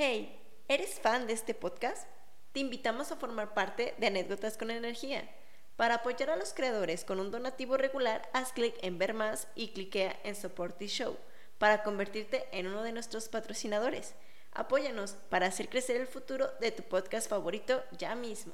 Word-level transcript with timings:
Hey, 0.00 0.40
¿eres 0.68 1.00
fan 1.00 1.26
de 1.26 1.32
este 1.32 1.54
podcast? 1.54 2.06
Te 2.52 2.60
invitamos 2.60 3.10
a 3.10 3.16
formar 3.16 3.52
parte 3.52 3.96
de 3.98 4.06
Anécdotas 4.06 4.56
con 4.56 4.70
Energía. 4.70 5.28
Para 5.74 5.96
apoyar 5.96 6.30
a 6.30 6.36
los 6.36 6.54
creadores 6.54 7.04
con 7.04 7.18
un 7.18 7.32
donativo 7.32 7.76
regular, 7.76 8.30
haz 8.32 8.52
clic 8.52 8.76
en 8.82 8.96
Ver 8.96 9.12
Más 9.12 9.48
y 9.56 9.72
cliquea 9.72 10.16
en 10.22 10.36
Support 10.36 10.78
the 10.78 10.86
Show 10.86 11.16
para 11.58 11.82
convertirte 11.82 12.44
en 12.52 12.68
uno 12.68 12.84
de 12.84 12.92
nuestros 12.92 13.28
patrocinadores. 13.28 14.14
Apóyanos 14.52 15.16
para 15.30 15.46
hacer 15.46 15.68
crecer 15.68 15.96
el 15.96 16.06
futuro 16.06 16.46
de 16.60 16.70
tu 16.70 16.84
podcast 16.84 17.28
favorito 17.28 17.82
ya 17.98 18.14
mismo. 18.14 18.52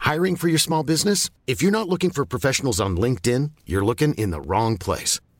Hiring 0.00 0.34
for 0.34 0.48
your 0.48 0.58
small 0.58 0.82
business? 0.82 1.30
If 1.46 1.62
you're 1.62 1.70
not 1.70 1.88
looking 1.88 2.10
for 2.10 2.26
professionals 2.26 2.80
on 2.80 2.96
LinkedIn, 2.96 3.52
you're 3.64 3.84
looking 3.84 4.14
in 4.14 4.32
the 4.32 4.40
wrong 4.40 4.76
place. 4.76 5.20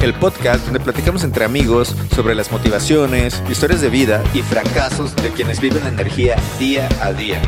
el 0.00 0.14
podcast 0.14 0.64
donde 0.64 0.80
platicamos 0.80 1.24
entre 1.24 1.44
amigos 1.44 1.94
sobre 2.14 2.34
las 2.34 2.52
motivaciones, 2.52 3.42
historias 3.50 3.80
de 3.80 3.90
vida 3.90 4.22
y 4.32 4.42
fracasos 4.42 5.14
de 5.16 5.30
quienes 5.30 5.60
viven 5.60 5.82
la 5.82 5.88
energía 5.88 6.36
día 6.58 6.88
a 7.02 7.12
día. 7.12 7.40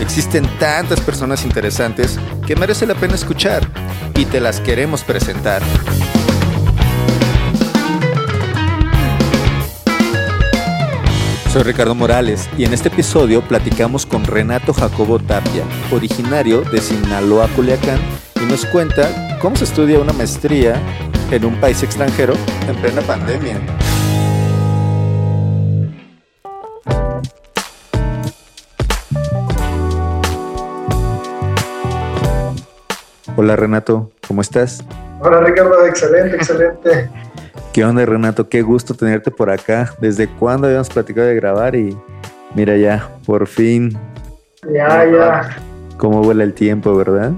Existen 0.00 0.46
tantas 0.58 1.00
personas 1.00 1.44
interesantes 1.44 2.18
que 2.46 2.56
merece 2.56 2.86
la 2.86 2.94
pena 2.94 3.14
escuchar 3.14 3.68
y 4.16 4.24
te 4.24 4.40
las 4.40 4.60
queremos 4.60 5.02
presentar. 5.04 5.62
Soy 11.52 11.62
Ricardo 11.64 11.94
Morales 11.94 12.48
y 12.56 12.64
en 12.64 12.72
este 12.72 12.88
episodio 12.88 13.42
platicamos 13.42 14.06
con 14.06 14.24
Renato 14.24 14.72
Jacobo 14.72 15.18
Tapia, 15.18 15.64
originario 15.90 16.62
de 16.62 16.80
Sinaloa, 16.80 17.46
Culiacán, 17.48 18.00
y 18.42 18.46
nos 18.46 18.64
cuenta 18.66 19.38
cómo 19.38 19.56
se 19.56 19.64
estudia 19.64 20.00
una 20.00 20.14
maestría 20.14 20.80
en 21.32 21.46
un 21.46 21.58
país 21.60 21.82
extranjero 21.82 22.34
en 22.68 22.76
plena 22.76 23.00
pandemia. 23.00 23.58
Hola 33.34 33.56
Renato, 33.56 34.12
¿cómo 34.28 34.42
estás? 34.42 34.84
Hola 35.20 35.40
Ricardo, 35.40 35.86
excelente, 35.86 36.36
excelente. 36.36 37.10
¿Qué 37.72 37.82
onda 37.82 38.04
Renato? 38.04 38.50
Qué 38.50 38.60
gusto 38.60 38.92
tenerte 38.92 39.30
por 39.30 39.48
acá. 39.48 39.94
¿Desde 39.98 40.28
cuándo 40.28 40.66
habíamos 40.66 40.90
platicado 40.90 41.28
de 41.28 41.34
grabar? 41.34 41.74
Y 41.74 41.96
mira 42.54 42.76
ya, 42.76 43.08
por 43.24 43.46
fin. 43.46 43.98
Ya, 44.70 45.06
ya. 45.06 45.56
Cómo 45.96 46.22
vuela 46.22 46.44
el 46.44 46.52
tiempo, 46.52 46.94
¿verdad? 46.94 47.32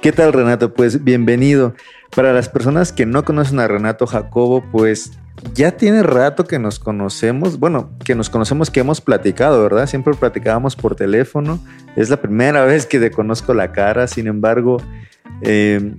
¿Qué 0.00 0.12
tal 0.12 0.32
Renato? 0.32 0.72
Pues 0.72 1.04
bienvenido. 1.04 1.74
Para 2.14 2.32
las 2.32 2.48
personas 2.48 2.92
que 2.92 3.06
no 3.06 3.24
conocen 3.24 3.60
a 3.60 3.68
Renato 3.68 4.06
Jacobo, 4.06 4.64
pues 4.72 5.12
ya 5.54 5.70
tiene 5.72 6.02
rato 6.02 6.44
que 6.44 6.58
nos 6.58 6.78
conocemos, 6.78 7.58
bueno, 7.58 7.90
que 8.04 8.14
nos 8.14 8.28
conocemos, 8.28 8.70
que 8.70 8.80
hemos 8.80 9.00
platicado, 9.00 9.62
¿verdad? 9.62 9.86
Siempre 9.86 10.14
platicábamos 10.14 10.76
por 10.76 10.96
teléfono. 10.96 11.60
Es 11.96 12.10
la 12.10 12.16
primera 12.16 12.64
vez 12.66 12.86
que 12.86 12.98
te 12.98 13.10
conozco 13.10 13.54
la 13.54 13.72
cara, 13.72 14.06
sin 14.06 14.26
embargo, 14.26 14.78
eh, 15.42 15.94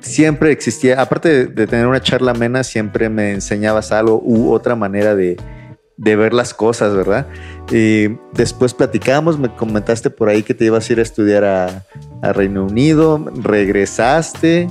siempre 0.00 0.52
existía, 0.52 1.00
aparte 1.00 1.28
de, 1.28 1.46
de, 1.46 1.66
tener 1.66 1.86
una 1.86 2.00
charla 2.00 2.32
amena, 2.32 2.62
siempre 2.62 3.08
me 3.08 3.32
enseñabas 3.32 3.92
algo 3.92 4.20
u 4.22 4.52
otra 4.52 4.76
manera 4.76 5.14
de, 5.14 5.36
de 6.00 6.16
ver 6.16 6.32
las 6.32 6.54
cosas, 6.54 6.96
¿verdad? 6.96 7.26
Y 7.70 8.08
después 8.32 8.72
platicamos, 8.72 9.38
me 9.38 9.54
comentaste 9.54 10.08
por 10.08 10.30
ahí 10.30 10.42
que 10.42 10.54
te 10.54 10.64
ibas 10.64 10.88
a 10.88 10.92
ir 10.94 10.98
a 10.98 11.02
estudiar 11.02 11.44
a, 11.44 11.84
a 12.22 12.32
Reino 12.32 12.64
Unido, 12.64 13.22
regresaste 13.34 14.68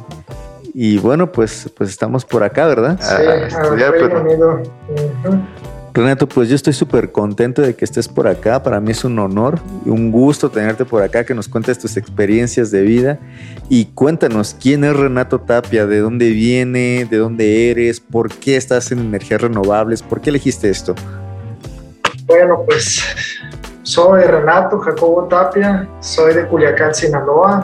y 0.74 0.98
bueno, 0.98 1.32
pues, 1.32 1.72
pues 1.78 1.92
estamos 1.92 2.26
por 2.26 2.44
acá, 2.44 2.66
¿verdad? 2.66 2.98
Sí, 3.00 3.14
a 3.14 3.46
estudiar, 3.46 3.92
Reino 3.92 4.08
pero... 4.10 4.22
Unido. 4.22 4.64
Uh 4.90 5.28
-huh. 5.28 5.42
Renato, 5.94 6.30
pues 6.30 6.50
yo 6.50 6.56
estoy 6.56 6.74
súper 6.74 7.12
contento 7.12 7.62
de 7.62 7.76
que 7.76 7.84
estés 7.84 8.08
por 8.08 8.28
acá. 8.28 8.62
Para 8.62 8.80
mí 8.80 8.92
es 8.92 9.04
un 9.04 9.18
honor 9.18 9.60
y 9.86 9.90
un 9.90 10.12
gusto 10.12 10.50
tenerte 10.50 10.86
por 10.86 11.02
acá, 11.02 11.24
que 11.24 11.34
nos 11.34 11.48
cuentes 11.48 11.80
tus 11.80 11.98
experiencias 11.98 12.72
de 12.72 12.82
vida. 12.82 13.20
Y 13.70 13.86
cuéntanos, 13.86 14.56
¿quién 14.62 14.84
es 14.84 14.96
Renato 14.96 15.40
Tapia? 15.40 15.88
¿De 15.88 16.00
dónde 16.00 16.30
viene? 16.30 17.08
¿De 17.10 17.18
dónde 17.18 17.72
eres? 17.72 18.00
¿Por 18.00 18.30
qué 18.30 18.56
estás 18.56 18.92
en 18.92 19.00
energías 19.00 19.42
renovables? 19.42 20.04
¿Por 20.04 20.22
qué 20.22 20.30
elegiste 20.30 20.70
esto? 20.70 20.96
Bueno, 22.26 22.64
pues 22.66 23.04
soy 23.82 24.22
Renato 24.22 24.78
Jacobo 24.80 25.28
Tapia, 25.28 25.90
soy 26.00 26.36
de 26.36 26.48
Culiacán, 26.48 26.94
Sinaloa. 26.94 27.64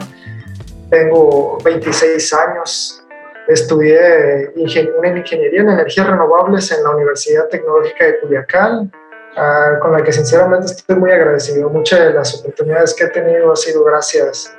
Tengo 0.90 1.58
26 1.64 2.32
años, 2.34 3.02
Estudié 3.46 4.52
una 4.56 5.08
ingeniería 5.08 5.60
en 5.60 5.70
energías 5.70 6.08
renovables 6.08 6.72
en 6.72 6.82
la 6.82 6.90
Universidad 6.90 7.48
Tecnológica 7.48 8.04
de 8.04 8.18
Culiacán, 8.18 8.90
uh, 9.36 9.80
con 9.80 9.92
la 9.92 10.02
que 10.02 10.12
sinceramente 10.12 10.66
estoy 10.66 10.96
muy 10.96 11.12
agradecido. 11.12 11.70
Muchas 11.70 12.00
de 12.00 12.12
las 12.12 12.40
oportunidades 12.40 12.92
que 12.94 13.04
he 13.04 13.08
tenido 13.08 13.52
ha 13.52 13.56
sido 13.56 13.84
gracias 13.84 14.52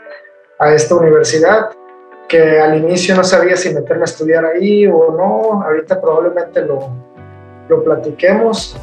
a 0.60 0.74
esta 0.74 0.96
universidad, 0.96 1.72
que 2.30 2.62
al 2.62 2.78
inicio 2.78 3.16
no 3.16 3.24
sabía 3.26 3.58
si 3.58 3.74
meterme 3.74 4.04
a 4.04 4.06
estudiar 4.06 4.46
ahí 4.46 4.88
o 4.88 5.12
no. 5.12 5.64
Ahorita 5.64 6.00
probablemente 6.00 6.62
lo, 6.62 6.90
lo 7.68 7.84
platiquemos. 7.84 8.78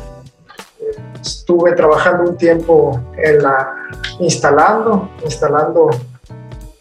Estuve 1.20 1.72
trabajando 1.72 2.30
un 2.30 2.36
tiempo 2.36 3.00
en 3.16 3.42
la, 3.42 3.74
instalando, 4.18 5.10
instalando 5.24 5.88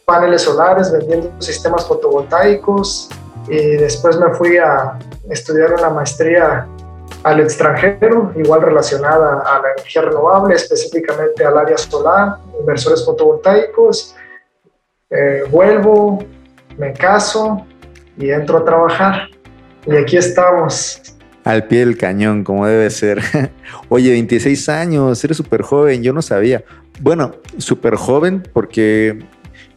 paneles 0.05 0.41
solares, 0.41 0.91
vendiendo 0.91 1.31
sistemas 1.39 1.85
fotovoltaicos 1.87 3.09
y 3.47 3.75
después 3.77 4.17
me 4.17 4.33
fui 4.33 4.57
a 4.57 4.97
estudiar 5.29 5.73
una 5.73 5.89
maestría 5.89 6.67
al 7.23 7.39
extranjero, 7.39 8.33
igual 8.35 8.61
relacionada 8.61 9.41
a 9.41 9.61
la 9.61 9.71
energía 9.77 10.01
renovable, 10.01 10.55
específicamente 10.55 11.45
al 11.45 11.57
área 11.57 11.77
solar, 11.77 12.37
inversores 12.59 13.05
fotovoltaicos. 13.05 14.15
Eh, 15.09 15.43
vuelvo, 15.49 16.23
me 16.77 16.91
caso 16.93 17.65
y 18.17 18.29
entro 18.29 18.57
a 18.57 18.65
trabajar. 18.65 19.29
Y 19.85 19.95
aquí 19.95 20.17
estamos. 20.17 21.01
Al 21.43 21.67
pie 21.67 21.79
del 21.79 21.97
cañón, 21.97 22.43
como 22.43 22.65
debe 22.65 22.89
ser. 22.89 23.21
Oye, 23.89 24.11
26 24.11 24.69
años, 24.69 25.23
eres 25.23 25.37
súper 25.37 25.61
joven, 25.61 26.03
yo 26.03 26.13
no 26.13 26.21
sabía. 26.21 26.63
Bueno, 26.99 27.33
súper 27.57 27.95
joven 27.95 28.43
porque 28.53 29.25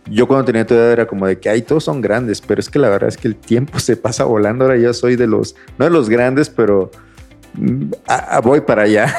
yo 0.08 0.26
cuando 0.26 0.44
tenía 0.44 0.66
tu 0.66 0.74
edad 0.74 0.92
era 0.92 1.06
como 1.06 1.26
de 1.26 1.38
que, 1.38 1.48
ay, 1.48 1.62
todos 1.62 1.84
son 1.84 2.00
grandes, 2.00 2.40
pero 2.40 2.60
es 2.60 2.70
que 2.70 2.78
la 2.78 2.88
verdad 2.88 3.08
es 3.08 3.16
que 3.16 3.28
el 3.28 3.36
tiempo 3.36 3.78
se 3.80 3.96
pasa 3.96 4.24
volando. 4.24 4.64
Ahora 4.64 4.76
ya 4.76 4.92
soy 4.92 5.16
de 5.16 5.26
los, 5.26 5.56
no 5.78 5.84
de 5.84 5.90
los 5.90 6.08
grandes, 6.08 6.48
pero 6.48 6.90
mm, 7.54 7.90
voy 8.42 8.60
para 8.60 8.82
allá. 8.82 9.14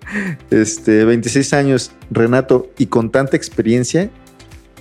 este, 0.50 1.04
26 1.04 1.52
años, 1.54 1.92
Renato, 2.10 2.68
y 2.78 2.86
con 2.86 3.10
tanta 3.10 3.36
experiencia, 3.36 4.10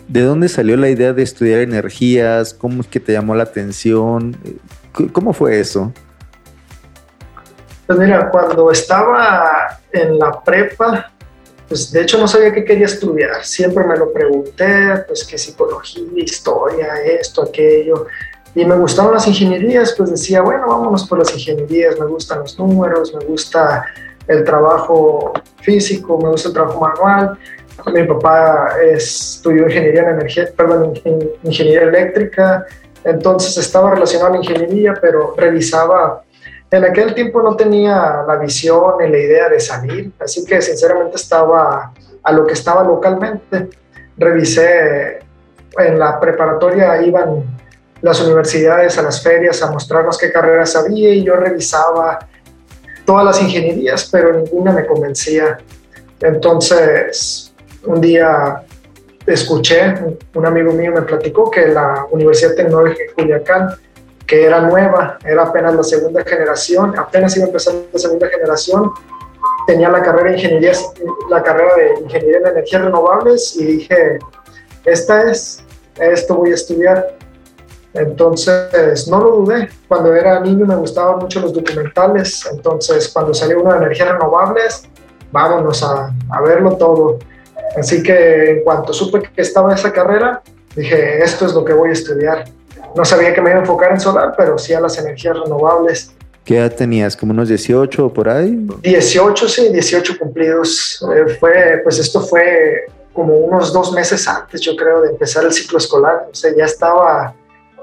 ¿de 0.07 0.21
dónde 0.21 0.50
salió 0.50 0.77
la 0.77 0.89
idea 0.89 1.13
de 1.13 1.23
estudiar 1.23 1.59
energías? 1.59 2.53
¿Cómo 2.53 2.81
es 2.81 2.88
que 2.88 3.00
te 3.00 3.13
llamó 3.13 3.35
la 3.35 3.44
atención? 3.44 4.38
¿Cómo 5.13 5.33
fue 5.33 5.59
eso? 5.59 5.94
Pues 7.85 7.97
mira, 7.97 8.29
cuando 8.29 8.71
estaba 8.71 9.79
en 9.91 10.19
la 10.19 10.44
prepa, 10.44 11.12
pues 11.69 11.92
de 11.92 12.01
hecho 12.01 12.18
no 12.18 12.27
sabía 12.27 12.51
qué 12.51 12.66
quería 12.66 12.88
estudiar. 12.88 13.45
Siempre 13.45 13.86
me 13.86 13.95
lo 13.95 14.12
pregunté, 14.12 15.04
pues 15.07 15.24
qué 15.24 15.38
psicología, 15.38 16.04
historia, 16.16 16.95
esto, 17.06 17.44
aquello. 17.44 18.07
Y 18.56 18.66
me 18.66 18.75
gustaban 18.75 19.13
las 19.13 19.27
ingenierías, 19.27 19.94
pues 19.95 20.10
decía, 20.10 20.42
bueno, 20.42 20.68
vámonos 20.68 21.07
por 21.07 21.19
las 21.19 21.31
ingenierías, 21.31 22.00
me 22.00 22.07
gustan 22.07 22.39
los 22.39 22.57
números, 22.57 23.13
me 23.13 23.24
gusta 23.24 23.86
el 24.27 24.44
trabajo 24.44 25.31
físico, 25.62 26.19
me 26.19 26.30
gusta 26.30 26.48
el 26.48 26.56
trabajo 26.56 26.81
manual. 26.81 27.38
Mi 27.94 28.04
papá 28.04 28.74
estudió 28.92 29.68
ingeniería 29.68 30.01
en 30.01 30.10
energía, 30.10 30.50
perdón, 30.57 30.94
ingeniería 31.44 31.83
eléctrica, 31.83 32.65
entonces 33.04 33.56
estaba 33.57 33.92
relacionado 33.92 34.33
a 34.33 34.38
la 34.38 34.38
ingeniería, 34.38 34.95
pero 35.00 35.36
revisaba 35.38 36.24
en 36.71 36.83
aquel 36.83 37.13
tiempo 37.16 37.42
no 37.42 37.56
tenía 37.56 38.24
la 38.27 38.36
visión 38.36 38.95
ni 39.00 39.10
la 39.10 39.18
idea 39.18 39.50
de 39.50 39.60
salir, 39.60 40.12
así 40.19 40.45
que 40.45 40.62
sinceramente 40.62 41.16
estaba 41.16 41.94
a 42.21 42.31
lo 42.31 42.45
que 42.45 42.54
estaba 42.54 42.83
localmente. 42.83 43.69
Revisé 44.18 45.19
en 45.77 45.98
la 45.98 46.19
preparatoria, 46.19 47.01
iban 47.01 47.44
las 48.01 48.21
universidades 48.21 48.98
a 48.98 49.01
las 49.01 49.21
ferias 49.21 49.62
a 49.62 49.71
mostrarnos 49.71 50.18
qué 50.18 50.31
carreras 50.31 50.75
había 50.75 51.10
y 51.10 51.24
yo 51.24 51.36
revisaba 51.36 52.19
todas 53.06 53.25
las 53.25 53.42
ingenierías, 53.42 54.07
pero 54.12 54.33
ninguna 54.33 54.72
me 54.72 54.86
convencía. 54.86 55.57
Entonces, 56.22 57.54
un 57.86 58.00
día 58.00 58.63
escuché, 59.25 59.95
un 60.33 60.45
amigo 60.45 60.72
mío 60.74 60.92
me 60.92 61.01
platicó 61.01 61.50
que 61.50 61.68
la 61.68 62.06
Universidad 62.12 62.56
Tecnológica 62.56 63.04
de 63.04 63.13
Culiacán 63.13 63.69
que 64.29 64.45
era 64.45 64.61
nueva, 64.61 65.17
era 65.25 65.41
apenas 65.41 65.73
la 65.73 65.81
segunda 65.81 66.23
generación, 66.23 66.97
apenas 66.97 67.35
iba 67.35 67.45
a 67.45 67.47
empezar 67.47 67.73
la 67.91 67.99
segunda 67.99 68.27
generación, 68.27 68.91
tenía 69.65 69.89
la 69.89 70.03
carrera 70.03 70.29
de 70.29 70.35
ingeniería, 70.35 70.71
la 71.31 71.41
carrera 71.41 71.75
de 71.75 72.03
ingeniería 72.03 72.37
en 72.37 72.45
energías 72.45 72.83
renovables 72.83 73.55
y 73.57 73.65
dije, 73.65 74.19
esta 74.85 75.31
es, 75.31 75.63
esto 75.99 76.35
voy 76.35 76.51
a 76.51 76.53
estudiar. 76.53 77.17
Entonces, 77.95 79.07
no 79.07 79.19
lo 79.19 79.31
dudé. 79.37 79.67
Cuando 79.87 80.13
era 80.13 80.39
niño 80.41 80.63
me 80.67 80.75
gustaban 80.75 81.17
mucho 81.17 81.39
los 81.39 81.51
documentales. 81.51 82.47
Entonces, 82.53 83.09
cuando 83.09 83.33
salió 83.33 83.59
una 83.59 83.73
de 83.73 83.77
energías 83.85 84.11
renovables, 84.11 84.87
vámonos 85.31 85.81
a, 85.81 86.13
a 86.29 86.41
verlo 86.41 86.77
todo. 86.77 87.17
Así 87.75 88.03
que 88.03 88.51
en 88.51 88.63
cuanto 88.63 88.93
supe 88.93 89.23
que 89.23 89.41
estaba 89.41 89.73
esa 89.73 89.91
carrera, 89.91 90.43
dije, 90.75 91.23
esto 91.23 91.47
es 91.47 91.53
lo 91.53 91.65
que 91.65 91.73
voy 91.73 91.89
a 91.89 91.93
estudiar 91.93 92.45
no 92.95 93.06
sabía 93.06 93.33
que 93.33 93.41
me 93.41 93.50
iba 93.50 93.59
a 93.59 93.62
enfocar 93.62 93.91
en 93.91 94.00
solar, 94.00 94.33
pero 94.38 94.57
sí 94.57 94.74
a 94.74 94.81
las 94.81 94.97
energías 94.97 95.38
renovables. 95.38 96.13
¿Qué 96.44 96.57
edad 96.57 96.74
tenías? 96.74 97.15
¿Como 97.15 97.31
unos 97.31 97.47
18 97.47 98.06
o 98.06 98.13
por 98.13 98.27
ahí? 98.30 98.68
18, 98.81 99.47
sí, 99.47 99.69
18 99.71 100.18
cumplidos. 100.18 101.06
Eh, 101.15 101.38
fue, 101.39 101.80
pues 101.83 102.00
esto 102.00 102.21
fue 102.21 102.86
como 103.13 103.36
unos 103.36 103.71
dos 103.71 103.91
meses 103.91 104.27
antes, 104.27 104.62
yo 104.62 104.75
creo, 104.75 105.01
de 105.01 105.09
empezar 105.09 105.45
el 105.45 105.53
ciclo 105.53 105.77
escolar. 105.77 106.27
O 106.31 106.33
sea, 106.33 106.51
ya 106.56 106.65
estaba 106.65 107.36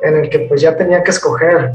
en 0.03 0.17
el 0.17 0.31
que 0.31 0.41
pues 0.41 0.61
ya 0.61 0.77
tenía 0.77 1.03
que 1.03 1.11
escoger. 1.11 1.73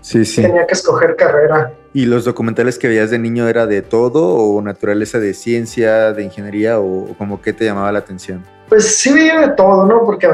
Sí, 0.00 0.24
sí. 0.24 0.42
Tenía 0.42 0.66
que 0.66 0.74
escoger 0.74 1.16
carrera. 1.16 1.72
¿Y 1.94 2.06
los 2.06 2.24
documentales 2.24 2.78
que 2.78 2.88
veías 2.88 3.10
de 3.10 3.18
niño 3.18 3.48
era 3.48 3.66
de 3.66 3.80
todo 3.80 4.34
o 4.34 4.60
naturaleza 4.60 5.18
de 5.18 5.32
ciencia, 5.32 6.12
de 6.12 6.24
ingeniería 6.24 6.78
o 6.78 7.14
como 7.16 7.40
qué 7.40 7.52
te 7.52 7.64
llamaba 7.64 7.90
la 7.90 8.00
atención? 8.00 8.44
Pues 8.68 8.96
sí 8.96 9.12
veía 9.12 9.40
de 9.40 9.48
todo, 9.56 9.86
¿no? 9.86 10.04
Porque 10.04 10.28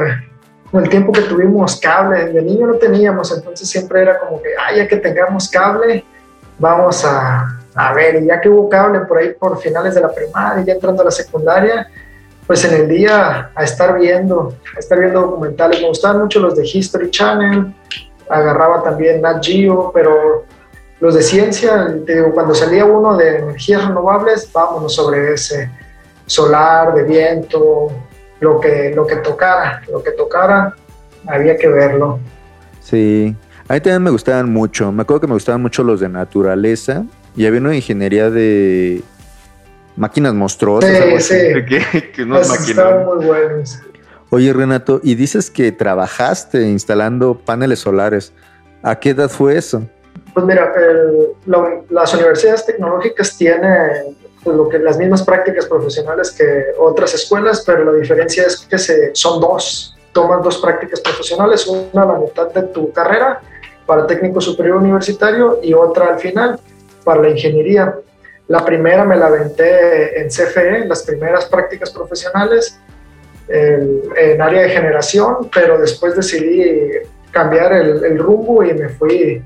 con 0.71 0.83
el 0.83 0.89
tiempo 0.89 1.11
que 1.11 1.21
tuvimos 1.21 1.79
cable, 1.79 2.27
de 2.27 2.41
niño 2.41 2.67
no 2.67 2.75
teníamos, 2.75 3.35
entonces 3.35 3.69
siempre 3.69 4.01
era 4.01 4.19
como 4.19 4.41
que, 4.41 4.49
ah, 4.57 4.73
ya 4.73 4.87
que 4.87 4.97
tengamos 4.97 5.49
cable, 5.49 6.05
vamos 6.57 7.03
a, 7.03 7.59
a 7.75 7.93
ver, 7.93 8.23
y 8.23 8.27
ya 8.27 8.39
que 8.39 8.47
hubo 8.47 8.69
cable 8.69 9.01
por 9.01 9.17
ahí 9.17 9.33
por 9.33 9.59
finales 9.59 9.95
de 9.95 10.01
la 10.01 10.13
primaria, 10.13 10.63
ya 10.63 10.73
entrando 10.73 11.01
a 11.01 11.05
la 11.05 11.11
secundaria, 11.11 11.87
pues 12.47 12.63
en 12.65 12.73
el 12.73 12.87
día 12.87 13.51
a 13.53 13.63
estar 13.63 13.99
viendo, 13.99 14.55
a 14.75 14.79
estar 14.79 14.97
viendo 14.97 15.21
documentales, 15.21 15.81
me 15.81 15.87
gustaban 15.87 16.21
mucho 16.21 16.39
los 16.39 16.55
de 16.55 16.65
History 16.65 17.11
Channel, 17.11 17.73
agarraba 18.29 18.81
también 18.81 19.21
Nat 19.21 19.43
Geo, 19.43 19.91
pero 19.93 20.45
los 21.01 21.15
de 21.15 21.21
ciencia, 21.21 21.93
te 22.05 22.15
digo, 22.15 22.31
cuando 22.33 22.53
salía 22.53 22.85
uno 22.85 23.17
de 23.17 23.39
energías 23.39 23.85
renovables, 23.85 24.49
vámonos 24.53 24.93
sobre 24.95 25.33
ese 25.33 25.69
solar, 26.25 26.93
de 26.93 27.03
viento, 27.03 27.91
lo 28.41 28.59
que, 28.59 28.91
lo 28.93 29.07
que 29.07 29.17
tocara, 29.17 29.81
lo 29.89 30.03
que 30.03 30.11
tocara, 30.11 30.75
había 31.27 31.55
que 31.55 31.69
verlo. 31.69 32.19
Sí, 32.81 33.35
a 33.67 33.73
mí 33.73 33.79
también 33.79 34.03
me 34.03 34.09
gustaban 34.09 34.51
mucho, 34.51 34.91
me 34.91 35.03
acuerdo 35.03 35.21
que 35.21 35.27
me 35.27 35.33
gustaban 35.33 35.61
mucho 35.61 35.83
los 35.83 36.01
de 36.01 36.09
naturaleza 36.09 37.05
y 37.35 37.45
había 37.45 37.61
una 37.61 37.69
de 37.69 37.77
ingeniería 37.77 38.29
de 38.29 39.01
máquinas 39.95 40.33
monstruosas. 40.33 41.23
Sí, 41.23 41.35
sí. 41.35 42.01
Que, 42.13 42.25
muy 42.25 43.25
buenos. 43.25 43.79
Oye, 44.29 44.53
Renato, 44.53 44.99
y 45.03 45.15
dices 45.15 45.51
que 45.51 45.71
trabajaste 45.71 46.61
instalando 46.61 47.37
paneles 47.37 47.79
solares. 47.79 48.33
¿A 48.81 48.97
qué 48.97 49.09
edad 49.11 49.29
fue 49.29 49.57
eso? 49.57 49.87
Pues 50.33 50.45
mira, 50.45 50.73
las 51.89 52.13
universidades 52.13 52.65
tecnológicas 52.65 53.37
tienen 53.37 54.15
pues, 54.43 54.55
lo 54.57 54.69
que 54.69 54.79
las 54.79 54.97
mismas 54.97 55.23
prácticas 55.23 55.65
profesionales 55.65 56.31
que 56.31 56.67
otras 56.79 57.13
escuelas, 57.13 57.63
pero 57.65 57.85
la 57.85 57.93
diferencia 57.93 58.45
es 58.45 58.57
que 58.57 58.77
se, 58.77 59.11
son 59.13 59.39
dos. 59.39 59.95
Tomas 60.13 60.43
dos 60.43 60.57
prácticas 60.57 60.99
profesionales, 60.99 61.65
una 61.67 62.03
a 62.03 62.05
la 62.05 62.19
mitad 62.19 62.51
de 62.51 62.63
tu 62.63 62.91
carrera 62.91 63.39
para 63.85 64.05
técnico 64.05 64.41
superior 64.41 64.77
universitario 64.77 65.59
y 65.63 65.73
otra 65.73 66.07
al 66.09 66.19
final 66.19 66.59
para 67.03 67.21
la 67.21 67.29
ingeniería. 67.29 67.95
La 68.47 68.65
primera 68.65 69.05
me 69.05 69.15
la 69.15 69.27
aventé 69.27 70.19
en 70.19 70.27
CFE, 70.27 70.85
las 70.85 71.03
primeras 71.03 71.45
prácticas 71.45 71.91
profesionales 71.91 72.77
en, 73.47 74.41
área 74.41 74.63
de 74.63 74.69
generación, 74.69 75.49
pero 75.53 75.77
después 75.77 76.15
decidí 76.15 76.83
cambiar 77.31 77.73
el, 77.73 78.03
el 78.03 78.17
rumbo 78.17 78.63
y 78.63 78.73
me 78.73 78.89
fui, 78.89 79.41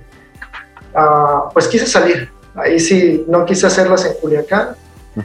a, 0.93 1.49
pues 1.53 1.67
quise 1.67 1.85
salir. 1.85 2.29
Ahí 2.55 2.79
sí, 2.79 3.25
no 3.27 3.45
quise 3.45 3.67
hacerlas 3.67 4.05
en 4.05 4.13
Culiacán, 4.13 4.75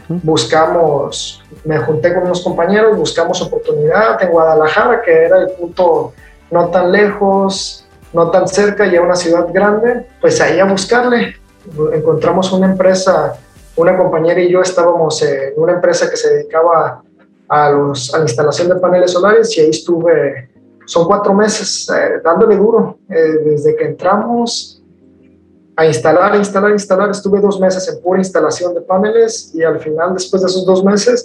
Buscamos, 0.09 1.43
me 1.65 1.79
junté 1.79 2.15
con 2.15 2.25
unos 2.25 2.43
compañeros, 2.43 2.97
buscamos 2.97 3.43
oportunidad 3.43 4.23
en 4.23 4.31
Guadalajara, 4.31 5.03
que 5.03 5.25
era 5.25 5.39
el 5.39 5.51
punto 5.51 6.13
no 6.51 6.69
tan 6.69 6.93
lejos, 6.93 7.87
no 8.13 8.31
tan 8.31 8.47
cerca 8.49 8.87
y 8.87 8.97
a 8.97 9.03
una 9.03 9.17
ciudad 9.17 9.47
grande, 9.53 10.07
pues 10.21 10.41
ahí 10.41 10.59
a 10.59 10.65
buscarle. 10.65 11.37
Encontramos 11.93 12.53
una 12.53 12.67
empresa, 12.67 13.35
una 13.77 13.97
compañera 13.97 14.41
y 14.41 14.51
yo 14.51 14.61
estábamos 14.61 15.23
en 15.23 15.53
una 15.57 15.73
empresa 15.73 16.09
que 16.09 16.17
se 16.17 16.35
dedicaba 16.35 17.03
a, 17.49 17.71
los, 17.71 18.15
a 18.15 18.19
la 18.19 18.25
instalación 18.25 18.69
de 18.69 18.77
paneles 18.77 19.13
solares 19.13 19.57
y 19.57 19.61
ahí 19.61 19.71
estuve, 19.71 20.51
son 20.87 21.07
cuatro 21.07 21.35
meses 21.35 21.89
eh, 21.91 22.21
dándole 22.23 22.57
duro, 22.57 22.99
eh, 23.09 23.39
desde 23.45 23.77
que 23.77 23.85
entramos 23.85 24.80
a 25.81 25.87
instalar, 25.87 26.37
instalar, 26.37 26.73
instalar. 26.73 27.11
Estuve 27.11 27.41
dos 27.41 27.59
meses 27.59 27.89
en 27.89 28.03
pura 28.03 28.19
instalación 28.19 28.75
de 28.75 28.83
paneles 28.83 29.51
y 29.55 29.63
al 29.63 29.81
final, 29.81 30.13
después 30.13 30.43
de 30.43 30.49
esos 30.49 30.67
dos 30.67 30.85
meses, 30.85 31.25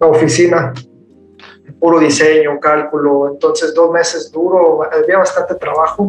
la 0.00 0.08
oficina, 0.08 0.72
puro 1.78 2.00
diseño, 2.00 2.58
cálculo. 2.58 3.28
Entonces, 3.30 3.72
dos 3.72 3.92
meses 3.92 4.32
duro, 4.32 4.80
había 4.92 5.18
bastante 5.18 5.54
trabajo. 5.54 6.08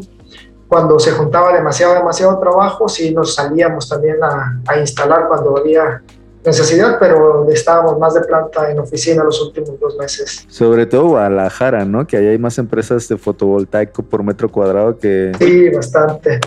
Cuando 0.68 0.98
se 0.98 1.12
juntaba 1.12 1.54
demasiado, 1.54 1.94
demasiado 1.94 2.40
trabajo, 2.40 2.90
sí 2.90 3.14
nos 3.14 3.36
salíamos 3.36 3.88
también 3.88 4.24
a, 4.24 4.60
a 4.66 4.80
instalar 4.80 5.28
cuando 5.28 5.56
había 5.56 6.02
necesidad, 6.44 6.98
pero 7.00 7.48
estábamos 7.48 8.00
más 8.00 8.16
de 8.16 8.22
planta 8.22 8.72
en 8.72 8.80
oficina 8.80 9.24
los 9.24 9.40
últimos 9.40 9.80
dos 9.80 9.96
meses. 9.98 10.46
Sobre 10.50 10.88
todo 10.88 11.10
Guadalajara, 11.10 11.86
¿no? 11.86 12.08
Que 12.08 12.18
ahí 12.18 12.26
hay 12.26 12.40
más 12.40 12.58
empresas 12.58 13.08
de 13.08 13.18
fotovoltaico 13.18 14.02
por 14.02 14.24
metro 14.24 14.50
cuadrado 14.52 14.98
que... 14.98 15.32
Sí, 15.38 15.70
bastante. 15.70 16.40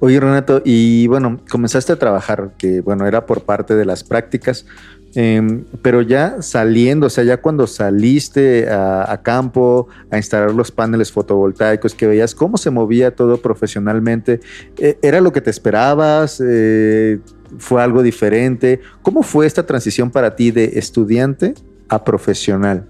Oye, 0.00 0.20
Renato, 0.20 0.60
y 0.64 1.06
bueno, 1.06 1.40
comenzaste 1.48 1.92
a 1.92 1.98
trabajar, 1.98 2.50
que 2.58 2.80
bueno, 2.80 3.06
era 3.06 3.26
por 3.26 3.42
parte 3.42 3.74
de 3.74 3.84
las 3.84 4.04
prácticas, 4.04 4.66
em, 5.14 5.64
pero 5.82 6.02
ya 6.02 6.42
saliendo, 6.42 7.06
o 7.06 7.10
sea, 7.10 7.24
ya 7.24 7.40
cuando 7.40 7.66
saliste 7.66 8.68
a, 8.68 9.20
campo 9.22 9.88
a 10.10 10.16
instalar 10.16 10.52
los 10.52 10.70
paneles 10.70 11.12
fotovoltaicos, 11.12 11.94
que 11.94 12.06
veías 12.06 12.34
cómo 12.34 12.56
se 12.58 12.70
movía 12.70 13.14
todo 13.14 13.38
profesionalmente, 13.38 14.40
e, 14.76 14.98
¿era 15.00 15.20
lo 15.20 15.32
que 15.32 15.40
te 15.40 15.50
esperabas? 15.50 16.42
Eh, 16.44 17.20
¿Fue 17.58 17.80
algo 17.80 18.02
diferente? 18.02 18.80
¿Cómo 19.00 19.22
fue 19.22 19.46
esta 19.46 19.64
transición 19.64 20.10
para 20.10 20.34
ti 20.34 20.50
de 20.50 20.72
estudiante 20.74 21.54
a 21.88 22.04
profesional? 22.04 22.84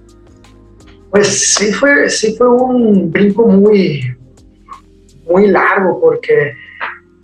Pues 1.10 1.54
sí 1.54 1.70
fue, 1.72 2.08
sí 2.10 2.34
fue 2.36 2.48
un 2.48 3.12
brinco 3.12 3.46
muy, 3.46 4.16
muy 5.30 5.46
largo 5.48 6.00
porque 6.00 6.54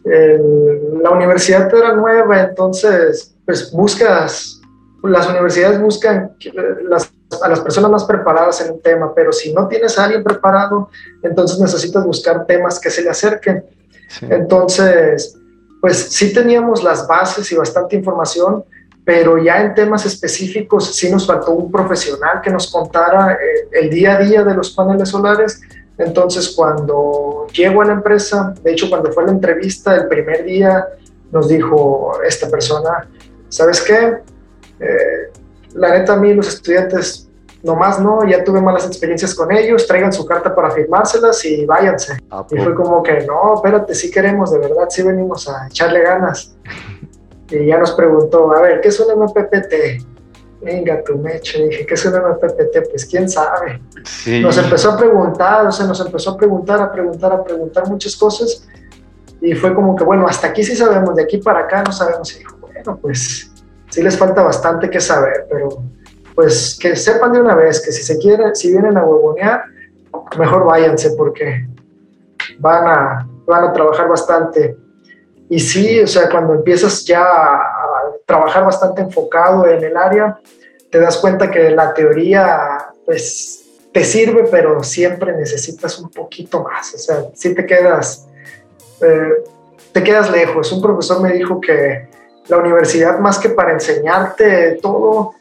la 0.04 1.10
universidad 1.10 1.72
era 1.74 1.94
nueva, 1.94 2.40
entonces 2.40 3.34
pues 3.44 3.70
buscas, 3.72 4.60
las 5.02 5.28
universidades 5.28 5.80
buscan 5.80 6.36
a 7.42 7.48
las 7.48 7.60
personas 7.60 7.90
más 7.90 8.04
preparadas 8.04 8.60
en 8.60 8.72
un 8.72 8.82
tema, 8.82 9.14
pero 9.14 9.32
si 9.32 9.52
no 9.52 9.68
tienes 9.68 9.98
a 9.98 10.04
alguien 10.04 10.24
preparado, 10.24 10.90
entonces 11.22 11.58
necesitas 11.58 12.04
buscar 12.04 12.46
temas 12.46 12.78
que 12.80 12.90
se 12.90 13.02
le 13.02 13.10
acerquen. 13.10 13.64
Entonces, 14.22 15.36
pues 15.80 15.96
sí 15.96 16.32
teníamos 16.32 16.82
las 16.82 17.06
bases 17.06 17.50
y 17.52 17.56
bastante 17.56 17.96
información, 17.96 18.64
pero 19.04 19.38
ya 19.38 19.62
en 19.62 19.74
temas 19.74 20.04
específicos 20.04 20.94
sí 20.94 21.10
nos 21.10 21.26
faltó 21.26 21.52
un 21.52 21.70
profesional 21.70 22.40
que 22.42 22.50
nos 22.50 22.70
contara 22.70 23.32
eh, 23.32 23.68
el 23.72 23.90
día 23.90 24.16
a 24.16 24.20
día 24.20 24.44
de 24.44 24.54
los 24.54 24.70
paneles 24.70 25.08
solares. 25.08 25.60
Entonces, 26.00 26.54
cuando 26.56 27.46
llego 27.52 27.82
a 27.82 27.84
la 27.84 27.92
empresa, 27.92 28.54
de 28.62 28.72
hecho, 28.72 28.88
cuando 28.88 29.12
fue 29.12 29.26
la 29.26 29.32
entrevista, 29.32 29.94
el 29.94 30.08
primer 30.08 30.44
día 30.44 30.88
nos 31.30 31.48
dijo 31.48 32.12
esta 32.26 32.48
persona, 32.48 33.06
¿sabes 33.50 33.82
qué? 33.82 34.16
Eh, 34.80 35.30
la 35.74 35.90
neta, 35.98 36.14
a 36.14 36.16
mí 36.16 36.32
los 36.32 36.48
estudiantes 36.48 37.28
nomás 37.62 38.00
no, 38.00 38.26
ya 38.26 38.42
tuve 38.42 38.62
malas 38.62 38.86
experiencias 38.86 39.34
con 39.34 39.52
ellos, 39.52 39.86
traigan 39.86 40.10
su 40.10 40.24
carta 40.24 40.54
para 40.54 40.70
firmárselas 40.70 41.44
y 41.44 41.66
váyanse. 41.66 42.14
Y 42.50 42.56
fue 42.56 42.74
como 42.74 43.02
que, 43.02 43.26
no, 43.26 43.56
espérate, 43.56 43.94
sí 43.94 44.10
queremos, 44.10 44.50
de 44.52 44.58
verdad, 44.58 44.86
sí 44.88 45.02
venimos 45.02 45.48
a 45.48 45.66
echarle 45.66 46.02
ganas. 46.02 46.56
Y 47.52 47.66
ya 47.66 47.78
nos 47.78 47.90
preguntó, 47.90 48.52
a 48.52 48.62
ver, 48.62 48.80
¿qué 48.80 48.90
es 48.90 49.00
un 49.00 49.24
MPPT? 49.24 50.06
Venga, 50.62 51.02
tu 51.02 51.16
mecho, 51.16 51.58
dije, 51.58 51.86
¿qué 51.86 51.94
es 51.94 52.04
un 52.04 52.12
MPPT? 52.12 52.90
Pues 52.90 53.06
quién 53.06 53.28
sabe. 53.28 53.80
Nos 54.42 54.58
empezó 54.58 54.92
a 54.92 54.96
preguntar, 54.98 55.66
o 55.66 55.72
sea, 55.72 55.86
nos 55.86 56.00
empezó 56.00 56.30
a 56.30 56.36
preguntar, 56.36 56.80
a 56.82 56.92
preguntar, 56.92 57.32
a 57.32 57.42
preguntar 57.42 57.88
muchas 57.88 58.14
cosas. 58.16 58.66
Y 59.40 59.54
fue 59.54 59.74
como 59.74 59.96
que, 59.96 60.04
bueno, 60.04 60.26
hasta 60.26 60.48
aquí 60.48 60.62
sí 60.62 60.76
sabemos, 60.76 61.16
de 61.16 61.22
aquí 61.22 61.38
para 61.38 61.60
acá 61.60 61.82
no 61.82 61.92
sabemos. 61.92 62.34
Y 62.34 62.40
dijo, 62.40 62.58
bueno, 62.60 62.98
pues 63.00 63.50
sí 63.88 64.02
les 64.02 64.18
falta 64.18 64.42
bastante 64.42 64.90
que 64.90 65.00
saber, 65.00 65.46
pero 65.50 65.82
pues 66.34 66.78
que 66.80 66.94
sepan 66.94 67.32
de 67.32 67.40
una 67.40 67.54
vez 67.54 67.80
que 67.80 67.92
si 67.92 68.02
se 68.02 68.18
quieren, 68.18 68.54
si 68.54 68.70
vienen 68.70 68.96
a 68.96 69.04
huevonear, 69.04 69.64
mejor 70.38 70.64
váyanse 70.64 71.10
porque 71.16 71.68
van 72.58 72.86
a, 72.86 73.28
van 73.46 73.64
a 73.64 73.72
trabajar 73.72 74.08
bastante. 74.08 74.76
Y 75.48 75.58
sí, 75.58 76.00
o 76.00 76.06
sea, 76.06 76.28
cuando 76.30 76.54
empiezas 76.54 77.04
ya 77.04 77.22
a 77.22 77.79
trabajar 78.30 78.64
bastante 78.64 79.02
enfocado 79.02 79.66
en 79.66 79.82
el 79.82 79.96
área, 79.96 80.38
te 80.88 81.00
das 81.00 81.18
cuenta 81.18 81.50
que 81.50 81.70
la 81.70 81.92
teoría, 81.92 82.92
pues, 83.04 83.64
te 83.92 84.04
sirve, 84.04 84.44
pero 84.48 84.84
siempre 84.84 85.32
necesitas 85.36 85.98
un 85.98 86.10
poquito 86.10 86.62
más. 86.62 86.94
O 86.94 86.98
sea, 86.98 87.24
si 87.34 87.52
te 87.54 87.66
quedas, 87.66 88.28
eh, 89.00 89.42
te 89.90 90.04
quedas 90.04 90.30
lejos. 90.30 90.70
Un 90.70 90.80
profesor 90.80 91.20
me 91.20 91.32
dijo 91.32 91.60
que 91.60 92.08
la 92.46 92.58
universidad, 92.58 93.18
más 93.18 93.36
que 93.40 93.48
para 93.48 93.72
enseñarte 93.72 94.78
todo, 94.80 95.34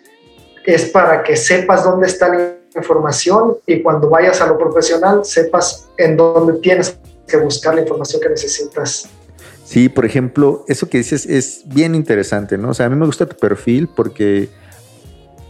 es 0.66 0.86
para 0.90 1.22
que 1.22 1.36
sepas 1.36 1.84
dónde 1.84 2.08
está 2.08 2.28
la 2.30 2.56
información 2.76 3.58
y 3.68 3.84
cuando 3.84 4.10
vayas 4.10 4.42
a 4.42 4.48
lo 4.48 4.58
profesional, 4.58 5.26
sepas 5.26 5.90
en 5.98 6.18
dónde 6.18 6.54
tienes 6.60 6.98
que 7.28 7.38
buscar 7.38 7.76
la 7.76 7.82
información 7.82 8.20
que 8.20 8.30
necesitas. 8.30 9.08
Sí, 9.70 9.88
por 9.88 10.04
ejemplo, 10.04 10.66
eso 10.68 10.90
que 10.90 10.98
dices 10.98 11.28
es 11.28 11.62
bien 11.68 11.94
interesante, 11.94 12.58
¿no? 12.58 12.70
O 12.70 12.74
sea, 12.74 12.88
a 12.88 12.90
mí 12.90 12.96
me 12.96 13.06
gusta 13.06 13.28
tu 13.28 13.36
perfil 13.36 13.88
porque 13.88 14.50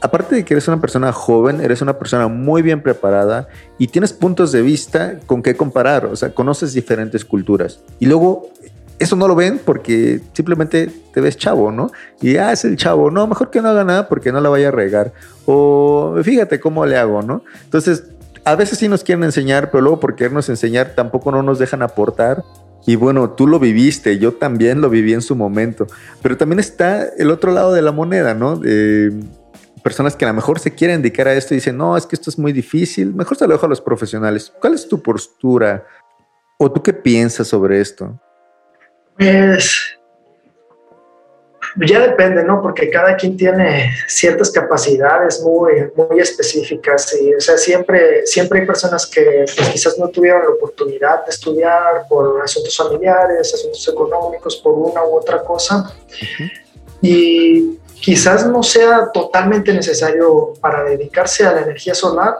aparte 0.01 0.35
de 0.35 0.43
que 0.43 0.55
eres 0.55 0.67
una 0.67 0.81
persona 0.81 1.13
joven, 1.13 1.61
eres 1.61 1.81
una 1.81 1.97
persona 1.97 2.27
muy 2.27 2.61
bien 2.61 2.83
preparada 2.83 3.47
y 3.77 3.87
tienes 3.87 4.11
puntos 4.11 4.51
de 4.51 4.61
vista 4.61 5.19
con 5.25 5.41
qué 5.41 5.55
comparar, 5.55 6.05
o 6.05 6.17
sea, 6.17 6.33
conoces 6.33 6.73
diferentes 6.73 7.23
culturas. 7.23 7.79
Y 7.97 8.07
luego, 8.07 8.49
eso 8.99 9.15
no 9.15 9.25
lo 9.25 9.35
ven 9.35 9.61
porque 9.63 10.19
simplemente 10.33 10.91
te 11.13 11.21
ves 11.21 11.37
chavo, 11.37 11.71
¿no? 11.71 11.89
Y 12.19 12.35
ah, 12.35 12.51
es 12.51 12.65
el 12.65 12.75
chavo, 12.75 13.11
no, 13.11 13.25
mejor 13.25 13.49
que 13.49 13.61
no 13.61 13.69
haga 13.69 13.85
nada 13.85 14.09
porque 14.09 14.33
no 14.33 14.41
la 14.41 14.49
vaya 14.49 14.67
a 14.67 14.71
regar. 14.71 15.13
O 15.45 16.17
fíjate 16.21 16.59
cómo 16.59 16.85
le 16.85 16.97
hago, 16.97 17.21
¿no? 17.21 17.45
Entonces, 17.63 18.03
a 18.43 18.55
veces 18.55 18.79
sí 18.79 18.89
nos 18.89 19.05
quieren 19.05 19.23
enseñar, 19.23 19.71
pero 19.71 19.79
luego 19.79 20.01
por 20.01 20.15
querernos 20.15 20.49
enseñar 20.49 20.93
tampoco 20.93 21.31
no 21.31 21.41
nos 21.41 21.57
dejan 21.57 21.83
aportar 21.83 22.43
y 22.85 22.95
bueno, 22.95 23.31
tú 23.31 23.47
lo 23.47 23.59
viviste, 23.59 24.17
yo 24.19 24.33
también 24.33 24.81
lo 24.81 24.89
viví 24.89 25.13
en 25.13 25.21
su 25.21 25.35
momento, 25.35 25.87
pero 26.21 26.37
también 26.37 26.59
está 26.59 27.07
el 27.17 27.29
otro 27.31 27.51
lado 27.51 27.73
de 27.73 27.81
la 27.81 27.91
moneda, 27.91 28.33
¿no? 28.33 28.55
De 28.55 29.13
personas 29.83 30.15
que 30.15 30.25
a 30.25 30.29
lo 30.29 30.33
mejor 30.33 30.59
se 30.59 30.73
quieren 30.73 31.01
dedicar 31.01 31.27
a 31.27 31.33
esto 31.33 31.53
y 31.53 31.57
dicen, 31.57 31.77
no, 31.77 31.95
es 31.95 32.05
que 32.05 32.15
esto 32.15 32.29
es 32.29 32.37
muy 32.37 32.51
difícil, 32.51 33.13
mejor 33.13 33.37
se 33.37 33.47
lo 33.47 33.53
dejo 33.53 33.65
a 33.65 33.69
los 33.69 33.81
profesionales. 33.81 34.51
¿Cuál 34.59 34.73
es 34.73 34.87
tu 34.87 35.01
postura? 35.01 35.85
¿O 36.57 36.71
tú 36.71 36.83
qué 36.83 36.93
piensas 36.93 37.47
sobre 37.47 37.79
esto? 37.79 38.19
Pues 39.17 39.98
ya 41.87 41.99
depende, 41.99 42.43
¿no? 42.43 42.61
Porque 42.61 42.89
cada 42.89 43.15
quien 43.15 43.37
tiene 43.37 43.91
ciertas 44.07 44.51
capacidades 44.51 45.41
muy, 45.41 45.91
muy 45.95 46.19
específicas 46.19 47.15
y, 47.19 47.33
o 47.33 47.39
sea, 47.39 47.57
siempre, 47.57 48.25
siempre 48.25 48.61
hay 48.61 48.65
personas 48.65 49.05
que 49.07 49.45
pues, 49.55 49.69
quizás 49.69 49.97
no 49.97 50.09
tuvieron 50.09 50.43
la 50.43 50.49
oportunidad 50.49 51.25
de 51.25 51.31
estudiar 51.31 52.05
por 52.09 52.41
asuntos 52.41 52.75
familiares, 52.75 53.53
asuntos 53.53 53.87
económicos, 53.87 54.57
por 54.57 54.73
una 54.73 55.03
u 55.03 55.15
otra 55.15 55.43
cosa. 55.43 55.93
Y 57.01 57.77
quizás 58.01 58.45
no 58.45 58.63
sea 58.63 59.09
totalmente 59.13 59.73
necesario 59.73 60.53
para 60.59 60.83
dedicarse 60.83 61.45
a 61.45 61.53
la 61.53 61.61
energía 61.61 61.93
solar 61.93 62.37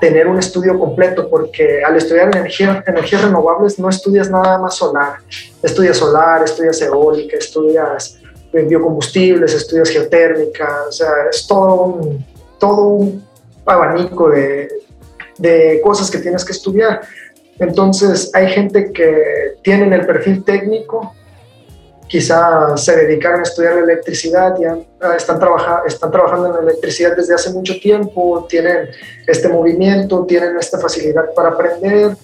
tener 0.00 0.26
un 0.26 0.38
estudio 0.38 0.78
completo, 0.78 1.28
porque 1.28 1.84
al 1.84 1.94
estudiar 1.94 2.34
energía, 2.34 2.82
energías 2.86 3.22
renovables 3.22 3.78
no 3.78 3.90
estudias 3.90 4.30
nada 4.30 4.58
más 4.58 4.74
solar, 4.76 5.18
estudias 5.62 5.98
solar, 5.98 6.42
estudias 6.42 6.80
eólica, 6.80 7.36
estudias 7.36 8.19
biocombustibles, 8.52 9.54
estudios 9.54 9.90
geotérmica, 9.90 10.84
o 10.88 10.92
sea, 10.92 11.08
es 11.30 11.46
todo 11.46 11.82
un, 11.84 12.24
todo 12.58 12.82
un 12.82 13.24
abanico 13.64 14.30
de, 14.30 14.68
de 15.38 15.80
cosas 15.82 16.10
que 16.10 16.18
tienes 16.18 16.44
que 16.44 16.52
estudiar. 16.52 17.00
Entonces, 17.58 18.30
hay 18.34 18.48
gente 18.48 18.92
que 18.92 19.56
tienen 19.62 19.92
el 19.92 20.06
perfil 20.06 20.44
técnico, 20.44 21.14
quizá 22.10 22.76
se 22.76 22.96
dedicaron 22.96 23.40
a 23.40 23.42
estudiar 23.44 23.78
electricidad, 23.78 24.56
ya 24.58 24.78
están, 25.16 25.38
trabaja, 25.38 25.82
están 25.86 26.10
trabajando 26.10 26.48
en 26.48 26.54
la 26.54 26.70
electricidad 26.72 27.14
desde 27.16 27.34
hace 27.34 27.50
mucho 27.50 27.78
tiempo, 27.78 28.46
tienen 28.48 28.88
este 29.26 29.48
movimiento, 29.48 30.24
tienen 30.26 30.56
esta 30.56 30.78
facilidad 30.78 31.32
para 31.34 31.50
aprender. 31.50 32.16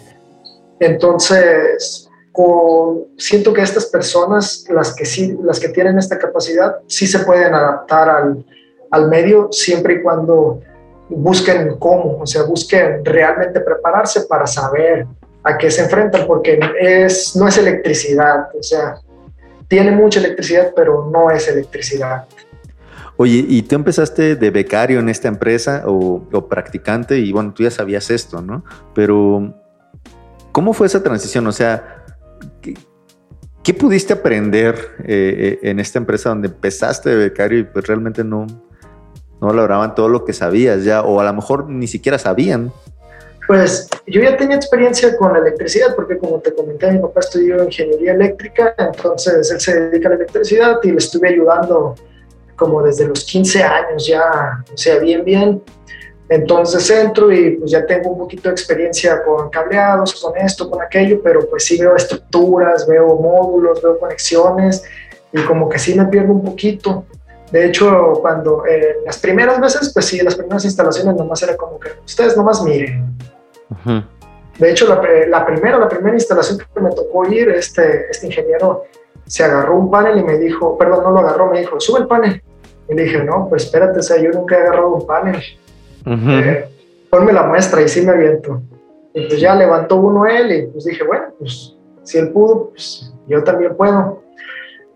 Entonces, 0.81 2.06
siento 3.17 3.53
que 3.53 3.63
estas 3.63 3.87
personas, 3.87 4.65
las 4.69 4.95
que, 4.95 5.05
sí, 5.05 5.37
las 5.43 5.61
que 5.61 5.69
tienen 5.69 5.99
esta 5.99 6.19
capacidad, 6.19 6.77
sí 6.87 7.07
se 7.07 7.21
pueden 7.21 7.55
adaptar 7.55 8.09
al, 8.09 8.45
al 8.91 9.09
medio 9.09 9.49
siempre 9.53 9.95
y 9.95 10.03
cuando 10.03 10.61
busquen 11.09 11.77
cómo, 11.79 12.19
o 12.21 12.27
sea, 12.27 12.43
busquen 12.43 13.05
realmente 13.05 13.61
prepararse 13.61 14.23
para 14.23 14.47
saber 14.47 15.07
a 15.43 15.57
qué 15.57 15.71
se 15.71 15.85
enfrentan, 15.85 16.27
porque 16.27 16.59
es, 16.81 17.37
no 17.37 17.47
es 17.47 17.57
electricidad, 17.59 18.49
o 18.59 18.63
sea, 18.63 18.97
tiene 19.69 19.93
mucha 19.93 20.19
electricidad, 20.19 20.73
pero 20.75 21.09
no 21.11 21.31
es 21.31 21.49
electricidad. 21.49 22.25
Oye, 23.17 23.45
y 23.49 23.63
tú 23.63 23.77
empezaste 23.77 24.37
de 24.37 24.51
becario 24.51 25.01
en 25.01 25.09
esta 25.09 25.29
empresa 25.29 25.85
o, 25.87 26.23
o, 26.31 26.49
practicante 26.49 27.19
y 27.19 27.33
bueno, 27.33 27.55
tú 27.55 27.63
ya 27.63 27.71
sabías 27.71 28.11
esto, 28.11 28.43
¿no? 28.43 28.63
Pero, 28.95 29.55
¿cómo 30.53 30.75
fue 30.75 30.87
esa 30.87 31.03
transición? 31.03 31.47
O 31.47 31.53
sea, 31.53 31.96
¿Qué, 33.63 33.75
pudiste 33.75 34.13
aprender 34.13 34.77
eh, 35.05 35.59
eh, 35.63 35.71
en 35.71 35.81
esta 35.81 35.99
empresa 35.99 36.29
donde 36.29 36.49
empezaste 36.49 37.11
de 37.11 37.17
becario 37.17 37.59
y 37.59 37.65
pues 37.65 37.87
realmente 37.87 38.23
no, 38.23 38.47
no 39.41 39.53
lograban 39.53 39.95
todo 39.95 40.09
lo 40.09 40.25
que 40.25 40.33
sabías 40.33 40.85
ya, 40.85 41.03
o 41.03 41.21
a 41.21 41.25
lo 41.25 41.33
mejor 41.33 41.69
ni 41.69 41.87
siquiera 41.87 42.19
sabían? 42.19 42.73
Pues 43.47 43.89
yo 44.07 44.21
ya 44.23 44.37
tenía 44.37 44.57
experiencia 44.57 45.17
con 45.17 45.33
la 45.33 45.39
electricidad, 45.39 45.95
porque 45.95 46.19
como 46.19 46.41
te 46.41 46.53
comenté, 46.53 46.91
mi 46.91 46.99
papá 46.99 47.21
estudió 47.21 47.63
ingeniería 47.63 48.13
eléctrica, 48.13 48.75
entonces 48.79 49.51
él 49.51 49.61
se 49.61 49.81
dedica 49.81 50.09
a 50.09 50.11
la 50.11 50.17
electricidad 50.17 50.79
y 50.83 50.91
le 50.91 50.99
estuve 50.99 51.29
ayudando 51.29 51.95
como 52.57 52.83
desde 52.83 53.07
los 53.07 53.25
15 53.25 53.63
años 53.63 54.07
ya, 54.07 54.65
o 54.73 54.77
sea, 54.77 54.99
bien, 54.99 55.25
bien. 55.25 55.63
Entonces 56.29 56.91
entro 56.91 57.33
y 57.33 57.53
pues 57.53 57.71
ya 57.71 57.87
tengo 57.87 58.11
un 58.11 58.19
poquito 58.19 58.49
de 58.49 58.55
experiencia 58.55 59.23
con 59.23 59.49
cableados, 59.49 60.21
con 60.21 60.37
esto, 60.37 60.69
con 60.69 60.83
aquello, 60.83 61.21
pero 61.23 61.49
pues 61.49 61.65
sí 61.65 61.79
veo 61.79 61.95
estructuras, 61.95 62.87
veo 62.87 63.15
módulos, 63.15 63.81
veo 63.81 63.99
conexiones 63.99 64.83
y 65.33 65.41
como 65.43 65.69
que 65.69 65.79
sí 65.79 65.95
me 65.95 66.07
pierdo 66.07 66.33
un 66.33 66.43
poquito. 66.45 67.05
De 67.53 67.67
hecho, 67.67 68.15
cuando 68.21 68.67
eh, 68.67 68.97
las 69.05 69.19
primeras 69.19 69.61
veces, 69.61 69.93
pues 69.93 70.07
sí, 70.07 70.21
las 70.21 70.35
primeras 70.35 70.65
instalaciones 70.65 71.15
nomás 71.15 71.41
era 71.45 71.57
como 71.57 71.79
que 71.79 71.91
ustedes 72.05 72.37
nomás 72.37 72.61
miren. 72.63 73.17
De 74.59 74.71
hecho, 74.71 74.89
la, 74.89 75.01
la, 75.29 75.47
primera, 75.47 75.79
la 75.79 75.89
primera 75.89 76.15
instalación 76.15 76.59
que 76.59 76.81
me 76.81 76.91
tocó 76.91 77.25
ir, 77.27 77.51
este, 77.51 78.11
este 78.11 78.27
ingeniero 78.27 78.85
se 79.27 79.45
agarró 79.45 79.77
un 79.77 79.91
panel 79.91 80.19
y 80.19 80.25
me 80.25 80.39
dijo, 80.39 80.77
perdón, 80.77 81.05
no 81.05 81.11
lo 81.13 81.19
agarró, 81.21 81.51
me 81.53 81.61
dijo, 81.61 81.79
sube 81.79 82.01
el 82.01 82.07
panel. 82.09 82.43
Y 82.89 82.95
le 82.95 83.05
dije, 83.05 83.23
no, 83.23 83.49
pues 83.49 83.65
espérate, 83.65 84.01
o 84.01 84.03
sea, 84.03 84.17
yo 84.17 84.31
nunca 84.31 84.57
he 84.57 84.63
agarrado 84.63 84.95
un 84.95 85.07
panel 85.07 85.41
ponme 87.11 87.33
la 87.33 87.43
muestra 87.43 87.83
y 87.83 87.89
sí 87.89 88.03
me 88.03 88.13
aviento. 88.13 88.63
Y 89.15 89.27
pues 89.27 89.41
ya 89.41 89.55
levantó 89.55 89.97
uno 89.97 90.27
él 90.27 90.53
y 90.53 90.67
pues 90.67 90.85
dije, 90.85 91.03
bueno, 91.05 91.27
pues 91.39 91.75
si 92.03 92.19
él 92.19 92.31
pudo, 92.31 92.71
pues 92.71 93.13
yo 93.27 93.43
también 93.43 93.77
puedo. 93.77 94.23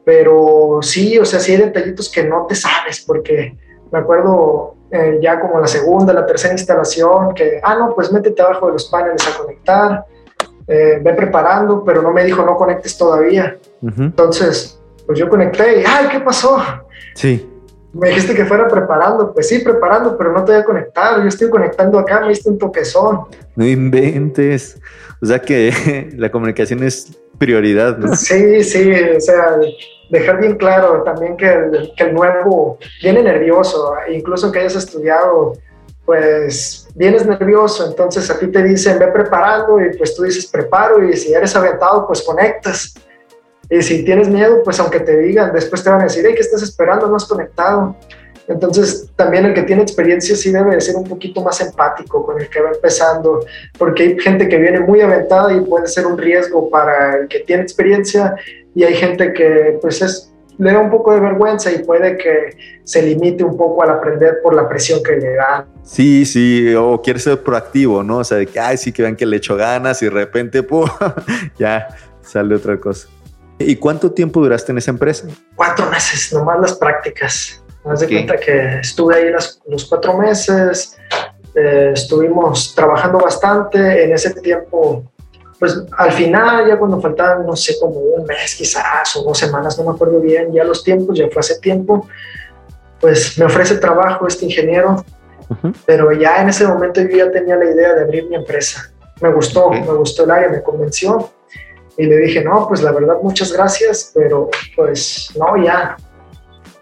Pero 0.05 0.79
sí, 0.83 1.19
o 1.19 1.25
sea, 1.25 1.41
sí 1.41 1.53
hay 1.53 1.59
detallitos 1.59 2.11
que 2.11 2.25
no 2.25 2.47
te 2.47 2.55
sabes, 2.55 3.03
porque 3.07 3.57
me 3.91 3.99
acuerdo 3.99 4.77
eh, 4.91 5.19
ya 5.23 5.41
como 5.41 5.61
la 5.61 5.67
segunda, 5.67 6.13
la 6.13 6.27
tercera 6.27 6.55
instalación, 6.55 7.35
que, 7.35 7.61
ah, 7.63 7.77
no, 7.77 7.95
pues 7.95 8.13
métete 8.13 8.41
abajo 8.43 8.67
de 8.67 8.73
los 8.75 8.87
paneles 8.87 9.27
a 9.27 9.39
conectar, 9.39 10.05
eh, 10.67 11.01
ve 11.03 11.15
preparando, 11.15 11.83
pero 11.85 12.03
no 12.03 12.13
me 12.13 12.25
dijo 12.25 12.45
no 12.45 12.57
conectes 12.57 12.97
todavía. 12.97 13.59
Entonces, 13.83 14.81
pues 15.07 15.19
yo 15.19 15.29
conecté 15.29 15.81
y, 15.81 15.85
ay, 15.87 16.09
¿qué 16.11 16.21
pasó? 16.21 16.63
Sí. 17.15 17.50
Me 17.93 18.09
dijiste 18.09 18.35
que 18.35 18.45
fuera 18.45 18.69
preparando, 18.69 19.33
pues 19.33 19.49
sí, 19.49 19.59
preparando, 19.59 20.17
pero 20.17 20.33
no 20.33 20.45
te 20.45 20.53
voy 20.53 20.61
a 20.61 20.65
conectar, 20.65 21.21
yo 21.21 21.27
estoy 21.27 21.51
conectando 21.51 21.99
acá, 21.99 22.21
me 22.21 22.29
diste 22.29 22.49
un 22.49 22.59
toquezón. 22.59 23.23
No 23.57 23.67
inventes. 23.67 24.81
O 25.21 25.27
sea 25.27 25.39
que 25.41 26.13
la 26.17 26.31
comunicación 26.31 26.83
es 26.83 27.11
prioridad, 27.39 27.97
¿no? 27.99 28.15
Sí, 28.15 28.63
sí, 28.63 28.93
o 29.17 29.21
sea, 29.21 29.59
dejar 30.11 30.41
bien 30.41 30.57
claro 30.57 31.03
también 31.03 31.37
que 31.37 31.47
el, 31.47 31.93
que 31.97 32.05
el 32.05 32.15
nuevo 32.15 32.79
viene 33.03 33.23
nervioso, 33.23 33.95
incluso 34.13 34.53
que 34.53 34.61
hayas 34.61 34.77
estudiado, 34.77 35.55
pues 36.05 36.89
vienes 36.95 37.25
nervioso, 37.25 37.87
entonces 37.89 38.29
a 38.31 38.39
ti 38.39 38.49
te 38.49 38.63
dicen 38.63 38.99
ve 38.99 39.09
preparando 39.09 39.81
y 39.81 39.97
pues 39.97 40.15
tú 40.15 40.25
dices 40.25 40.47
preparo 40.47 41.09
y 41.09 41.17
si 41.17 41.33
eres 41.33 41.55
aventado 41.57 42.07
pues 42.07 42.23
conectas. 42.23 42.95
Y 43.71 43.83
si 43.83 44.05
tienes 44.05 44.29
miedo, 44.29 44.63
pues 44.65 44.81
aunque 44.81 45.01
te 45.01 45.17
digan, 45.17 45.53
después 45.53 45.83
te 45.85 45.91
van 45.91 46.01
a 46.01 46.05
decir, 46.05 46.25
hey, 46.27 46.35
¿qué 46.35 46.43
estás 46.43 46.63
esperando? 46.63 47.07
No 47.07 47.17
has 47.17 47.25
conectado. 47.25 47.97
Entonces, 48.51 49.09
también 49.15 49.47
el 49.47 49.55
que 49.55 49.63
tiene 49.63 49.83
experiencia 49.83 50.35
sí 50.35 50.51
debe 50.51 50.75
de 50.75 50.81
ser 50.81 50.97
un 50.97 51.05
poquito 51.05 51.41
más 51.41 51.61
empático 51.61 52.27
con 52.27 52.41
el 52.41 52.49
que 52.49 52.61
va 52.61 52.71
empezando, 52.71 53.47
porque 53.79 54.03
hay 54.03 54.19
gente 54.19 54.49
que 54.49 54.59
viene 54.59 54.81
muy 54.81 55.01
aventada 55.01 55.53
y 55.53 55.61
puede 55.61 55.87
ser 55.87 56.05
un 56.07 56.19
riesgo 56.19 56.69
para 56.69 57.17
el 57.17 57.29
que 57.29 57.41
tiene 57.41 57.63
experiencia 57.63 58.35
y 58.75 58.83
hay 58.83 58.95
gente 58.95 59.33
que 59.33 59.79
pues 59.81 60.03
es, 60.03 60.33
le 60.59 60.73
da 60.73 60.81
un 60.81 60.91
poco 60.91 61.15
de 61.15 61.21
vergüenza 61.21 61.71
y 61.71 61.79
puede 61.85 62.17
que 62.19 62.57
se 62.83 63.03
limite 63.03 63.45
un 63.45 63.57
poco 63.57 63.85
al 63.85 63.91
aprender 63.91 64.39
por 64.43 64.53
la 64.53 64.69
presión 64.69 65.01
que 65.01 65.13
le 65.13 65.35
dan. 65.35 65.67
Sí, 65.85 66.27
sí, 66.27 66.75
o 66.75 67.01
quiere 67.01 67.21
ser 67.21 67.41
proactivo, 67.45 68.03
¿no? 68.03 68.19
O 68.19 68.25
sea, 68.25 68.39
de 68.39 68.47
que, 68.47 68.59
ay, 68.59 68.77
sí, 68.77 68.91
que 68.91 69.03
vean 69.03 69.15
que 69.15 69.27
le 69.27 69.37
echo 69.37 69.55
ganas 69.55 70.03
y 70.03 70.07
de 70.07 70.11
repente, 70.11 70.63
¡pum! 70.65 70.89
ya 71.57 71.87
sale 72.21 72.57
otra 72.57 72.81
cosa. 72.81 73.09
¿Y 73.61 73.77
cuánto 73.77 74.11
tiempo 74.11 74.41
duraste 74.41 74.73
en 74.73 74.79
esa 74.79 74.91
empresa? 74.91 75.29
Cuatro 75.55 75.89
meses, 75.91 76.33
nomás 76.33 76.59
las 76.61 76.73
prácticas. 76.75 77.63
Haz 77.85 78.01
de 78.01 78.09
cuenta 78.09 78.37
que 78.37 78.81
estuve 78.81 79.15
ahí 79.15 79.31
los 79.67 79.85
cuatro 79.85 80.17
meses, 80.17 80.99
eh, 81.55 81.91
estuvimos 81.95 82.75
trabajando 82.75 83.19
bastante. 83.19 84.05
En 84.05 84.13
ese 84.13 84.31
tiempo, 84.41 85.05
pues 85.59 85.79
al 85.97 86.13
final, 86.13 86.67
ya 86.67 86.79
cuando 86.79 87.01
faltaban, 87.01 87.47
no 87.47 87.55
sé, 87.55 87.79
como 87.79 87.99
un 88.01 88.25
mes 88.25 88.55
quizás 88.55 89.15
o 89.17 89.23
dos 89.23 89.39
semanas, 89.39 89.79
no 89.79 89.85
me 89.85 89.91
acuerdo 89.91 90.21
bien, 90.21 90.53
ya 90.53 90.65
los 90.65 90.83
tiempos, 90.83 91.19
ya 91.19 91.29
fue 91.31 91.41
hace 91.41 91.59
tiempo, 91.59 92.09
pues 92.99 93.37
me 93.39 93.45
ofrece 93.45 93.77
trabajo 93.77 94.27
este 94.27 94.47
ingeniero, 94.47 95.05
pero 95.85 96.13
ya 96.13 96.41
en 96.41 96.49
ese 96.49 96.67
momento 96.67 97.03
yo 97.03 97.17
ya 97.17 97.31
tenía 97.31 97.57
la 97.57 97.65
idea 97.65 97.95
de 97.95 98.03
abrir 98.03 98.27
mi 98.27 98.37
empresa. 98.37 98.91
Me 99.21 99.31
gustó, 99.31 99.71
me 99.71 99.81
gustó 99.81 100.25
el 100.25 100.31
área, 100.31 100.49
me 100.49 100.63
convenció. 100.63 101.31
Y 102.01 102.07
le 102.07 102.17
dije, 102.17 102.43
no, 102.43 102.67
pues 102.67 102.81
la 102.81 102.93
verdad, 102.93 103.17
muchas 103.23 103.53
gracias, 103.53 104.13
pero 104.15 104.49
pues 104.75 105.31
no, 105.39 105.63
ya, 105.63 105.99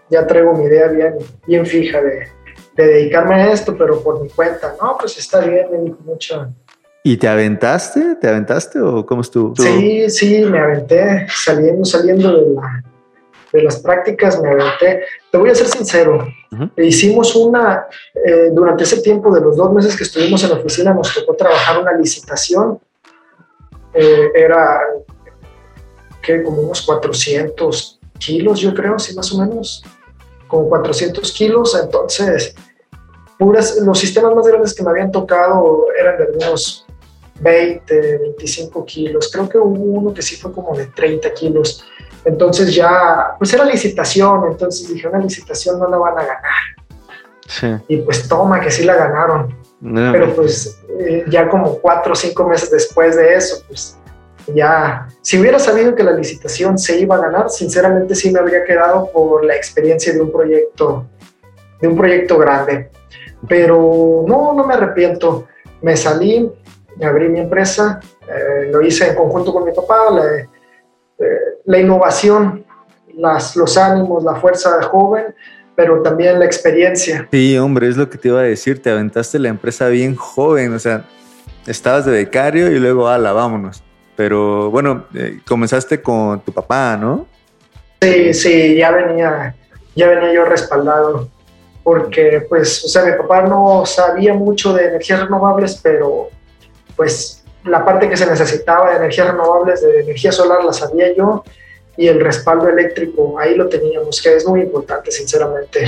ya 0.09 0.25
traigo 0.25 0.53
mi 0.53 0.63
idea 0.63 0.87
bien, 0.87 1.15
bien 1.45 1.65
fija 1.65 2.01
de, 2.01 2.25
dedicarme 2.73 3.35
a 3.35 3.51
esto, 3.51 3.75
pero 3.77 4.01
por 4.01 4.21
mi 4.23 4.29
cuenta. 4.29 4.77
No, 4.81 4.95
pues 4.97 5.17
está 5.17 5.41
bien, 5.41 5.67
me 5.69 5.77
dijo 5.79 5.97
mucho. 6.05 6.53
¿Y 7.03 7.17
te 7.17 7.27
aventaste? 7.27 8.15
¿Te 8.15 8.29
aventaste 8.29 8.79
o 8.79 9.05
cómo 9.05 9.19
estuvo? 9.19 9.53
Sí, 9.57 10.09
sí, 10.09 10.45
me 10.45 10.57
aventé, 10.57 11.27
saliendo, 11.27 11.83
saliendo 11.83 12.37
de, 12.37 12.55
de 13.51 13.61
las 13.61 13.75
prácticas, 13.81 14.41
me 14.41 14.51
aventé. 14.51 15.03
Te 15.29 15.37
voy 15.37 15.49
a 15.49 15.55
ser 15.55 15.67
sincero, 15.67 16.25
hicimos 16.77 17.35
una, 17.35 17.87
eh, 18.25 18.51
durante 18.53 18.85
ese 18.85 19.01
tiempo 19.01 19.35
de 19.35 19.41
los 19.41 19.57
dos 19.57 19.73
meses 19.73 19.97
que 19.97 20.03
estuvimos 20.03 20.41
en 20.45 20.51
la 20.51 20.55
oficina, 20.55 20.93
nos 20.93 21.13
tocó 21.13 21.35
trabajar 21.35 21.77
una 21.81 21.91
licitación. 21.91 22.79
Eh, 23.93 24.31
era 24.35 24.81
que 26.37 26.43
como 26.43 26.61
unos 26.61 26.81
400 26.81 27.99
kilos, 28.17 28.59
yo 28.59 28.73
creo, 28.73 28.99
sí, 28.99 29.15
más 29.15 29.31
o 29.33 29.39
menos. 29.39 29.83
Con 30.47 30.67
400 30.67 31.31
kilos, 31.31 31.77
entonces 31.81 32.55
puras, 33.39 33.77
los 33.77 33.97
sistemas 33.97 34.35
más 34.35 34.45
grandes 34.45 34.75
que 34.75 34.83
me 34.83 34.91
habían 34.91 35.11
tocado 35.11 35.85
eran 35.97 36.17
de 36.17 36.45
unos 36.45 36.85
20, 37.39 38.17
25 38.17 38.85
kilos, 38.85 39.31
creo 39.31 39.47
que 39.47 39.57
hubo 39.57 39.81
uno 39.81 40.13
que 40.13 40.21
sí 40.21 40.35
fue 40.35 40.51
como 40.51 40.75
de 40.75 40.87
30 40.87 41.33
kilos, 41.33 41.85
entonces 42.25 42.75
ya, 42.75 43.35
pues 43.37 43.53
era 43.53 43.63
licitación, 43.63 44.43
entonces 44.51 44.93
dije, 44.93 45.07
una 45.07 45.19
licitación 45.19 45.79
no 45.79 45.87
la 45.87 45.97
van 45.97 46.17
a 46.19 46.23
ganar. 46.23 47.83
Y 47.87 47.97
pues 47.97 48.27
toma, 48.27 48.59
que 48.59 48.69
sí 48.69 48.83
la 48.83 48.95
ganaron. 48.95 49.57
Pero 49.81 50.35
pues 50.35 50.77
eh, 50.99 51.25
ya 51.29 51.47
como 51.47 51.79
cuatro 51.79 52.11
o 52.11 52.15
cinco 52.15 52.45
meses 52.47 52.69
después 52.69 53.15
de 53.15 53.35
eso, 53.35 53.63
pues 53.67 53.97
ya, 54.53 55.07
si 55.21 55.39
hubiera 55.39 55.59
sabido 55.59 55.95
que 55.95 56.03
la 56.03 56.11
licitación 56.11 56.77
se 56.77 56.99
iba 56.99 57.15
a 57.15 57.19
ganar, 57.19 57.49
sinceramente 57.49 58.15
sí 58.15 58.31
me 58.31 58.39
habría 58.39 58.63
quedado 58.63 59.09
por 59.11 59.45
la 59.45 59.55
experiencia 59.55 60.13
de 60.13 60.21
un 60.21 60.31
proyecto, 60.31 61.05
de 61.81 61.87
un 61.87 61.97
proyecto 61.97 62.37
grande. 62.37 62.89
Pero 63.47 64.25
no, 64.27 64.53
no 64.53 64.65
me 64.65 64.73
arrepiento. 64.73 65.47
Me 65.81 65.95
salí, 65.95 66.51
abrí 67.01 67.29
mi 67.29 67.39
empresa, 67.39 67.99
eh, 68.27 68.69
lo 68.71 68.81
hice 68.81 69.07
en 69.07 69.15
conjunto 69.15 69.53
con 69.53 69.63
mi 69.63 69.71
papá, 69.71 70.11
la, 70.11 70.25
eh, 71.19 71.39
la 71.65 71.79
innovación, 71.79 72.65
las, 73.15 73.55
los 73.55 73.77
ánimos, 73.77 74.23
la 74.23 74.35
fuerza 74.35 74.81
joven, 74.83 75.35
pero 75.75 76.01
también 76.01 76.39
la 76.39 76.45
experiencia. 76.45 77.27
Sí, 77.31 77.57
hombre, 77.57 77.87
es 77.87 77.95
lo 77.95 78.09
que 78.09 78.17
te 78.17 78.27
iba 78.27 78.39
a 78.41 78.43
decir, 78.43 78.81
te 78.81 78.89
aventaste 78.89 79.39
la 79.39 79.49
empresa 79.49 79.87
bien 79.87 80.15
joven, 80.15 80.73
o 80.73 80.79
sea, 80.79 81.05
estabas 81.67 82.05
de 82.05 82.11
becario 82.11 82.69
y 82.71 82.79
luego, 82.79 83.07
ala, 83.07 83.31
vámonos. 83.31 83.83
Pero 84.19 84.69
bueno, 84.69 85.05
eh, 85.13 85.39
comenzaste 85.47 86.01
con 86.01 86.41
tu 86.41 86.51
papá, 86.51 86.97
¿no? 86.97 87.25
Sí, 88.01 88.33
sí, 88.33 88.75
ya 88.75 88.91
venía, 88.91 89.55
ya 89.95 90.09
venía 90.09 90.33
yo 90.33 90.43
respaldado, 90.43 91.29
porque 91.85 92.45
pues, 92.49 92.83
o 92.83 92.89
sea, 92.89 93.05
mi 93.05 93.13
papá 93.13 93.43
no 93.43 93.85
sabía 93.85 94.33
mucho 94.33 94.73
de 94.73 94.87
energías 94.87 95.21
renovables, 95.21 95.79
pero 95.81 96.27
pues 96.97 97.45
la 97.63 97.85
parte 97.85 98.09
que 98.09 98.17
se 98.17 98.25
necesitaba 98.25 98.89
de 98.89 98.97
energías 98.97 99.27
renovables, 99.27 99.81
de 99.81 100.01
energía 100.01 100.33
solar, 100.33 100.65
la 100.65 100.73
sabía 100.73 101.15
yo, 101.15 101.45
y 101.95 102.07
el 102.07 102.19
respaldo 102.19 102.67
eléctrico, 102.67 103.39
ahí 103.39 103.55
lo 103.55 103.69
teníamos, 103.69 104.21
que 104.21 104.35
es 104.35 104.45
muy 104.45 104.59
importante, 104.59 105.11
sinceramente. 105.11 105.87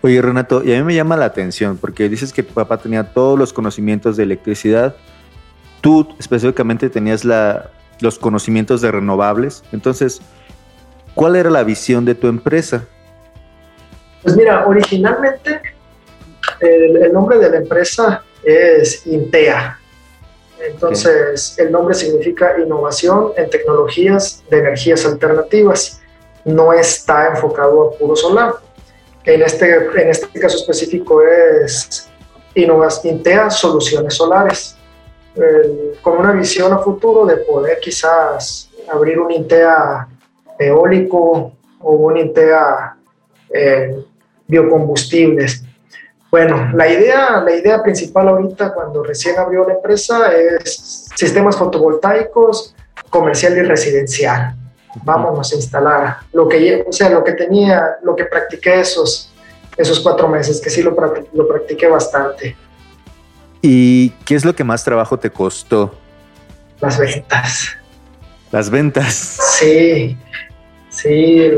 Oye, 0.00 0.20
Renato, 0.20 0.64
y 0.64 0.74
a 0.74 0.78
mí 0.78 0.82
me 0.82 0.96
llama 0.96 1.16
la 1.16 1.26
atención, 1.26 1.78
porque 1.78 2.08
dices 2.08 2.32
que 2.32 2.42
tu 2.42 2.52
papá 2.52 2.78
tenía 2.78 3.12
todos 3.12 3.38
los 3.38 3.52
conocimientos 3.52 4.16
de 4.16 4.24
electricidad, 4.24 4.96
tú 5.82 6.08
específicamente 6.18 6.88
tenías 6.88 7.26
la, 7.26 7.70
los 8.00 8.18
conocimientos 8.18 8.80
de 8.80 8.90
renovables. 8.90 9.62
Entonces, 9.72 10.22
¿cuál 11.14 11.36
era 11.36 11.50
la 11.50 11.62
visión 11.64 12.06
de 12.06 12.14
tu 12.14 12.28
empresa? 12.28 12.86
Pues 14.22 14.34
mira, 14.36 14.66
originalmente 14.66 15.60
el, 16.60 17.12
nombre 17.12 17.38
de 17.38 17.50
la 17.50 17.56
empresa 17.58 18.24
es 18.42 19.06
Intea. 19.06 19.78
Entonces, 20.64 21.58
el 21.58 21.72
nombre 21.72 21.94
significa 21.94 22.54
innovación 22.58 23.32
en 23.36 23.50
tecnologías 23.50 24.44
de 24.48 24.60
energías 24.60 25.04
alternativas. 25.04 26.00
No 26.44 26.72
está 26.72 27.28
enfocado 27.30 27.88
a 27.88 27.98
puro 27.98 28.14
solar. 28.14 28.54
En 29.24 29.42
este, 29.42 29.74
en 29.74 30.08
este 30.08 30.38
caso 30.38 30.56
específico 30.56 31.20
es 31.22 32.08
Intea 32.54 33.50
Soluciones 33.50 34.14
Solares 34.14 34.76
con 36.02 36.18
una 36.18 36.32
visión 36.32 36.72
a 36.72 36.78
futuro 36.78 37.24
de 37.24 37.38
poder 37.38 37.78
quizás 37.80 38.70
abrir 38.90 39.18
un 39.18 39.30
INTEA 39.30 40.08
eólico 40.58 41.52
o 41.80 41.92
un 41.92 42.16
INTEA 42.18 42.96
eh, 43.50 43.96
biocombustibles. 44.46 45.64
Bueno, 46.30 46.70
la 46.74 46.88
idea, 46.88 47.42
la 47.42 47.54
idea 47.54 47.82
principal 47.82 48.28
ahorita 48.28 48.72
cuando 48.72 49.02
recién 49.02 49.38
abrió 49.38 49.66
la 49.66 49.74
empresa 49.74 50.32
es 50.32 51.10
sistemas 51.14 51.56
fotovoltaicos 51.56 52.74
comercial 53.10 53.56
y 53.58 53.62
residencial. 53.62 54.54
Vámonos 55.04 55.52
a 55.52 55.56
instalar 55.56 56.16
lo 56.32 56.48
que, 56.48 56.84
o 56.86 56.92
sea, 56.92 57.10
lo 57.10 57.22
que 57.22 57.32
tenía, 57.32 57.98
lo 58.02 58.16
que 58.16 58.24
practiqué 58.24 58.80
esos, 58.80 59.32
esos 59.76 60.00
cuatro 60.00 60.28
meses, 60.28 60.60
que 60.60 60.70
sí 60.70 60.82
lo, 60.82 60.96
lo 61.32 61.48
practiqué 61.48 61.86
bastante. 61.86 62.56
¿Y 63.62 64.10
qué 64.24 64.34
es 64.34 64.44
lo 64.44 64.54
que 64.56 64.64
más 64.64 64.82
trabajo 64.82 65.16
te 65.16 65.30
costó? 65.30 65.94
Las 66.80 66.98
ventas. 66.98 67.68
Las 68.50 68.68
ventas. 68.68 69.14
Sí, 69.14 70.18
sí, 70.90 71.50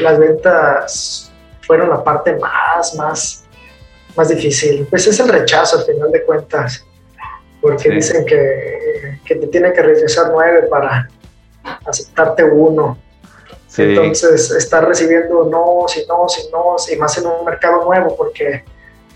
las 0.00 0.18
ventas 0.18 1.32
fueron 1.60 1.90
la 1.90 2.02
parte 2.02 2.36
más, 2.36 2.94
más, 2.96 3.44
más 4.16 4.28
difícil. 4.28 4.84
Pues 4.90 5.06
es 5.06 5.20
el 5.20 5.28
rechazo 5.28 5.78
al 5.78 5.84
final 5.84 6.10
de 6.10 6.24
cuentas, 6.24 6.84
porque 7.60 7.88
dicen 7.88 8.26
que, 8.26 9.20
que, 9.24 9.36
te 9.36 9.46
tiene 9.46 9.72
que 9.72 9.80
regresar 9.80 10.26
nueve 10.32 10.66
para 10.68 11.08
aceptarte 11.86 12.42
uno. 12.42 12.98
Entonces, 13.78 14.50
estar 14.50 14.86
recibiendo 14.86 15.44
no, 15.44 15.86
si 15.86 16.04
no, 16.06 16.28
si 16.28 16.50
no, 16.50 16.76
y 16.92 16.96
más 16.96 17.16
en 17.16 17.26
un 17.26 17.44
mercado 17.44 17.84
nuevo, 17.84 18.14
porque 18.16 18.64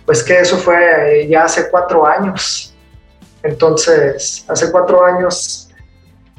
pues 0.06 0.22
que 0.22 0.38
eso 0.38 0.56
fue 0.56 1.26
ya 1.28 1.44
hace 1.44 1.68
cuatro 1.68 2.06
años. 2.06 2.72
Entonces, 3.42 4.44
hace 4.48 4.70
cuatro 4.72 5.04
años, 5.04 5.68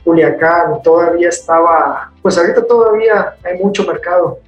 Culiacán 0.03 0.81
todavía 0.81 1.29
estaba, 1.29 2.11
pues 2.21 2.37
ahorita 2.37 2.65
todavía 2.65 3.35
hay 3.43 3.59
mucho 3.59 3.85
mercado, 3.85 4.39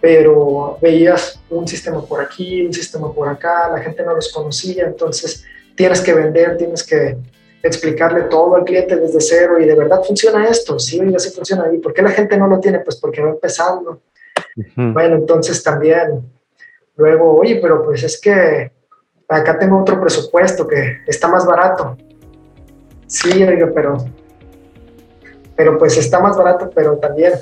pero 0.00 0.78
veías 0.80 1.40
un 1.48 1.66
sistema 1.66 2.02
por 2.02 2.20
aquí, 2.20 2.66
un 2.66 2.72
sistema 2.72 3.12
por 3.12 3.28
acá, 3.28 3.70
la 3.70 3.80
gente 3.80 4.02
no 4.04 4.14
los 4.14 4.32
conocía, 4.32 4.84
entonces 4.84 5.44
tienes 5.74 6.00
que 6.00 6.12
vender, 6.12 6.56
tienes 6.56 6.84
que 6.84 7.16
explicarle 7.62 8.22
todo 8.22 8.56
al 8.56 8.64
cliente 8.64 8.96
desde 8.96 9.20
cero 9.20 9.58
y 9.58 9.64
de 9.64 9.74
verdad 9.74 10.02
funciona 10.02 10.46
esto, 10.48 10.78
sí, 10.78 11.00
oiga, 11.00 11.18
sí 11.18 11.30
funciona. 11.30 11.72
¿Y 11.72 11.78
por 11.78 11.92
qué 11.92 12.02
la 12.02 12.10
gente 12.10 12.36
no 12.36 12.46
lo 12.46 12.60
tiene? 12.60 12.80
Pues 12.80 12.96
porque 12.96 13.22
va 13.22 13.30
empezando. 13.30 14.00
Bueno, 14.74 15.16
entonces 15.16 15.62
también, 15.62 16.22
luego, 16.96 17.36
oye, 17.36 17.58
pero 17.60 17.84
pues 17.84 18.02
es 18.02 18.20
que 18.20 18.72
acá 19.28 19.58
tengo 19.58 19.80
otro 19.80 20.00
presupuesto 20.00 20.66
que 20.66 20.98
está 21.06 21.28
más 21.28 21.46
barato. 21.46 21.96
Sí, 23.06 23.42
oiga, 23.42 23.70
pero, 23.74 23.98
pero 25.56 25.78
pues 25.78 25.96
está 25.96 26.20
más 26.20 26.36
barato, 26.36 26.70
pero 26.74 26.96
también 26.96 27.32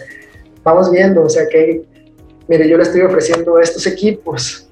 vamos 0.62 0.90
viendo, 0.90 1.22
o 1.22 1.28
sea 1.28 1.46
que, 1.48 1.82
mire, 2.48 2.68
yo 2.68 2.76
le 2.76 2.82
estoy 2.82 3.02
ofreciendo 3.02 3.58
estos 3.58 3.86
equipos. 3.86 4.68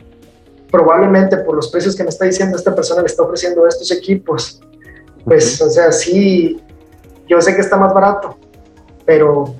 Probablemente 0.70 1.36
por 1.38 1.54
los 1.54 1.70
precios 1.70 1.94
que 1.94 2.02
me 2.02 2.08
está 2.08 2.24
diciendo 2.24 2.56
esta 2.56 2.74
persona 2.74 3.02
le 3.02 3.06
está 3.06 3.22
ofreciendo 3.22 3.66
estos 3.66 3.90
equipos 3.90 4.62
pues, 5.24 5.60
o 5.60 5.70
sea, 5.70 5.92
sí, 5.92 6.60
yo 7.28 7.40
sé 7.40 7.54
que 7.54 7.60
está 7.60 7.76
más 7.76 7.94
barato, 7.94 8.36
pero 9.04 9.54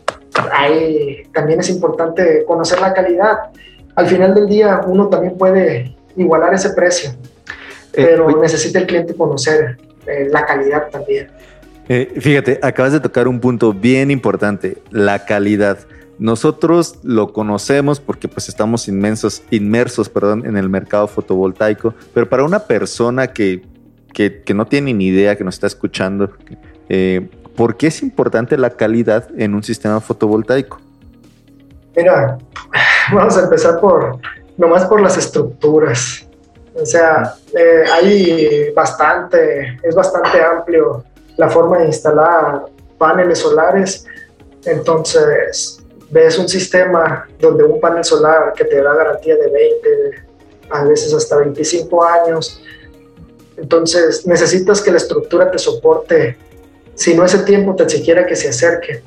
ahí 0.52 1.22
también 1.32 1.60
es 1.60 1.70
importante 1.70 2.44
conocer 2.44 2.80
la 2.80 2.92
calidad. 2.92 3.50
Al 3.94 4.06
final 4.06 4.34
del 4.34 4.46
día, 4.48 4.80
uno 4.86 5.08
también 5.08 5.36
puede 5.36 5.94
igualar 6.16 6.54
ese 6.54 6.70
precio, 6.70 7.10
eh, 7.10 7.56
pero 7.92 8.40
necesita 8.40 8.78
el 8.78 8.86
cliente 8.86 9.14
conocer 9.14 9.78
eh, 10.06 10.28
la 10.30 10.46
calidad 10.46 10.88
también. 10.90 11.30
Eh, 11.88 12.12
fíjate, 12.18 12.58
acabas 12.62 12.92
de 12.92 13.00
tocar 13.00 13.28
un 13.28 13.40
punto 13.40 13.72
bien 13.72 14.10
importante, 14.10 14.78
la 14.90 15.24
calidad. 15.24 15.78
Nosotros 16.18 17.00
lo 17.02 17.32
conocemos 17.32 18.00
porque 18.00 18.28
pues 18.28 18.48
estamos 18.48 18.88
inmensos, 18.88 19.42
inmersos 19.50 20.08
perdón, 20.08 20.46
en 20.46 20.56
el 20.56 20.68
mercado 20.68 21.06
fotovoltaico, 21.06 21.94
pero 22.14 22.28
para 22.28 22.44
una 22.44 22.60
persona 22.60 23.28
que 23.28 23.62
que, 24.12 24.52
no 24.54 24.66
tiene 24.66 24.92
ni 24.92 25.06
idea, 25.06 25.36
que 25.36 25.42
nos 25.42 25.54
está 25.54 25.66
escuchando, 25.66 26.32
¿por 27.56 27.78
qué 27.78 27.86
es 27.86 28.02
importante 28.02 28.58
la 28.58 28.68
calidad 28.68 29.26
en 29.38 29.54
un 29.54 29.62
sistema 29.62 30.02
fotovoltaico? 30.02 30.78
Mira, 31.96 32.36
vamos 33.14 33.36
a 33.36 33.42
empezar 33.42 33.80
por, 33.80 34.18
nomás 34.56 34.84
por 34.86 35.00
las 35.00 35.16
estructuras. 35.16 36.26
O 36.74 36.86
sea, 36.86 37.34
eh, 37.54 37.84
hay 37.92 38.70
bastante, 38.72 39.78
es 39.82 39.94
bastante 39.94 40.42
amplio 40.42 41.04
la 41.36 41.50
forma 41.50 41.78
de 41.78 41.86
instalar 41.86 42.64
paneles 42.96 43.38
solares. 43.38 44.06
Entonces, 44.64 45.82
ves 46.10 46.38
un 46.38 46.48
sistema 46.48 47.26
donde 47.38 47.64
un 47.64 47.80
panel 47.80 48.04
solar 48.04 48.52
que 48.54 48.64
te 48.64 48.80
da 48.80 48.94
garantía 48.94 49.36
de 49.36 49.48
20, 49.48 50.24
a 50.70 50.84
veces 50.84 51.12
hasta 51.12 51.36
25 51.36 52.04
años, 52.04 52.62
entonces 53.56 54.26
necesitas 54.26 54.80
que 54.80 54.90
la 54.90 54.96
estructura 54.96 55.50
te 55.50 55.58
soporte, 55.58 56.36
si 56.94 57.14
no 57.14 57.24
ese 57.24 57.38
tiempo, 57.40 57.74
tan 57.74 57.88
siquiera 57.88 58.26
que 58.26 58.36
se 58.36 58.48
acerque. 58.48 59.02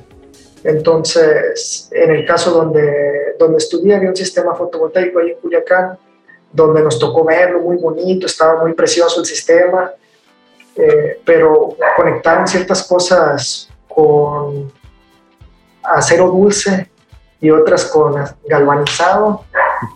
Entonces, 0.66 1.88
en 1.92 2.10
el 2.10 2.26
caso 2.26 2.50
donde, 2.50 3.36
donde 3.38 3.58
estudié, 3.58 3.94
había 3.94 4.08
un 4.08 4.16
sistema 4.16 4.52
fotovoltaico 4.54 5.20
ahí 5.20 5.30
en 5.30 5.38
Culiacán, 5.38 5.96
donde 6.52 6.82
nos 6.82 6.98
tocó 6.98 7.24
verlo, 7.24 7.60
muy 7.60 7.76
bonito, 7.76 8.26
estaba 8.26 8.62
muy 8.62 8.72
precioso 8.72 9.20
el 9.20 9.26
sistema, 9.26 9.92
eh, 10.74 11.20
pero 11.24 11.76
conectaron 11.96 12.48
ciertas 12.48 12.82
cosas 12.82 13.68
con 13.86 14.72
acero 15.84 16.28
dulce 16.28 16.90
y 17.40 17.50
otras 17.50 17.84
con 17.84 18.16
galvanizado. 18.48 19.44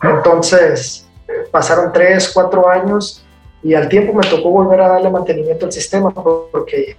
Entonces, 0.04 1.08
pasaron 1.50 1.92
tres, 1.92 2.30
cuatro 2.32 2.68
años 2.68 3.24
y 3.60 3.74
al 3.74 3.88
tiempo 3.88 4.12
me 4.12 4.26
tocó 4.28 4.50
volver 4.50 4.80
a 4.82 4.88
darle 4.88 5.10
mantenimiento 5.10 5.66
al 5.66 5.72
sistema 5.72 6.14
porque 6.14 6.96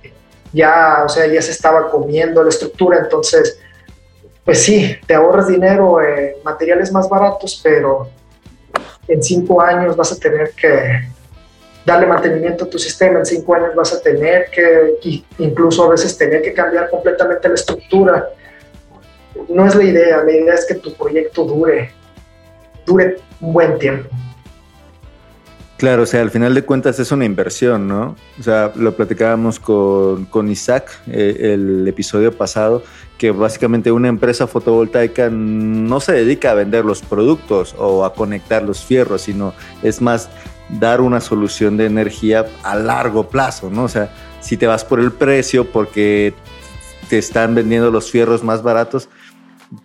ya, 0.54 1.04
o 1.06 1.10
sea, 1.10 1.28
ya 1.28 1.42
se 1.42 1.52
estaba 1.52 1.90
comiendo 1.90 2.44
la 2.44 2.50
estructura, 2.50 3.00
entonces, 3.00 3.60
pues 4.44 4.64
sí, 4.64 4.96
te 5.06 5.14
ahorras 5.14 5.48
dinero 5.48 6.02
en 6.02 6.36
materiales 6.44 6.92
más 6.92 7.08
baratos, 7.08 7.60
pero 7.64 8.10
en 9.08 9.22
cinco 9.22 9.62
años 9.62 9.96
vas 9.96 10.12
a 10.12 10.20
tener 10.20 10.52
que 10.52 11.10
darle 11.86 12.08
mantenimiento 12.08 12.66
a 12.66 12.70
tu 12.70 12.78
sistema, 12.78 13.20
en 13.20 13.26
cinco 13.26 13.56
años 13.56 13.76
vas 13.76 13.94
a 13.94 14.02
tener 14.02 14.50
que, 14.52 15.24
incluso 15.40 15.84
a 15.84 15.90
veces 15.90 16.18
tener 16.18 16.42
que 16.42 16.54
cambiar 16.54 16.90
completamente 16.90 17.48
la 17.48 17.56
estructura. 17.56 18.30
No 19.48 19.66
es 19.66 19.76
la 19.76 19.84
idea, 19.84 20.24
la 20.24 20.32
idea 20.32 20.54
es 20.54 20.66
que 20.66 20.76
tu 20.76 20.94
proyecto 20.94 21.44
dure, 21.44 21.92
dure 22.86 23.18
un 23.40 23.54
buen 23.54 23.80
tiempo. 23.80 24.10
Claro, 25.82 26.04
o 26.04 26.06
sea, 26.06 26.22
al 26.22 26.30
final 26.30 26.54
de 26.54 26.64
cuentas 26.64 27.00
es 27.00 27.12
una 27.12 27.26
inversión, 27.26 27.88
¿no? 27.88 28.16
O 28.40 28.44
sea, 28.44 28.72
lo 28.76 28.96
platicábamos 28.96 29.60
con, 29.60 30.26
con 30.26 30.48
Isaac 30.52 30.92
eh, 31.08 31.56
el 31.56 31.88
episodio 31.88 32.32
pasado, 32.38 32.84
que 33.18 33.32
básicamente 33.32 33.92
una 33.92 34.08
empresa 34.08 34.46
fotovoltaica 34.46 35.32
no 35.32 36.00
se 36.00 36.12
dedica 36.12 36.52
a 36.52 36.54
vender 36.54 36.86
los 36.86 37.02
productos 37.02 37.74
o 37.80 38.06
a 38.06 38.14
conectar 38.14 38.62
los 38.62 38.86
fierros, 38.86 39.24
sino 39.24 39.56
es 39.82 40.04
más 40.04 40.30
dar 40.70 41.02
una 41.02 41.20
solución 41.20 41.78
de 41.78 41.88
energía 41.88 42.46
a 42.62 42.76
largo 42.76 43.28
plazo, 43.28 43.72
¿no? 43.72 43.86
O 43.86 43.90
sea, 43.90 44.14
si 44.40 44.58
te 44.58 44.68
vas 44.68 44.86
por 44.86 45.00
el 45.00 45.12
precio 45.12 45.72
porque 45.72 46.36
te 47.10 47.18
están 47.18 47.56
vendiendo 47.56 47.90
los 47.90 48.12
fierros 48.12 48.44
más 48.44 48.62
baratos, 48.62 49.10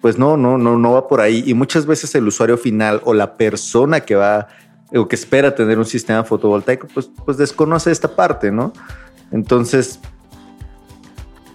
pues 0.02 0.18
no, 0.18 0.36
no, 0.36 0.58
no, 0.58 0.76
no 0.76 0.92
va 0.92 1.08
por 1.08 1.22
ahí. 1.22 1.42
Y 1.46 1.54
muchas 1.54 1.86
veces 1.86 2.14
el 2.14 2.28
usuario 2.28 2.58
final 2.58 3.00
o 3.04 3.14
la 3.14 3.38
persona 3.38 4.00
que 4.00 4.14
va 4.14 4.48
o 4.94 5.08
que 5.08 5.16
espera 5.16 5.54
tener 5.54 5.78
un 5.78 5.84
sistema 5.84 6.24
fotovoltaico, 6.24 6.86
pues, 6.92 7.10
pues 7.24 7.36
desconoce 7.36 7.90
esta 7.90 8.08
parte, 8.08 8.50
¿no? 8.50 8.72
Entonces... 9.32 9.98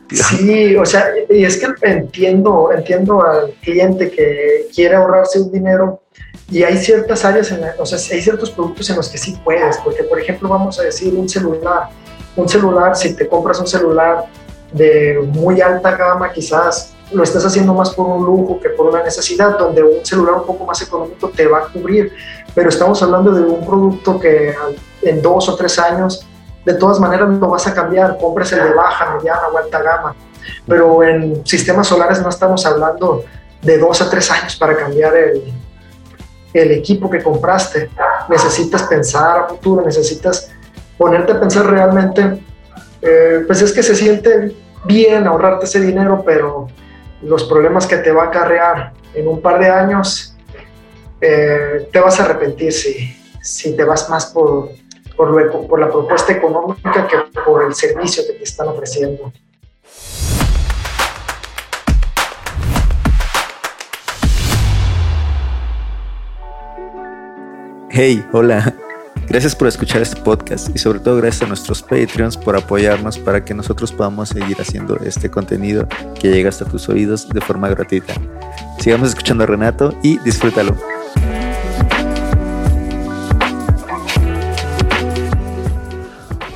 Sí, 0.09 0.75
o 0.75 0.85
sea, 0.85 1.05
y 1.29 1.45
es 1.45 1.55
que 1.57 1.67
entiendo, 1.83 2.69
entiendo 2.75 3.23
al 3.25 3.53
cliente 3.61 4.11
que 4.11 4.67
quiere 4.75 4.95
ahorrarse 4.95 5.39
un 5.39 5.49
dinero 5.53 6.01
y 6.49 6.63
hay 6.63 6.77
ciertas 6.77 7.23
áreas, 7.23 7.49
en 7.51 7.61
o 7.79 7.85
sea, 7.85 7.97
hay 8.13 8.21
ciertos 8.21 8.51
productos 8.51 8.89
en 8.89 8.97
los 8.97 9.07
que 9.07 9.17
sí 9.17 9.39
puedes, 9.41 9.77
porque 9.77 10.03
por 10.03 10.19
ejemplo 10.19 10.49
vamos 10.49 10.77
a 10.81 10.83
decir 10.83 11.13
un 11.15 11.29
celular, 11.29 11.87
un 12.35 12.49
celular, 12.49 12.93
si 12.97 13.15
te 13.15 13.25
compras 13.25 13.61
un 13.61 13.67
celular 13.67 14.25
de 14.73 15.17
muy 15.31 15.61
alta 15.61 15.95
gama, 15.95 16.29
quizás 16.33 16.93
lo 17.13 17.23
estás 17.23 17.45
haciendo 17.45 17.73
más 17.73 17.91
por 17.91 18.07
un 18.07 18.25
lujo 18.25 18.59
que 18.59 18.69
por 18.69 18.87
una 18.87 19.03
necesidad, 19.03 19.57
donde 19.57 19.83
un 19.83 20.05
celular 20.05 20.35
un 20.35 20.45
poco 20.45 20.65
más 20.65 20.81
económico 20.81 21.29
te 21.29 21.47
va 21.47 21.59
a 21.59 21.67
cubrir, 21.67 22.11
pero 22.53 22.69
estamos 22.69 23.01
hablando 23.01 23.31
de 23.31 23.41
un 23.41 23.65
producto 23.65 24.19
que 24.19 24.53
en 25.01 25.21
dos 25.21 25.49
o 25.49 25.55
tres 25.55 25.79
años 25.79 26.27
de 26.65 26.73
todas 26.75 26.99
maneras 26.99 27.29
lo 27.29 27.47
vas 27.49 27.65
a 27.67 27.73
cambiar, 27.73 28.17
compres 28.17 28.51
el 28.53 28.63
de 28.63 28.73
baja, 28.73 29.15
mediana 29.15 29.47
o 29.51 29.57
alta 29.57 29.81
gama, 29.81 30.15
pero 30.67 31.03
en 31.03 31.45
sistemas 31.45 31.87
solares 31.87 32.21
no 32.21 32.29
estamos 32.29 32.65
hablando 32.65 33.23
de 33.61 33.77
dos 33.77 34.01
a 34.01 34.09
tres 34.09 34.29
años 34.29 34.55
para 34.55 34.75
cambiar 34.75 35.15
el, 35.15 35.43
el 36.53 36.71
equipo 36.71 37.09
que 37.09 37.21
compraste, 37.23 37.89
necesitas 38.29 38.83
pensar 38.83 39.39
a 39.39 39.47
futuro, 39.47 39.83
necesitas 39.83 40.51
ponerte 40.97 41.31
a 41.31 41.39
pensar 41.39 41.65
realmente, 41.65 42.43
eh, 43.01 43.43
pues 43.47 43.61
es 43.61 43.71
que 43.71 43.81
se 43.81 43.95
siente 43.95 44.55
bien 44.85 45.25
ahorrarte 45.27 45.65
ese 45.65 45.79
dinero, 45.79 46.23
pero 46.25 46.67
los 47.21 47.43
problemas 47.45 47.87
que 47.87 47.97
te 47.97 48.11
va 48.11 48.23
a 48.23 48.27
acarrear 48.27 48.93
en 49.13 49.27
un 49.27 49.41
par 49.41 49.59
de 49.59 49.69
años, 49.69 50.35
eh, 51.21 51.88
te 51.91 51.99
vas 51.99 52.19
a 52.19 52.25
arrepentir 52.25 52.73
si, 52.73 53.15
si 53.41 53.75
te 53.75 53.84
vas 53.84 54.10
más 54.10 54.25
por, 54.27 54.69
por, 55.15 55.67
por 55.67 55.79
la 55.79 55.89
propuesta 55.89 56.34
económica 56.34 57.07
que 57.07 57.39
por 57.41 57.63
el 57.63 57.75
servicio 57.75 58.23
que 58.25 58.34
te 58.34 58.43
están 58.43 58.67
ofreciendo. 58.67 59.31
Hey, 67.91 68.25
hola. 68.34 68.73
Gracias 69.27 69.55
por 69.55 69.67
escuchar 69.67 70.01
este 70.01 70.19
podcast 70.21 70.75
y 70.75 70.79
sobre 70.79 70.99
todo 70.99 71.17
gracias 71.17 71.43
a 71.43 71.47
nuestros 71.47 71.84
Patreons 71.84 72.36
por 72.36 72.55
apoyarnos 72.57 73.19
para 73.19 73.45
que 73.45 73.53
nosotros 73.53 73.91
podamos 73.91 74.29
seguir 74.29 74.57
haciendo 74.60 74.97
este 74.97 75.29
contenido 75.29 75.88
que 76.19 76.29
llega 76.29 76.49
hasta 76.49 76.65
tus 76.65 76.89
oídos 76.89 77.29
de 77.29 77.39
forma 77.41 77.69
gratuita. 77.69 78.13
Sigamos 78.79 79.10
escuchando 79.10 79.43
a 79.43 79.47
Renato 79.47 79.93
y 80.01 80.17
disfrútalo. 80.19 80.75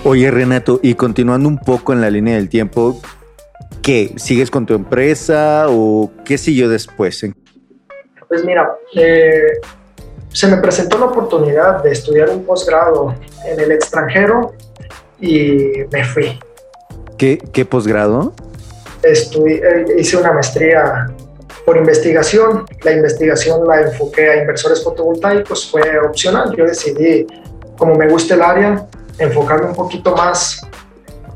Oye, 0.08 0.30
Renato, 0.30 0.80
y 0.84 0.94
continuando 0.94 1.50
un 1.50 1.58
poco 1.58 1.92
en 1.92 2.00
la 2.00 2.12
línea 2.12 2.36
del 2.36 2.48
tiempo, 2.48 3.02
¿qué? 3.82 4.14
¿Sigues 4.18 4.52
con 4.52 4.68
tu 4.68 4.76
empresa 4.76 5.66
o 5.68 6.12
qué 6.24 6.38
siguió 6.38 6.70
después? 6.70 7.26
Pues 8.28 8.46
mira, 8.46 8.72
eh, 8.94 9.54
se 10.32 10.46
me 10.46 10.58
presentó 10.58 11.00
la 11.00 11.06
oportunidad 11.06 11.82
de 11.82 11.92
estudiar 11.92 12.30
un 12.30 12.46
posgrado 12.46 13.16
en 13.48 13.60
el 13.60 13.72
extranjero 13.72 14.54
y 15.20 15.72
me 15.92 16.06
fui. 16.06 16.40
¿Qué, 17.18 17.40
qué 17.52 17.66
posgrado? 17.66 18.32
Eh, 19.02 19.86
hice 19.98 20.18
una 20.18 20.34
maestría 20.34 21.08
por 21.66 21.78
investigación. 21.78 22.64
La 22.84 22.92
investigación 22.92 23.68
la 23.68 23.82
enfoqué 23.82 24.30
a 24.30 24.36
inversores 24.42 24.84
fotovoltaicos, 24.84 25.72
fue 25.72 25.98
opcional. 25.98 26.56
Yo 26.56 26.66
decidí, 26.66 27.26
como 27.76 27.96
me 27.96 28.08
gusta 28.08 28.36
el 28.36 28.44
área, 28.44 28.88
enfocarme 29.18 29.68
un 29.68 29.76
poquito 29.76 30.16
más 30.16 30.62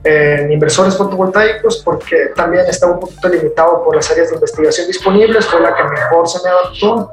en 0.03 0.51
inversores 0.51 0.95
fotovoltaicos 0.95 1.81
porque 1.83 2.31
también 2.35 2.65
estaba 2.67 2.93
un 2.93 2.99
poquito 3.01 3.27
limitado 3.27 3.83
por 3.83 3.95
las 3.95 4.09
áreas 4.11 4.29
de 4.29 4.35
investigación 4.35 4.87
disponibles, 4.87 5.45
fue 5.45 5.59
la 5.61 5.75
que 5.75 5.83
mejor 5.83 6.27
se 6.27 6.39
me 6.43 6.49
adaptó. 6.49 7.11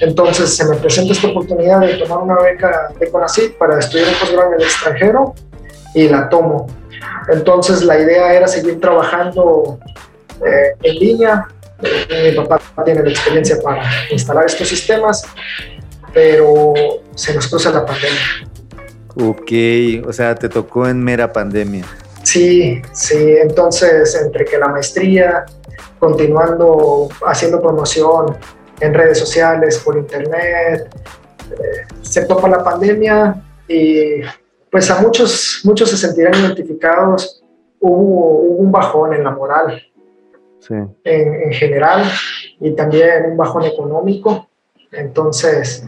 Entonces 0.00 0.54
se 0.54 0.64
me 0.66 0.76
presenta 0.76 1.12
esta 1.12 1.28
oportunidad 1.28 1.80
de 1.80 1.94
tomar 1.94 2.18
una 2.18 2.36
beca 2.36 2.92
de 2.98 3.10
CONACYT 3.10 3.56
para 3.56 3.78
estudiar 3.78 4.08
un 4.08 4.14
posgrado 4.14 4.48
en 4.48 4.60
el 4.60 4.62
extranjero 4.62 5.34
y 5.94 6.08
la 6.08 6.28
tomo. 6.28 6.66
Entonces 7.28 7.82
la 7.82 7.98
idea 7.98 8.34
era 8.34 8.46
seguir 8.46 8.80
trabajando 8.80 9.78
eh, 10.44 10.74
en 10.82 10.94
línea. 10.96 11.46
mi 11.80 12.32
papá 12.32 12.60
tiene 12.84 13.02
la 13.02 13.10
experiencia 13.10 13.58
para 13.62 13.82
instalar 14.10 14.44
estos 14.46 14.68
sistemas, 14.68 15.24
pero 16.12 16.74
se 17.14 17.34
nos 17.34 17.48
cruza 17.48 17.70
la 17.70 17.86
pandemia. 17.86 18.51
Ok, 19.16 19.52
o 20.06 20.12
sea, 20.12 20.34
te 20.34 20.48
tocó 20.48 20.88
en 20.88 21.02
mera 21.02 21.32
pandemia. 21.32 21.84
Sí, 22.22 22.80
sí, 22.92 23.36
entonces 23.42 24.14
entre 24.14 24.44
que 24.44 24.56
la 24.58 24.68
maestría, 24.68 25.44
continuando 25.98 27.08
haciendo 27.26 27.60
promoción 27.60 28.36
en 28.80 28.94
redes 28.94 29.18
sociales, 29.18 29.78
por 29.78 29.96
internet, 29.96 30.88
eh, 31.50 31.86
se 32.00 32.24
topa 32.24 32.48
la 32.48 32.62
pandemia 32.62 33.42
y 33.68 34.20
pues 34.70 34.90
a 34.90 35.00
muchos, 35.02 35.60
muchos 35.64 35.90
se 35.90 35.96
sentirán 35.96 36.34
identificados, 36.34 37.42
hubo, 37.80 38.38
un 38.38 38.72
bajón 38.72 39.14
en 39.14 39.24
la 39.24 39.30
moral 39.32 39.82
en, 41.04 41.52
general 41.52 42.04
y 42.60 42.74
también 42.74 43.32
un 43.32 43.36
bajón 43.36 43.64
económico. 43.64 44.48
Entonces, 44.92 45.84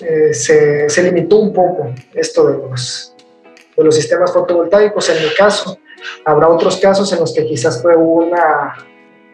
eh, 0.00 0.34
se, 0.34 0.88
se, 0.88 1.02
limitó 1.02 1.36
un 1.36 1.52
poco 1.52 1.92
esto 2.14 2.46
de 2.48 2.58
los, 2.58 3.14
de 3.76 3.84
los 3.84 3.94
sistemas 3.94 4.32
fotovoltaicos. 4.32 5.08
En 5.10 5.22
mi 5.22 5.34
caso, 5.34 5.78
habrá 6.24 6.48
otros 6.48 6.76
casos 6.78 7.12
en 7.12 7.20
los 7.20 7.32
que 7.32 7.46
quizás 7.46 7.80
fue 7.80 7.94
una, 7.96 8.74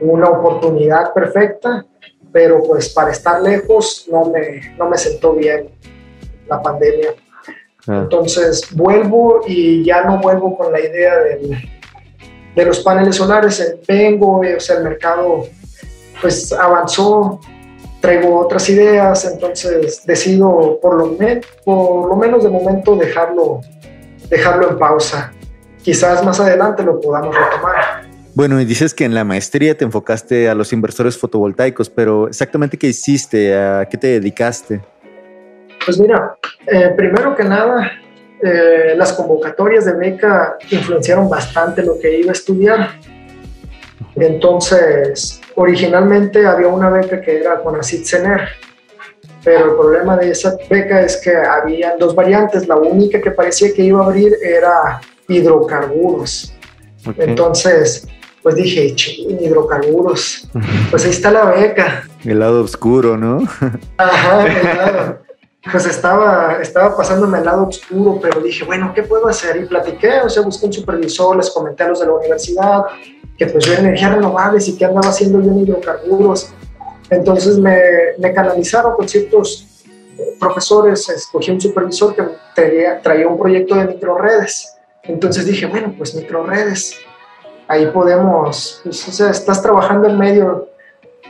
una 0.01 0.29
oportunidad 0.29 1.13
perfecta, 1.13 1.87
pero 2.33 2.63
pues 2.63 2.91
para 2.91 3.11
estar 3.11 3.41
lejos 3.43 4.07
no 4.11 4.27
me, 4.27 4.75
no 4.77 4.89
me 4.89 4.97
sentó 4.97 5.35
bien 5.35 5.71
la 6.49 6.63
pandemia. 6.63 7.15
Ah. 7.87 8.01
Entonces 8.03 8.69
vuelvo 8.73 9.43
y 9.47 9.85
ya 9.85 10.05
no 10.05 10.21
vuelvo 10.21 10.57
con 10.57 10.73
la 10.73 10.81
idea 10.81 11.17
de 12.55 12.65
los 12.65 12.81
paneles 12.81 13.17
solares. 13.17 13.77
Vengo, 13.89 14.41
o 14.41 14.61
sea, 14.61 14.77
el 14.77 14.85
mercado 14.85 15.47
pues 16.21 16.53
avanzó, 16.53 17.41
traigo 18.01 18.39
otras 18.39 18.69
ideas, 18.69 19.25
entonces 19.31 20.05
decido 20.07 20.79
por 20.81 20.97
lo, 20.97 21.17
por 21.65 22.09
lo 22.09 22.17
menos 22.17 22.43
de 22.43 22.51
momento 22.51 22.97
dejarlo, 22.97 23.61
dejarlo 24.29 24.71
en 24.71 24.79
pausa. 24.79 25.33
Quizás 25.83 26.25
más 26.25 26.41
adelante 26.41 26.83
lo 26.83 27.01
podamos 27.01 27.35
retomar. 27.35 28.11
Bueno, 28.35 28.61
y 28.61 28.65
dices 28.65 28.95
que 28.95 29.05
en 29.05 29.15
la 29.15 29.25
maestría 29.25 29.77
te 29.77 29.85
enfocaste 29.85 30.49
a 30.49 30.55
los 30.55 30.73
inversores 30.73 31.19
fotovoltaicos, 31.19 31.91
pero 31.91 32.29
exactamente 32.29 32.79
qué 32.79 32.89
hiciste, 32.89 33.57
a 33.57 33.87
qué 33.91 33.97
te 33.97 34.07
dedicaste. 34.07 34.81
Pues 35.85 35.99
mira, 35.99 36.37
eh, 36.67 36.93
primero 36.97 37.35
que 37.35 37.43
nada, 37.43 37.91
eh, 38.43 38.95
las 38.97 39.13
convocatorias 39.13 39.85
de 39.85 39.95
beca 39.95 40.57
influenciaron 40.71 41.29
bastante 41.29 41.83
lo 41.83 41.99
que 41.99 42.21
iba 42.21 42.31
a 42.31 42.33
estudiar. 42.33 42.91
Entonces, 44.17 45.41
originalmente 45.55 46.47
había 46.47 46.69
una 46.69 46.91
beca 46.91 47.21
que 47.21 47.39
era 47.39 47.61
con 47.63 47.79
Acid 47.79 48.05
Cener, 48.05 48.49
pero 49.43 49.71
el 49.71 49.77
problema 49.77 50.17
de 50.17 50.31
esa 50.31 50.57
beca 50.69 51.01
es 51.01 51.17
que 51.17 51.35
había 51.35 51.97
dos 51.99 52.15
variantes. 52.15 52.69
La 52.69 52.77
única 52.77 53.21
que 53.21 53.31
parecía 53.31 53.73
que 53.73 53.83
iba 53.83 54.03
a 54.03 54.07
abrir 54.07 54.37
era 54.43 55.01
hidrocarburos. 55.29 56.53
Entonces, 57.17 58.07
pues 58.43 58.55
dije, 58.55 58.95
hidrocarburos, 58.97 60.49
pues 60.91 61.05
ahí 61.05 61.11
está 61.11 61.31
la 61.31 61.47
beca. 61.47 62.05
El 62.25 62.41
lado 62.41 62.63
oscuro, 62.63 63.17
¿no? 63.17 63.43
Ajá, 63.97 64.47
el 64.47 64.77
lado 64.77 65.31
pues 65.71 65.85
estaba, 65.87 66.59
estaba 66.63 66.97
pasándome 66.97 67.39
al 67.39 67.45
lado 67.45 67.69
oscuro, 67.69 68.19
pero 68.21 68.41
dije, 68.41 68.65
bueno, 68.65 68.93
¿qué 68.95 69.03
puedo 69.03 69.29
hacer? 69.29 69.57
Y 69.57 69.67
platiqué, 69.67 70.21
o 70.25 70.29
sea, 70.29 70.43
busqué 70.43 70.67
un 70.67 70.73
supervisor, 70.73 71.37
les 71.37 71.51
comenté 71.51 71.83
a 71.83 71.89
los 71.89 72.01
de 72.01 72.07
la 72.07 72.13
universidad 72.13 72.85
que 73.41 73.47
pues 73.47 73.67
energías 73.67 74.15
renovables 74.15 74.69
y 74.69 74.77
que 74.77 74.85
andaba 74.85 75.09
haciendo 75.09 75.41
yo 75.41 75.51
en 75.51 75.61
hidrocarburos. 75.61 76.53
Entonces 77.09 77.57
me, 77.57 77.75
me 78.19 78.35
canalizaron 78.35 78.95
con 78.95 79.09
ciertos 79.09 79.83
eh, 80.19 80.37
profesores, 80.39 81.09
escogí 81.09 81.51
un 81.51 81.59
supervisor 81.59 82.15
que 82.15 82.23
traía, 82.55 83.01
traía 83.01 83.27
un 83.27 83.39
proyecto 83.39 83.77
de 83.77 83.87
microredes. 83.87 84.77
Entonces 85.05 85.47
dije, 85.47 85.65
bueno, 85.65 85.95
pues 85.97 86.15
microredes, 86.15 86.99
ahí 87.67 87.87
podemos, 87.87 88.83
pues, 88.85 89.09
o 89.09 89.11
sea, 89.11 89.31
estás 89.31 89.63
trabajando 89.63 90.07
en 90.07 90.19
medio 90.19 90.69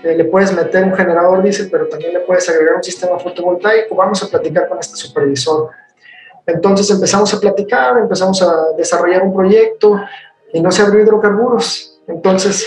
eh, 0.02 0.16
le 0.16 0.24
puedes 0.24 0.52
meter 0.52 0.82
un 0.82 0.96
generador 0.96 1.44
diésel, 1.44 1.68
pero 1.70 1.86
también 1.86 2.12
le 2.12 2.20
puedes 2.20 2.48
agregar 2.48 2.74
un 2.74 2.82
sistema 2.82 3.20
fotovoltaico. 3.20 3.94
Vamos 3.94 4.20
a 4.24 4.26
platicar 4.26 4.68
con 4.68 4.80
este 4.80 4.96
supervisor. 4.96 5.68
Entonces 6.44 6.90
empezamos 6.90 7.32
a 7.34 7.38
platicar, 7.38 7.98
empezamos 7.98 8.42
a 8.42 8.72
desarrollar 8.76 9.22
un 9.22 9.32
proyecto 9.32 10.00
y 10.52 10.60
no 10.60 10.72
se 10.72 10.82
abrió 10.82 11.02
hidrocarburos. 11.02 11.89
Entonces 12.10 12.66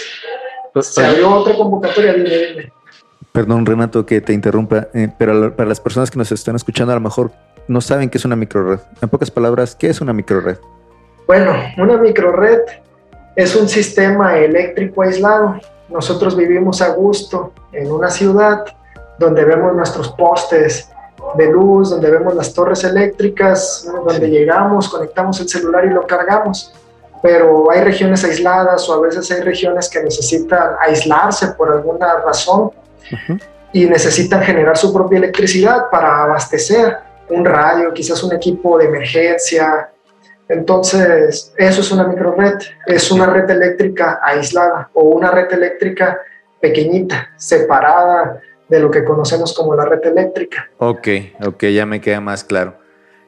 pues, 0.74 0.88
se 0.88 1.06
abrió 1.06 1.32
otra 1.32 1.56
convocatoria. 1.56 2.16
Perdón, 3.32 3.66
Renato, 3.66 4.06
que 4.06 4.22
te 4.22 4.34
interrumpa, 4.34 4.88
eh, 4.94 5.10
pero 5.18 5.56
para 5.56 5.70
las 5.70 5.80
personas 5.80 6.12
que 6.12 6.18
nos 6.18 6.32
están 6.32 6.56
escuchando, 6.56 6.92
a 6.94 6.96
lo 6.96 7.02
mejor 7.02 7.32
no 7.68 7.82
saben 7.82 8.10
qué 8.10 8.18
es 8.18 8.26
una 8.26 8.36
microred. 8.36 8.80
En 9.02 9.10
pocas 9.10 9.32
palabras, 9.32 9.76
¿qué 9.76 9.88
es 9.88 10.02
una 10.02 10.14
microred? 10.14 10.58
Bueno, 11.26 11.54
una 11.78 11.98
microred 11.98 12.60
es 13.36 13.56
un 13.56 13.68
sistema 13.68 14.38
eléctrico 14.38 15.02
aislado 15.02 15.60
nosotros 15.94 16.36
vivimos 16.36 16.82
a 16.82 16.90
gusto 16.90 17.54
en 17.72 17.92
una 17.92 18.10
ciudad 18.10 18.66
donde 19.20 19.46
vemos 19.46 19.76
nuestros 19.76 20.10
postes 20.14 20.90
de 21.36 21.52
luz, 21.52 21.92
donde 21.92 22.10
vemos 22.10 22.34
las 22.36 22.54
torres 22.54 22.84
eléctricas, 22.84 23.88
donde 24.06 24.28
llegamos, 24.28 24.90
conectamos 24.90 25.40
el 25.40 25.48
celular 25.48 25.86
y 25.86 25.90
lo 25.90 26.06
cargamos. 26.08 26.74
Pero 27.24 27.72
hay 27.72 27.82
regiones 27.82 28.24
aisladas 28.24 28.88
o 28.88 28.94
a 28.94 29.00
veces 29.00 29.32
hay 29.32 29.42
regiones 29.42 29.90
que 29.90 30.04
necesitan 30.04 30.76
aislarse 30.80 31.48
por 31.58 31.72
alguna 31.72 32.20
razón 32.20 32.72
y 33.72 33.86
necesitan 33.86 34.44
generar 34.44 34.78
su 34.78 34.94
propia 34.94 35.18
electricidad 35.18 35.90
para 35.90 36.24
abastecer 36.24 36.98
un 37.30 37.44
radio, 37.44 37.92
quizás 37.92 38.22
un 38.24 38.36
equipo 38.36 38.78
de 38.78 38.86
emergencia, 38.86 39.90
entonces, 40.50 41.54
eso 41.58 41.82
es 41.82 41.92
una 41.92 42.06
microred, 42.06 42.60
es 42.86 43.10
una 43.12 43.26
red 43.28 43.50
eléctrica 43.50 44.20
aislada 44.22 44.90
o 44.94 45.04
una 45.04 45.32
red 45.32 45.52
eléctrica 45.52 46.20
pequeñita, 46.60 47.32
separada 47.38 48.42
de 48.68 48.80
lo 48.80 48.92
que 48.92 49.04
conocemos 49.04 49.54
como 49.54 49.76
la 49.76 49.86
red 49.86 50.06
eléctrica. 50.06 50.70
Ok, 50.78 51.08
ok, 51.46 51.66
ya 51.66 51.86
me 51.86 52.02
queda 52.02 52.22
más 52.22 52.44
claro. 52.44 52.78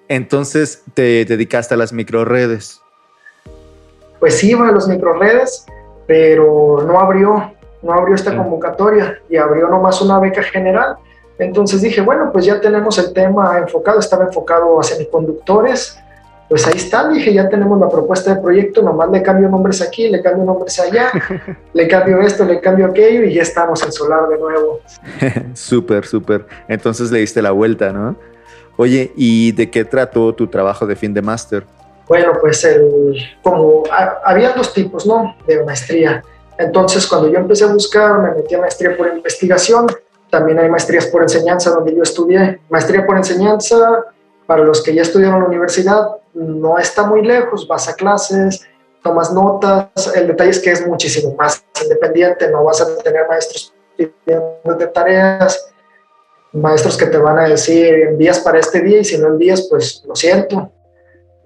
Entonces, 0.08 0.84
¿te 0.94 1.26
dedicaste 1.26 1.74
a 1.74 1.78
las 1.78 1.94
microredes? 1.94 2.82
Pues 4.26 4.44
iba 4.44 4.68
a 4.68 4.72
las 4.72 4.88
microredes, 4.88 5.68
pero 6.08 6.84
no 6.84 7.00
abrió, 7.00 7.54
no 7.84 7.94
abrió 7.94 8.16
esta 8.16 8.36
convocatoria 8.36 9.20
y 9.30 9.38
abrió 9.38 9.68
nomás 9.68 10.02
una 10.02 10.18
beca 10.20 10.42
general. 10.42 10.96
Entonces 11.38 11.84
dije, 11.84 12.02
bueno, 12.02 12.32
pues 12.34 12.44
ya 12.44 12.60
tenemos 12.60 12.98
el 12.98 13.14
tema 13.14 13.60
enfocado, 13.60 14.00
estaba 14.00 14.24
enfocado 14.24 14.80
a 14.80 14.84
semiconductores, 14.84 16.00
pues 16.50 16.66
ahí 16.66 16.74
está, 16.76 17.08
dije, 17.08 17.36
ya 17.36 17.48
tenemos 17.50 17.80
la 17.80 17.88
propuesta 17.88 18.34
de 18.34 18.42
proyecto, 18.42 18.82
nomás 18.82 19.12
le 19.12 19.22
cambio 19.22 19.48
nombres 19.48 19.80
aquí, 19.84 20.10
le 20.10 20.24
cambio 20.24 20.44
nombres 20.44 20.80
allá, 20.80 21.12
le 21.74 21.88
cambio 21.88 22.20
esto, 22.20 22.46
le 22.46 22.60
cambio 22.60 22.88
aquello 22.88 23.26
y 23.26 23.36
ya 23.36 23.44
estamos 23.44 23.84
en 23.84 23.92
solar 23.92 24.28
de 24.28 24.40
nuevo. 24.40 24.80
súper, 25.54 26.04
súper. 26.04 26.48
Entonces 26.68 27.12
le 27.12 27.20
diste 27.20 27.44
la 27.44 27.52
vuelta, 27.52 27.94
¿no? 27.94 28.16
Oye, 28.76 29.12
¿y 29.16 29.52
de 29.52 29.70
qué 29.70 29.86
trató 29.86 30.34
tu 30.34 30.48
trabajo 30.48 30.88
de 30.88 30.96
fin 30.96 31.14
de 31.14 31.22
máster? 31.22 31.64
Bueno, 32.08 32.34
pues 32.39 32.63
el, 32.63 33.15
como 33.41 33.84
había 34.24 34.54
dos 34.54 34.74
tipos, 34.74 35.06
¿no? 35.06 35.36
De 35.48 35.63
maestría. 35.63 36.24
Entonces, 36.58 37.06
cuando 37.08 37.30
yo 37.30 37.39
empecé 37.39 37.65
a 37.65 37.68
buscar, 37.68 38.20
me 38.20 38.32
metí 38.32 38.56
a 38.56 38.60
maestría 38.60 38.96
por 38.96 39.08
investigación. 39.08 39.88
También 40.30 40.60
hay 40.60 40.70
maestrías 40.70 41.08
por 41.08 41.24
enseñanza, 41.24 41.72
donde 41.72 41.96
yo 41.96 42.04
estudié. 42.04 42.60
Maestría 42.70 43.06
por 43.06 43.18
enseñanza, 43.18 44.06
Para 44.46 44.63
los 44.63 44.84
que 44.84 44.94
ya 44.94 45.02
estudiaron 45.02 45.38
en 45.38 45.41
la 45.41 45.48
universidad, 45.48 46.08
no 46.36 46.78
está 46.78 47.04
muy 47.04 47.24
lejos, 47.24 47.68
vas 47.68 47.89
a 47.89 47.96
clases, 47.96 48.63
tomas 49.02 49.34
notas, 49.34 50.12
el 50.15 50.28
detalle 50.28 50.52
es 50.52 50.60
que 50.60 50.72
es 50.72 50.86
muchísimo 50.86 51.34
más 51.36 51.63
independiente, 51.82 52.50
no 52.50 52.63
vas 52.63 52.82
a 52.82 52.98
tener 52.98 53.28
maestros 53.28 53.74
de 53.98 54.88
tareas, 54.94 55.74
maestros 56.52 56.98
que 56.98 57.06
te 57.06 57.18
van 57.18 57.39
a 57.39 57.48
decir 57.48 57.94
envías 58.10 58.39
para 58.39 58.60
este 58.60 58.82
día 58.82 59.00
y 59.00 59.06
si 59.06 59.18
no 59.18 59.28
envías, 59.28 59.68
pues 59.70 60.04
lo 60.08 60.15
siento. 60.15 60.72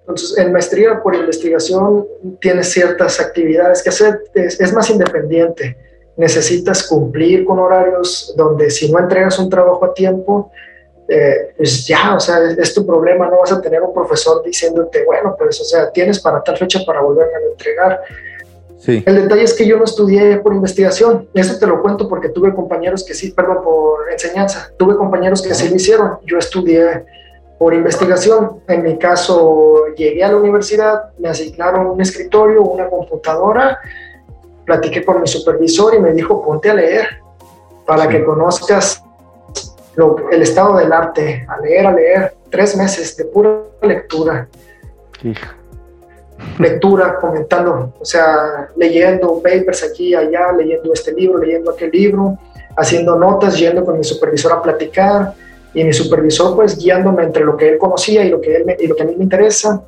Entonces, 0.10 0.39
en 0.39 0.52
maestría 0.52 1.00
por 1.04 1.13
investigación 1.13 2.04
tienes 2.41 2.72
ciertas 2.72 3.19
actividades 3.19 3.84
que 3.84 3.89
hacer, 3.89 4.24
es, 4.34 4.74
más 4.74 4.89
independiente. 4.89 5.78
Necesitas 6.17 6.82
cumplir 6.88 7.45
con 7.45 7.60
horarios 7.60 8.34
donde 8.36 8.72
si 8.72 8.91
no 8.91 8.98
entregas 8.98 9.38
un 9.38 9.52
trabajo 9.52 9.86
a 9.86 9.93
tiempo, 9.93 10.52
eh, 11.08 11.54
pues 11.56 11.86
ya, 11.86 12.15
o 12.15 12.19
sea, 12.19 12.39
es, 12.58 12.74
tu 12.74 12.88
problema, 12.88 13.28
no 13.30 13.38
vas 13.39 13.52
a 13.52 13.62
tener 13.62 13.84
un 13.84 13.93
profesor 13.93 14.41
diciéndote, 14.43 15.06
bueno, 15.06 15.36
pues, 15.38 15.62
o 15.62 15.63
sea, 15.63 15.91
tienes 15.91 16.19
para 16.19 16.41
tal 16.41 16.58
fecha 16.58 16.80
para 16.88 17.02
volver 17.02 17.28
a 17.28 17.52
entregar. 17.52 18.02
El 18.88 19.15
detalle 19.15 19.43
es 19.43 19.54
que 19.54 19.67
yo 19.67 19.78
no 19.78 19.84
estudié 19.84 20.38
por 20.38 20.56
investigación, 20.56 21.30
eso 21.36 21.60
te 21.60 21.67
lo 21.67 21.84
cuento 21.84 22.10
porque 22.10 22.30
tuve 22.30 22.56
compañeros 22.56 23.04
que 23.06 23.13
sí, 23.13 23.30
perdón, 23.30 23.60
por 23.63 24.12
enseñanza, 24.12 24.72
tuve 24.76 24.95
compañeros 24.95 25.43
que 25.43 25.54
sí 25.54 25.69
lo 25.69 25.76
hicieron, 25.76 26.17
yo 26.26 26.39
estudié 26.39 27.06
por 27.60 27.74
investigación, 27.74 28.62
en 28.69 28.84
mi 28.84 28.98
caso 28.98 29.88
llegué 29.98 30.24
a 30.24 30.30
la 30.30 30.38
universidad, 30.38 31.12
me 31.19 31.28
asignaron 31.28 31.88
un 31.88 32.00
escritorio, 32.00 32.63
una 32.63 32.88
computadora, 32.88 33.78
platiqué 34.63 35.04
con 35.04 35.19
mi 35.19 35.28
supervisor 35.28 35.93
y 35.93 36.00
me 36.00 36.13
dijo, 36.13 36.41
ponte 36.41 36.69
a 36.69 36.74
leer 36.74 37.22
para 37.86 38.08
que 38.08 38.24
conozcas 38.24 39.04
el 40.32 40.41
estado 40.41 40.78
del 40.78 40.93
arte, 40.93 41.45
a 41.50 41.60
leer, 41.60 41.86
a 41.86 41.91
leer, 41.91 42.34
tres 42.50 42.78
meses 42.78 43.17
de 43.17 43.26
pura 43.26 43.63
lectura. 43.82 44.48
Lectura, 46.60 47.17
comentando, 47.19 47.93
o 48.00 48.06
sea, 48.06 48.69
leyendo 48.78 49.41
papers 49.43 49.84
aquí, 49.84 50.15
allá, 50.15 50.54
leyendo 50.54 50.93
este 50.93 51.12
libro, 51.12 51.39
leyendo 51.39 51.72
aquel 51.72 51.91
libro, 51.91 52.38
haciendo 52.78 53.17
notas, 53.17 53.60
yendo 53.60 53.84
con 53.84 53.98
mi 53.98 54.06
supervisor 54.06 54.54
a 54.54 54.62
platicar 54.62 55.34
y 55.73 55.84
mi 55.84 55.93
supervisor 55.93 56.55
pues 56.55 56.77
guiándome 56.77 57.23
entre 57.23 57.43
lo 57.43 57.55
que 57.55 57.69
él 57.69 57.77
conocía 57.77 58.23
y 58.23 58.29
lo 58.29 58.41
que, 58.41 58.55
él 58.55 58.75
y 58.79 58.88
lo 58.88 58.95
que 58.95 59.03
a 59.03 59.05
mí 59.05 59.15
me 59.15 59.23
interesa. 59.23 59.82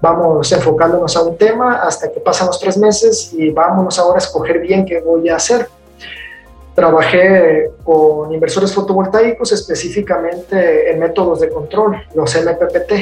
Vamos 0.00 0.52
enfocándonos 0.52 1.16
a 1.16 1.22
un 1.22 1.36
tema 1.36 1.76
hasta 1.82 2.12
que 2.12 2.20
pasan 2.20 2.46
los 2.46 2.60
tres 2.60 2.76
meses 2.76 3.32
y 3.32 3.50
vámonos 3.50 3.98
ahora 3.98 4.16
a 4.16 4.18
escoger 4.18 4.60
bien 4.60 4.84
qué 4.84 5.00
voy 5.00 5.28
a 5.28 5.36
hacer. 5.36 5.66
Trabajé 6.74 7.70
con 7.84 8.32
inversores 8.32 8.74
fotovoltaicos, 8.74 9.52
específicamente 9.52 10.90
en 10.90 10.98
métodos 10.98 11.40
de 11.40 11.48
control, 11.48 12.02
los 12.14 12.34
MPPT, 12.34 12.92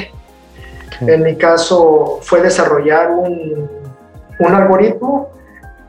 en 1.01 1.23
mi 1.23 1.35
caso 1.35 2.19
fue 2.21 2.41
desarrollar 2.41 3.09
un, 3.11 3.69
un 4.39 4.53
algoritmo 4.53 5.29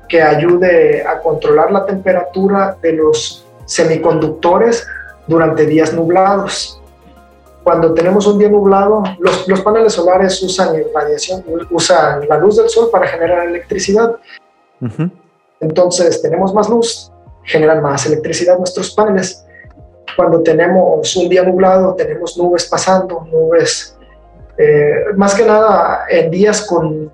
que 0.09 0.23
ayude 0.23 1.07
a 1.07 1.21
controlar 1.21 1.71
la 1.71 1.85
temperatura 1.87 2.77
de 2.81 2.93
los 2.93 3.47
semiconductores 3.67 4.87
durante 5.27 5.67
días 5.67 5.93
nublados. 5.93 6.81
Cuando 7.63 7.95
tenemos 7.95 8.27
un 8.27 8.39
día 8.39 8.49
nublado, 8.49 9.03
los, 9.19 9.49
los, 9.49 9.63
paneles 9.63 9.95
solares 9.95 10.43
usan 10.43 10.77
radiación, 10.95 11.43
usan 11.71 12.29
la 12.29 12.37
luz 12.37 12.57
del 12.57 12.69
sol 12.69 12.91
para 12.93 13.07
generar 13.07 13.49
electricidad. 13.49 14.17
Entonces 15.61 16.21
tenemos 16.21 16.53
más 16.53 16.69
luz, 16.69 17.11
generan 17.43 17.83
más 17.83 18.05
electricidad 18.05 18.59
nuestros 18.59 18.93
paneles. 18.95 19.47
Cuando 20.15 20.43
tenemos 20.43 21.17
un 21.17 21.29
día 21.29 21.43
nublado, 21.43 21.95
tenemos 21.95 22.37
nubes 22.37 22.67
pasando, 22.67 23.27
nubes 23.33 23.97
eh, 24.59 25.07
más 25.17 25.35
que 25.35 25.45
nada 25.45 26.05
en 26.09 26.31
días 26.31 26.63
con, 26.63 27.11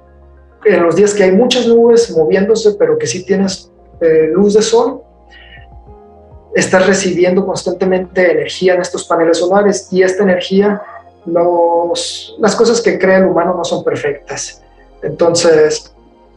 en 0.64 0.82
los 0.82 0.96
días 0.96 1.14
que 1.14 1.24
hay 1.24 1.32
muchas 1.32 1.66
nubes 1.66 2.10
moviéndose, 2.14 2.72
pero 2.72 2.98
que 2.98 3.06
sí 3.06 3.24
tienes 3.24 3.70
eh, 4.00 4.30
luz 4.32 4.54
de 4.54 4.62
sol, 4.62 5.02
estás 6.54 6.86
recibiendo 6.86 7.46
constantemente 7.46 8.32
energía 8.32 8.74
en 8.74 8.80
estos 8.80 9.04
paneles 9.04 9.38
solares 9.38 9.88
y 9.92 10.02
esta 10.02 10.22
energía, 10.22 10.82
los, 11.26 12.36
las 12.38 12.56
cosas 12.56 12.80
que 12.80 12.98
crea 12.98 13.18
el 13.18 13.26
humano 13.26 13.54
no 13.54 13.64
son 13.64 13.84
perfectas. 13.84 14.62
Entonces, 15.02 15.92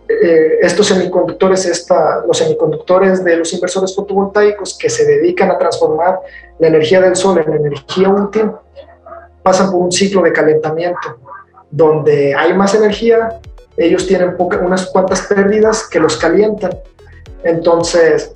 eh, 0.07 0.59
estos 0.61 0.87
semiconductores, 0.87 1.65
esta, 1.65 2.23
los 2.25 2.37
semiconductores 2.37 3.23
de 3.23 3.37
los 3.37 3.53
inversores 3.53 3.95
fotovoltaicos 3.95 4.77
que 4.77 4.89
se 4.89 5.05
dedican 5.05 5.49
a 5.49 5.57
transformar 5.57 6.19
la 6.59 6.67
energía 6.67 7.01
del 7.01 7.15
sol 7.15 7.43
en 7.45 7.53
energía 7.53 8.09
útil, 8.09 8.51
pasan 9.41 9.71
por 9.71 9.81
un 9.81 9.91
ciclo 9.91 10.21
de 10.21 10.31
calentamiento, 10.31 11.19
donde 11.71 12.35
hay 12.35 12.53
más 12.53 12.75
energía, 12.75 13.39
ellos 13.75 14.05
tienen 14.05 14.35
unas 14.37 14.85
cuantas 14.87 15.21
pérdidas 15.21 15.87
que 15.89 15.99
los 15.99 16.17
calientan. 16.17 16.77
Entonces, 17.43 18.31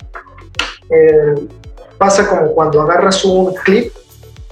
pasa 1.98 2.26
como 2.28 2.52
cuando 2.52 2.80
agarras 2.80 3.24
un 3.24 3.54
clip, 3.54 3.92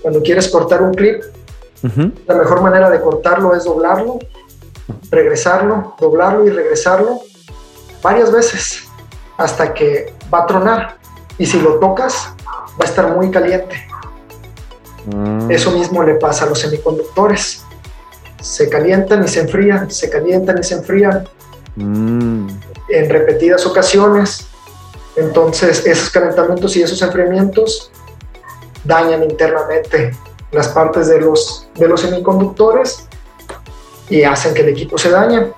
cuando 0.03 0.23
quieres 0.23 0.49
cortar 0.49 0.83
un 0.83 0.93
clip, 0.93 1.23
la 2.27 2.35
mejor 2.35 2.63
manera 2.63 2.91
de 2.91 3.01
cortarlo 3.01 3.55
es 3.55 3.65
doblarlo, 3.65 4.19
regresarlo, 5.11 5.95
doblarlo 6.01 6.47
y 6.47 6.51
regresarlo 6.51 7.21
varias 8.03 8.33
veces 8.33 8.85
hasta 9.37 9.73
que 9.73 10.13
va 10.33 10.43
a 10.43 10.47
tronar. 10.47 10.97
Y 11.39 11.47
si 11.47 11.61
lo 11.61 11.79
tocas, 11.79 12.33
va 12.47 12.85
a 12.85 12.85
estar 12.85 13.15
muy 13.15 13.31
caliente. 13.31 13.87
Mm. 15.07 15.51
Eso 15.51 15.71
mismo 15.71 16.03
le 16.03 16.15
pasa 16.15 16.45
a 16.45 16.49
los 16.49 16.59
semiconductores. 16.59 17.63
Se 18.41 18.69
calientan 18.69 19.25
y 19.25 19.29
se 19.29 19.41
enfrían, 19.41 19.91
se 19.91 20.11
calientan 20.11 20.59
y 20.59 20.63
se 20.63 20.75
enfrían 20.75 21.29
mm. 21.77 22.49
en 22.89 23.11
repetidas 23.11 23.67
ocasiones. 23.67 24.47
Entonces, 25.17 25.85
esos 25.87 26.11
calentamientos 26.11 26.77
y 26.77 26.83
esos 26.83 27.01
enfriamientos 27.03 27.91
dañan 28.85 29.23
internamente 29.25 30.13
las 30.53 30.69
partes 30.69 31.09
de 31.09 31.21
los, 31.21 31.67
de 31.75 31.89
los 31.89 32.01
semiconductores 32.01 33.09
y 34.09 34.23
hacen 34.23 34.55
que 34.55 34.63
el 34.63 34.69
equipo 34.69 34.99
se 34.99 35.11
dañe. 35.11 35.53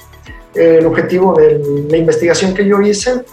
El 0.54 0.86
objetivo 0.86 1.34
de 1.34 1.60
la 1.88 1.96
investigación 1.96 2.54
que 2.54 2.66
yo 2.66 2.80
hice 2.80 3.24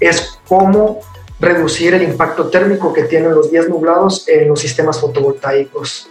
es 0.00 0.38
cómo 0.46 1.00
reducir 1.40 1.94
el 1.94 2.02
impacto 2.02 2.48
térmico 2.48 2.92
que 2.92 3.04
tienen 3.04 3.34
los 3.34 3.50
días 3.50 3.68
nublados 3.68 4.28
en 4.28 4.48
los 4.48 4.60
sistemas 4.60 5.00
fotovoltaicos. 5.00 6.08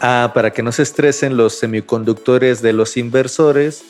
Ah, 0.00 0.32
para 0.34 0.50
que 0.50 0.62
no 0.62 0.72
se 0.72 0.82
estresen 0.82 1.36
los 1.36 1.54
semiconductores 1.54 2.60
de 2.62 2.72
los 2.72 2.96
inversores 2.96 3.82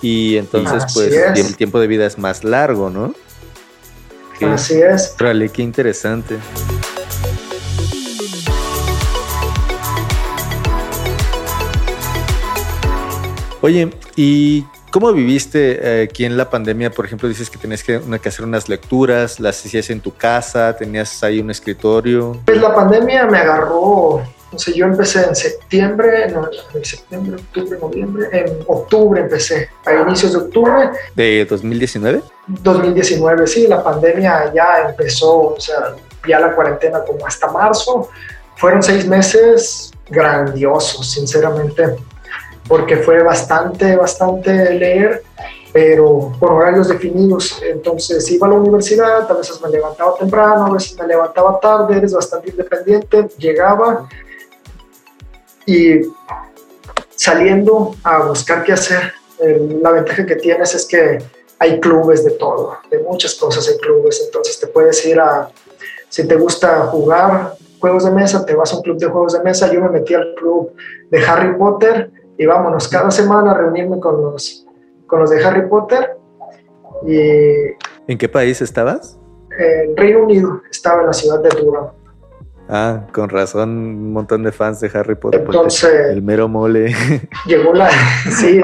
y 0.00 0.36
entonces 0.36 0.84
pues 0.94 1.12
el 1.12 1.56
tiempo 1.56 1.80
de 1.80 1.86
vida 1.86 2.06
es 2.06 2.16
más 2.16 2.44
largo, 2.44 2.88
¿no? 2.88 3.14
Así 4.46 4.80
es. 4.80 5.14
Rale, 5.18 5.48
qué 5.48 5.62
interesante. 5.62 6.38
Oye, 13.60 13.90
¿y 14.14 14.64
¿Cómo 14.90 15.12
viviste 15.12 16.00
eh, 16.00 16.02
aquí 16.04 16.24
en 16.24 16.38
la 16.38 16.48
pandemia? 16.48 16.90
Por 16.90 17.04
ejemplo, 17.04 17.28
dices 17.28 17.50
que 17.50 17.58
tenías 17.58 17.84
que, 17.84 18.00
hacer 18.24 18.44
unas 18.44 18.70
lecturas, 18.70 19.38
las 19.38 19.64
hacías 19.64 19.90
en 19.90 20.00
tu 20.00 20.14
casa, 20.14 20.74
tenías 20.76 21.22
ahí 21.22 21.40
un 21.40 21.50
escritorio. 21.50 22.40
Pues 22.46 22.58
la 22.58 22.74
pandemia 22.74 23.26
me 23.26 23.38
agarró, 23.38 24.22
sé, 24.56 24.72
yo 24.72 24.86
empecé 24.86 25.24
en 25.26 25.34
septiembre, 25.34 26.30
no, 26.30 26.48
en 26.74 26.84
septiembre, 26.84 27.36
octubre, 27.36 27.78
noviembre, 27.78 28.28
en 28.32 28.58
octubre 28.66 29.20
empecé, 29.20 29.68
a 29.84 29.92
inicios 29.92 30.32
de 30.32 30.38
octubre. 30.38 30.90
¿De 31.14 31.44
2019? 31.44 32.22
2019, 32.46 33.46
sí, 33.46 33.66
la 33.66 33.82
pandemia 33.82 34.52
ya 34.54 34.88
empezó, 34.88 35.54
o 35.54 35.60
sea, 35.60 35.96
ya 36.26 36.40
la 36.40 36.54
cuarentena 36.54 37.00
como 37.04 37.26
hasta 37.26 37.50
marzo. 37.50 38.08
Fueron 38.56 38.82
seis 38.82 39.06
meses 39.06 39.92
grandiosos, 40.08 41.10
sinceramente 41.10 41.96
porque 42.68 42.98
fue 42.98 43.22
bastante, 43.22 43.96
bastante 43.96 44.74
leer, 44.74 45.22
pero 45.72 46.32
con 46.38 46.52
horarios 46.52 46.88
definidos. 46.88 47.60
Entonces 47.62 48.30
iba 48.30 48.46
a 48.46 48.50
la 48.50 48.56
universidad, 48.56 49.30
a 49.30 49.34
veces 49.34 49.60
me 49.62 49.70
levantaba 49.70 50.14
temprano, 50.16 50.66
a 50.66 50.72
veces 50.72 50.96
me 50.98 51.06
levantaba 51.06 51.58
tarde, 51.58 51.96
eres 51.96 52.12
bastante 52.12 52.50
independiente, 52.50 53.28
llegaba 53.38 54.08
y 55.68 56.00
saliendo 57.14 57.94
a 58.02 58.22
buscar 58.22 58.64
qué 58.64 58.72
hacer. 58.72 59.12
la 59.38 59.92
ventaja 59.92 60.24
que 60.24 60.36
tienes 60.36 60.74
es 60.74 60.86
que 60.86 61.18
hay 61.58 61.78
clubes 61.78 62.24
de 62.24 62.30
todo, 62.32 62.78
de 62.90 62.98
muchas 63.00 63.34
cosas 63.34 63.68
hay 63.68 63.76
clubes, 63.78 64.22
entonces 64.24 64.58
te 64.58 64.66
puedes 64.66 65.04
ir 65.04 65.20
a, 65.20 65.50
si 66.08 66.26
te 66.26 66.36
gusta 66.36 66.86
jugar 66.86 67.54
juegos 67.78 68.04
de 68.04 68.10
mesa, 68.10 68.46
te 68.46 68.54
vas 68.54 68.72
a 68.72 68.76
un 68.76 68.82
club 68.82 68.98
de 68.98 69.06
juegos 69.06 69.34
de 69.34 69.42
mesa, 69.42 69.70
yo 69.70 69.80
me 69.82 69.90
metí 69.90 70.14
al 70.14 70.34
club 70.36 70.72
de 71.10 71.24
Harry 71.24 71.56
Potter, 71.56 72.10
y 72.38 72.46
vámonos 72.46 72.88
cada 72.88 73.10
semana 73.10 73.50
a 73.50 73.54
reunirme 73.54 74.00
con 74.00 74.22
los, 74.22 74.66
con 75.06 75.20
los 75.20 75.30
de 75.30 75.44
Harry 75.44 75.68
Potter. 75.68 76.16
Y, 77.06 77.20
¿En 78.10 78.16
qué 78.16 78.28
país 78.28 78.62
estabas? 78.62 79.18
En 79.58 79.96
Reino 79.96 80.22
Unido, 80.22 80.62
estaba 80.70 81.02
en 81.02 81.08
la 81.08 81.12
ciudad 81.12 81.40
de 81.40 81.50
Durham. 81.50 81.97
Ah, 82.68 83.06
con 83.12 83.30
razón, 83.30 83.70
un 83.70 84.12
montón 84.12 84.42
de 84.42 84.52
fans 84.52 84.80
de 84.80 84.90
Harry 84.92 85.14
Potter. 85.14 85.40
Entonces, 85.40 86.10
el 86.10 86.22
mero 86.22 86.48
mole. 86.48 86.94
Llegó 87.46 87.72
la, 87.72 87.90
sí, 88.30 88.60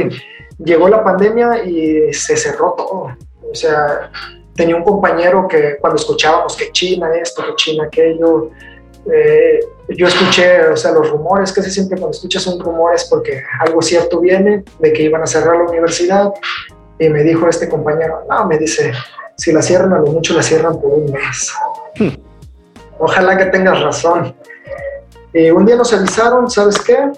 llegó 0.59 0.89
la 0.89 1.03
pandemia 1.03 1.65
y 1.65 2.13
se 2.13 2.37
cerró 2.37 2.75
todo. 2.77 3.17
O 3.51 3.55
sea, 3.55 4.11
tenía 4.55 4.77
un 4.77 4.85
compañero 4.85 5.49
que 5.49 5.77
cuando 5.81 5.97
escuchábamos 5.97 6.57
que 6.57 6.71
China 6.71 7.09
esto, 7.17 7.43
que 7.47 7.55
China 7.57 7.85
aquello, 7.85 8.51
eh, 9.13 9.61
yo 9.89 10.07
escuché, 10.07 10.67
o 10.67 10.77
sea, 10.77 10.93
los 10.93 11.11
rumores, 11.11 11.53
casi 11.53 11.71
siempre 11.71 11.99
cuando 11.99 12.15
escuchas 12.15 12.47
un 12.47 12.61
rumor 12.61 12.95
es 12.95 13.05
porque 13.05 13.43
algo 13.61 13.83
cierto 13.83 14.21
viene 14.21 14.65
de 14.79 14.93
que 14.93 15.03
iban 15.03 15.23
a 15.23 15.27
cerrar 15.27 15.57
la 15.57 15.65
universidad 15.65 16.33
y 16.99 17.09
me 17.09 17.23
dijo 17.23 17.49
este 17.49 17.69
compañero, 17.69 18.25
no, 18.29 18.47
me 18.47 18.59
dice, 18.59 18.93
si 19.37 19.53
la 19.53 19.63
cierran 19.63 19.93
a 19.93 19.99
lo 19.99 20.07
mucho 20.07 20.35
la 20.35 20.43
cierran 20.43 20.81
por 20.81 20.93
un 20.93 21.13
mes. 21.13 21.53
Hmm. 21.99 22.34
Ojalá 22.99 23.37
que 23.37 23.47
tengas 23.47 23.83
razón. 23.83 24.35
Y 25.33 25.51
un 25.51 25.67
día 25.67 25.77
nos 25.77 25.93
avisaron, 25.93 26.51
¿sabes 26.51 26.81
qué? 26.81 27.11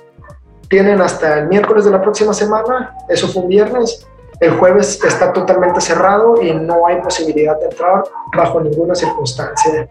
Tienen 0.68 1.00
hasta 1.00 1.40
el 1.40 1.48
miércoles 1.48 1.84
de 1.84 1.90
la 1.90 2.00
próxima 2.00 2.32
semana, 2.32 2.96
eso 3.08 3.28
fue 3.28 3.42
un 3.42 3.48
viernes, 3.48 4.06
el 4.40 4.50
jueves 4.52 5.02
está 5.04 5.32
totalmente 5.32 5.80
cerrado 5.80 6.42
y 6.42 6.52
no 6.52 6.86
hay 6.86 7.00
posibilidad 7.00 7.58
de 7.58 7.66
entrar 7.66 8.04
bajo 8.36 8.60
ninguna 8.60 8.94
circunstancia. 8.94 9.88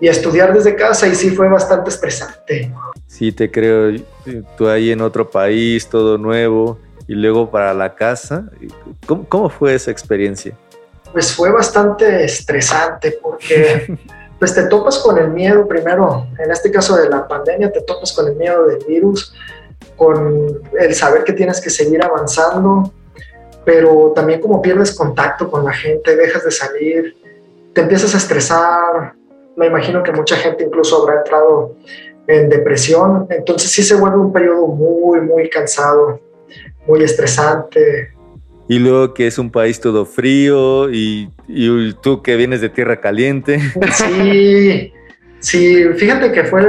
Y 0.00 0.08
estudiar 0.08 0.52
desde 0.52 0.74
casa 0.74 1.06
y 1.06 1.14
sí 1.14 1.30
fue 1.30 1.48
bastante 1.48 1.90
estresante. 1.90 2.72
Sí, 3.06 3.30
te 3.30 3.50
creo. 3.50 3.96
Tú 4.56 4.68
ahí 4.68 4.90
en 4.90 5.00
otro 5.00 5.28
país, 5.30 5.88
todo 5.88 6.18
nuevo, 6.18 6.78
y 7.06 7.14
luego 7.14 7.50
para 7.50 7.72
la 7.74 7.94
casa. 7.94 8.44
¿Cómo, 9.06 9.24
cómo 9.28 9.48
fue 9.48 9.74
esa 9.74 9.90
experiencia? 9.90 10.56
Pues 11.12 11.32
fue 11.32 11.52
bastante 11.52 12.24
estresante 12.24 13.18
porque 13.22 13.96
pues 14.38 14.54
te 14.54 14.64
topas 14.64 14.98
con 14.98 15.18
el 15.18 15.28
miedo 15.30 15.66
primero, 15.66 16.26
en 16.38 16.50
este 16.50 16.70
caso 16.70 16.96
de 16.96 17.08
la 17.08 17.26
pandemia, 17.26 17.72
te 17.72 17.82
topas 17.82 18.12
con 18.12 18.28
el 18.28 18.36
miedo 18.36 18.66
del 18.66 18.84
virus, 18.86 19.34
con 19.96 20.60
el 20.78 20.94
saber 20.94 21.24
que 21.24 21.32
tienes 21.32 21.60
que 21.60 21.70
seguir 21.70 22.02
avanzando, 22.02 22.92
pero 23.64 24.12
también 24.14 24.40
como 24.40 24.60
pierdes 24.60 24.94
contacto 24.94 25.50
con 25.50 25.64
la 25.64 25.72
gente, 25.72 26.16
dejas 26.16 26.44
de 26.44 26.50
salir, 26.50 27.16
te 27.72 27.80
empiezas 27.80 28.14
a 28.14 28.18
estresar, 28.18 29.14
me 29.56 29.66
imagino 29.66 30.02
que 30.02 30.12
mucha 30.12 30.36
gente 30.36 30.64
incluso 30.64 31.02
habrá 31.02 31.18
entrado 31.18 31.76
en 32.26 32.48
depresión, 32.48 33.26
entonces 33.30 33.70
sí 33.70 33.82
se 33.82 33.94
vuelve 33.94 34.18
un 34.18 34.32
periodo 34.32 34.66
muy, 34.66 35.20
muy 35.20 35.48
cansado, 35.48 36.20
muy 36.86 37.02
estresante. 37.02 38.13
Y 38.68 38.78
luego 38.78 39.12
que 39.12 39.26
es 39.26 39.38
un 39.38 39.50
país 39.50 39.80
todo 39.80 40.06
frío 40.06 40.90
y, 40.90 41.30
y 41.48 41.92
tú 41.94 42.22
que 42.22 42.36
vienes 42.36 42.60
de 42.60 42.68
tierra 42.68 43.00
caliente. 43.00 43.60
Sí, 43.92 44.92
Sí, 45.44 45.84
fíjate 45.98 46.32
que 46.32 46.44
fue 46.44 46.62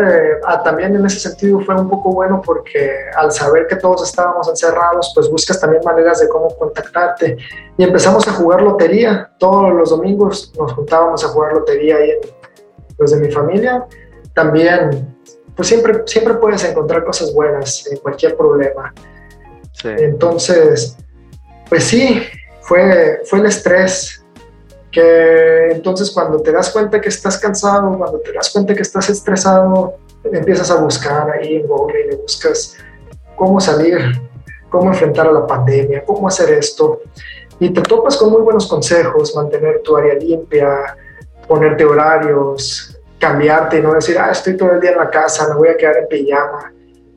ah, 0.45 0.61
también 0.61 0.93
en 0.93 1.05
ese 1.05 1.17
sentido 1.17 1.61
fue 1.61 1.75
un 1.75 1.89
poco 1.89 2.11
bueno 2.11 2.41
porque 2.45 2.91
al 3.15 3.31
saber 3.31 3.67
que 3.67 3.77
todos 3.77 4.03
estábamos 4.03 4.49
encerrados, 4.49 5.13
pues 5.15 5.29
buscas 5.29 5.61
también 5.61 5.81
maneras 5.85 6.19
de 6.19 6.27
cómo 6.27 6.49
contactarte. 6.49 7.37
Y 7.77 7.83
empezamos 7.85 8.27
a 8.27 8.33
jugar 8.33 8.61
lotería. 8.61 9.31
Todos 9.39 9.73
los 9.73 9.91
domingos 9.91 10.51
nos 10.59 10.73
juntábamos 10.73 11.23
a 11.23 11.29
jugar 11.29 11.53
lotería 11.53 11.95
ahí 11.95 12.09
en, 12.09 12.19
los 12.97 13.11
de 13.11 13.17
mi 13.25 13.31
familia. 13.31 13.85
También, 14.33 15.15
pues 15.55 15.69
siempre, 15.69 16.01
siempre 16.05 16.33
puedes 16.33 16.61
encontrar 16.65 17.05
cosas 17.05 17.33
buenas 17.33 17.87
en 17.89 17.97
cualquier 17.99 18.35
problema. 18.35 18.93
Entonces, 19.85 20.97
pues 21.69 21.83
sí, 21.85 22.21
fue, 22.61 23.21
fue 23.25 23.39
el 23.39 23.45
estrés 23.45 24.23
que 24.91 25.71
entonces 25.71 26.09
cuando 26.11 26.41
te 26.41 26.51
das 26.51 26.69
cuenta 26.69 27.01
que 27.01 27.09
estás 27.09 27.37
cansado, 27.37 27.97
cuando 27.97 28.19
te 28.19 28.31
das 28.31 28.49
cuenta 28.49 28.73
que 28.73 28.81
estás 28.81 29.09
estresado, 29.09 29.95
empiezas 30.23 30.71
a 30.71 30.75
buscar 30.75 31.29
ahí 31.31 31.57
en 31.57 31.67
Google 31.67 32.13
y 32.13 32.15
buscas 32.15 32.77
cómo 33.35 33.59
salir, 33.59 33.99
cómo 34.69 34.91
enfrentar 34.91 35.27
a 35.27 35.31
la 35.31 35.45
pandemia, 35.45 36.03
cómo 36.05 36.27
hacer 36.27 36.49
esto. 36.51 37.01
Y 37.59 37.69
te 37.69 37.81
topas 37.81 38.17
con 38.17 38.31
muy 38.31 38.41
buenos 38.41 38.67
consejos, 38.67 39.35
mantener 39.35 39.81
tu 39.81 39.95
área 39.97 40.15
limpia, 40.15 40.97
ponerte 41.47 41.85
horarios, 41.85 42.97
cambiarte 43.19 43.79
y 43.79 43.81
no 43.81 43.93
decir, 43.93 44.17
ah, 44.17 44.31
estoy 44.31 44.57
todo 44.57 44.71
el 44.71 44.81
día 44.81 44.91
en 44.91 44.97
la 44.97 45.09
casa, 45.09 45.47
me 45.49 45.55
voy 45.55 45.69
a 45.69 45.77
quedar 45.77 45.97
en 45.97 46.07
pijama. 46.07 46.73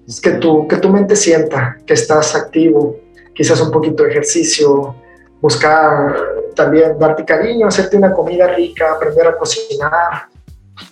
Es 0.06 0.20
que 0.20 0.32
tu, 0.32 0.66
que 0.66 0.76
tu 0.76 0.88
mente 0.88 1.16
sienta 1.16 1.76
que 1.86 1.94
estás 1.94 2.34
activo, 2.34 2.96
quizás 3.38 3.60
un 3.60 3.70
poquito 3.70 4.02
de 4.02 4.10
ejercicio, 4.10 4.96
buscar 5.40 6.16
también 6.56 6.98
darte 6.98 7.24
cariño, 7.24 7.68
hacerte 7.68 7.96
una 7.96 8.12
comida 8.12 8.48
rica, 8.48 8.94
aprender 8.94 9.28
a 9.28 9.36
cocinar, 9.36 10.26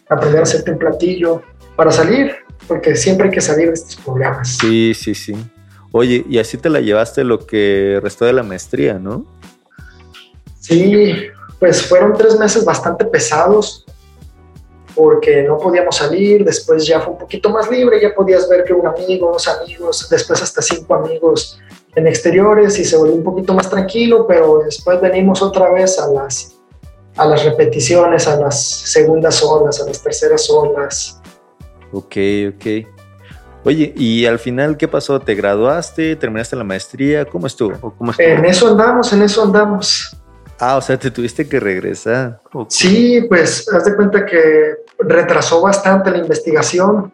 aprender 0.09 0.41
a 0.41 0.43
hacerte 0.45 0.71
un 0.71 0.79
platillo 0.79 1.43
para 1.75 1.91
salir, 1.91 2.37
porque 2.69 2.95
siempre 2.95 3.27
hay 3.27 3.35
que 3.35 3.41
salir 3.41 3.67
de 3.67 3.75
estos 3.75 3.97
problemas. 3.97 4.59
Sí, 4.61 4.95
sí, 4.95 5.13
sí. 5.13 5.35
Oye, 5.91 6.25
y 6.29 6.39
así 6.39 6.57
te 6.57 6.71
la 6.71 6.81
llevaste 6.81 7.25
lo 7.25 7.45
que 7.45 7.99
restó 8.01 8.25
de 8.27 8.33
la 8.33 8.45
maestría, 8.45 8.95
¿no? 8.95 9.27
Sí, 10.61 11.27
pues 11.59 11.83
fueron 11.83 12.13
tres 12.17 12.39
meses 12.39 12.65
bastante 12.65 13.07
pesados 13.07 13.85
porque 14.95 15.43
no 15.43 15.59
podíamos 15.59 15.97
salir, 15.97 16.45
después 16.45 16.87
ya 16.87 17.01
fue 17.01 17.15
un 17.15 17.19
poquito 17.19 17.51
más 17.51 17.69
libre, 17.69 18.01
ya 18.01 18.15
podías 18.15 18.49
ver 18.49 18.63
que 18.63 18.73
un 18.73 18.87
amigo, 18.87 19.33
dos 19.33 19.49
amigos, 19.49 20.09
después 20.09 20.41
hasta 20.41 20.63
cinco 20.63 20.95
amigos 20.95 21.59
en 21.97 22.07
exteriores 22.07 22.79
y 22.79 22.85
se 22.85 22.97
volvió 22.97 23.15
un 23.15 23.25
poquito 23.25 23.55
más 23.55 23.69
tranquilo, 23.69 24.27
pero 24.27 24.61
después 24.65 25.01
venimos 25.01 25.43
otra 25.43 25.71
vez 25.73 25.99
a 25.99 26.07
las, 26.09 26.57
a 27.17 27.27
las 27.27 27.45
repeticiones, 27.45 28.29
a 28.29 28.37
las 28.37 28.63
segundas 28.63 29.43
olas, 29.43 29.81
a 29.81 29.87
las 29.87 30.03
terceras 30.03 30.49
olas. 30.51 31.21
Ok, 31.93 32.17
ok. 32.55 32.87
Oye, 33.65 33.93
¿y 33.97 34.27
al 34.27 34.39
final 34.39 34.77
qué 34.77 34.87
pasó? 34.87 35.19
¿Te 35.19 35.35
graduaste? 35.35 36.15
¿Terminaste 36.17 36.55
la 36.55 36.65
maestría? 36.65 37.25
¿Cómo 37.25 37.47
estuvo? 37.47 37.95
¿Cómo 37.97 38.13
En 38.19 38.45
eso 38.45 38.69
andamos, 38.69 39.13
en 39.13 39.23
eso 39.23 39.43
andamos. 39.43 40.17
Ah, 40.61 40.77
o 40.77 40.83
sea, 40.83 40.99
te 40.99 41.11
tuviste 41.11 41.49
que 41.49 41.59
regresar. 41.59 42.41
Sí, 42.69 43.23
pues 43.29 43.67
haz 43.73 43.87
de 43.87 43.97
cuenta 43.97 44.25
que 44.25 44.77
retrasó 44.99 45.63
bastante 45.63 46.11
la 46.11 46.19
investigación 46.19 47.13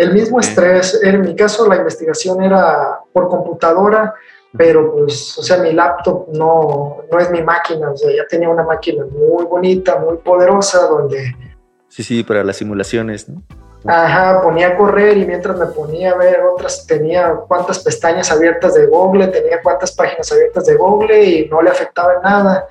el 0.00 0.14
mismo 0.14 0.40
estrés, 0.40 0.98
en 1.02 1.20
mi 1.20 1.36
caso 1.36 1.68
la 1.68 1.76
investigación 1.76 2.42
era 2.42 3.00
por 3.12 3.28
computadora, 3.28 4.14
pero 4.56 4.92
pues, 4.92 5.36
o 5.36 5.42
sea, 5.42 5.58
mi 5.58 5.72
laptop 5.72 6.28
no, 6.32 7.02
no 7.10 7.18
es 7.18 7.30
mi 7.30 7.42
máquina, 7.42 7.90
o 7.90 7.96
sea, 7.96 8.10
ya 8.10 8.26
tenía 8.26 8.48
una 8.48 8.62
máquina 8.62 9.04
muy 9.04 9.44
bonita, 9.44 9.98
muy 9.98 10.16
poderosa, 10.16 10.86
donde... 10.86 11.36
Sí, 11.88 12.02
sí, 12.02 12.22
para 12.22 12.42
las 12.42 12.56
simulaciones, 12.56 13.28
¿no? 13.28 13.42
Ajá, 13.84 14.40
ponía 14.42 14.68
a 14.68 14.76
correr 14.76 15.18
y 15.18 15.26
mientras 15.26 15.58
me 15.58 15.66
ponía 15.66 16.12
a 16.12 16.16
ver 16.16 16.40
otras, 16.42 16.86
tenía 16.86 17.34
cuántas 17.46 17.80
pestañas 17.80 18.32
abiertas 18.32 18.74
de 18.74 18.86
Google, 18.86 19.28
tenía 19.28 19.60
cuántas 19.62 19.92
páginas 19.92 20.32
abiertas 20.32 20.64
de 20.64 20.76
Google 20.76 21.24
y 21.24 21.48
no 21.48 21.60
le 21.60 21.70
afectaba 21.70 22.14
en 22.14 22.22
nada. 22.22 22.66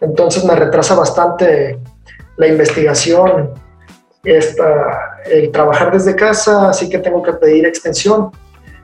Entonces 0.00 0.44
me 0.44 0.54
retrasa 0.54 0.94
bastante 0.94 1.78
la 2.36 2.46
investigación 2.46 3.54
esta, 4.26 5.20
el 5.26 5.50
trabajar 5.50 5.92
desde 5.92 6.14
casa, 6.16 6.70
así 6.70 6.88
que 6.88 6.98
tengo 6.98 7.22
que 7.22 7.32
pedir 7.34 7.66
extensión. 7.66 8.30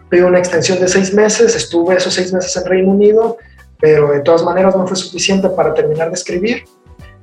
Pedí 0.08 0.22
una 0.22 0.38
extensión 0.38 0.78
de 0.78 0.88
seis 0.88 1.12
meses, 1.12 1.56
estuve 1.56 1.96
esos 1.96 2.14
seis 2.14 2.32
meses 2.32 2.56
en 2.56 2.64
Reino 2.64 2.92
Unido, 2.92 3.38
pero 3.80 4.12
de 4.12 4.20
todas 4.20 4.44
maneras 4.44 4.76
no 4.76 4.86
fue 4.86 4.96
suficiente 4.96 5.48
para 5.48 5.74
terminar 5.74 6.08
de 6.08 6.14
escribir. 6.14 6.64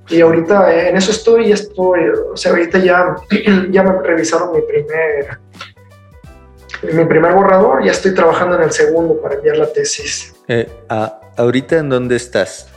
Y 0.09 0.21
ahorita 0.21 0.87
en 0.87 0.97
eso 0.97 1.11
estoy, 1.11 1.51
estoy, 1.51 2.01
o 2.33 2.35
sea, 2.35 2.51
ahorita 2.51 2.79
ya, 2.79 3.15
ya 3.71 3.83
me 3.83 4.01
revisaron 4.01 4.51
mi 4.53 4.61
primer, 4.61 5.39
mi 6.93 7.05
primer 7.05 7.33
borrador, 7.33 7.83
ya 7.85 7.91
estoy 7.91 8.13
trabajando 8.13 8.55
en 8.55 8.63
el 8.63 8.71
segundo 8.71 9.21
para 9.21 9.35
enviar 9.35 9.57
la 9.57 9.71
tesis. 9.71 10.35
Eh, 10.47 10.67
¿Ahorita 11.37 11.77
en 11.77 11.89
dónde 11.89 12.15
estás? 12.15 12.67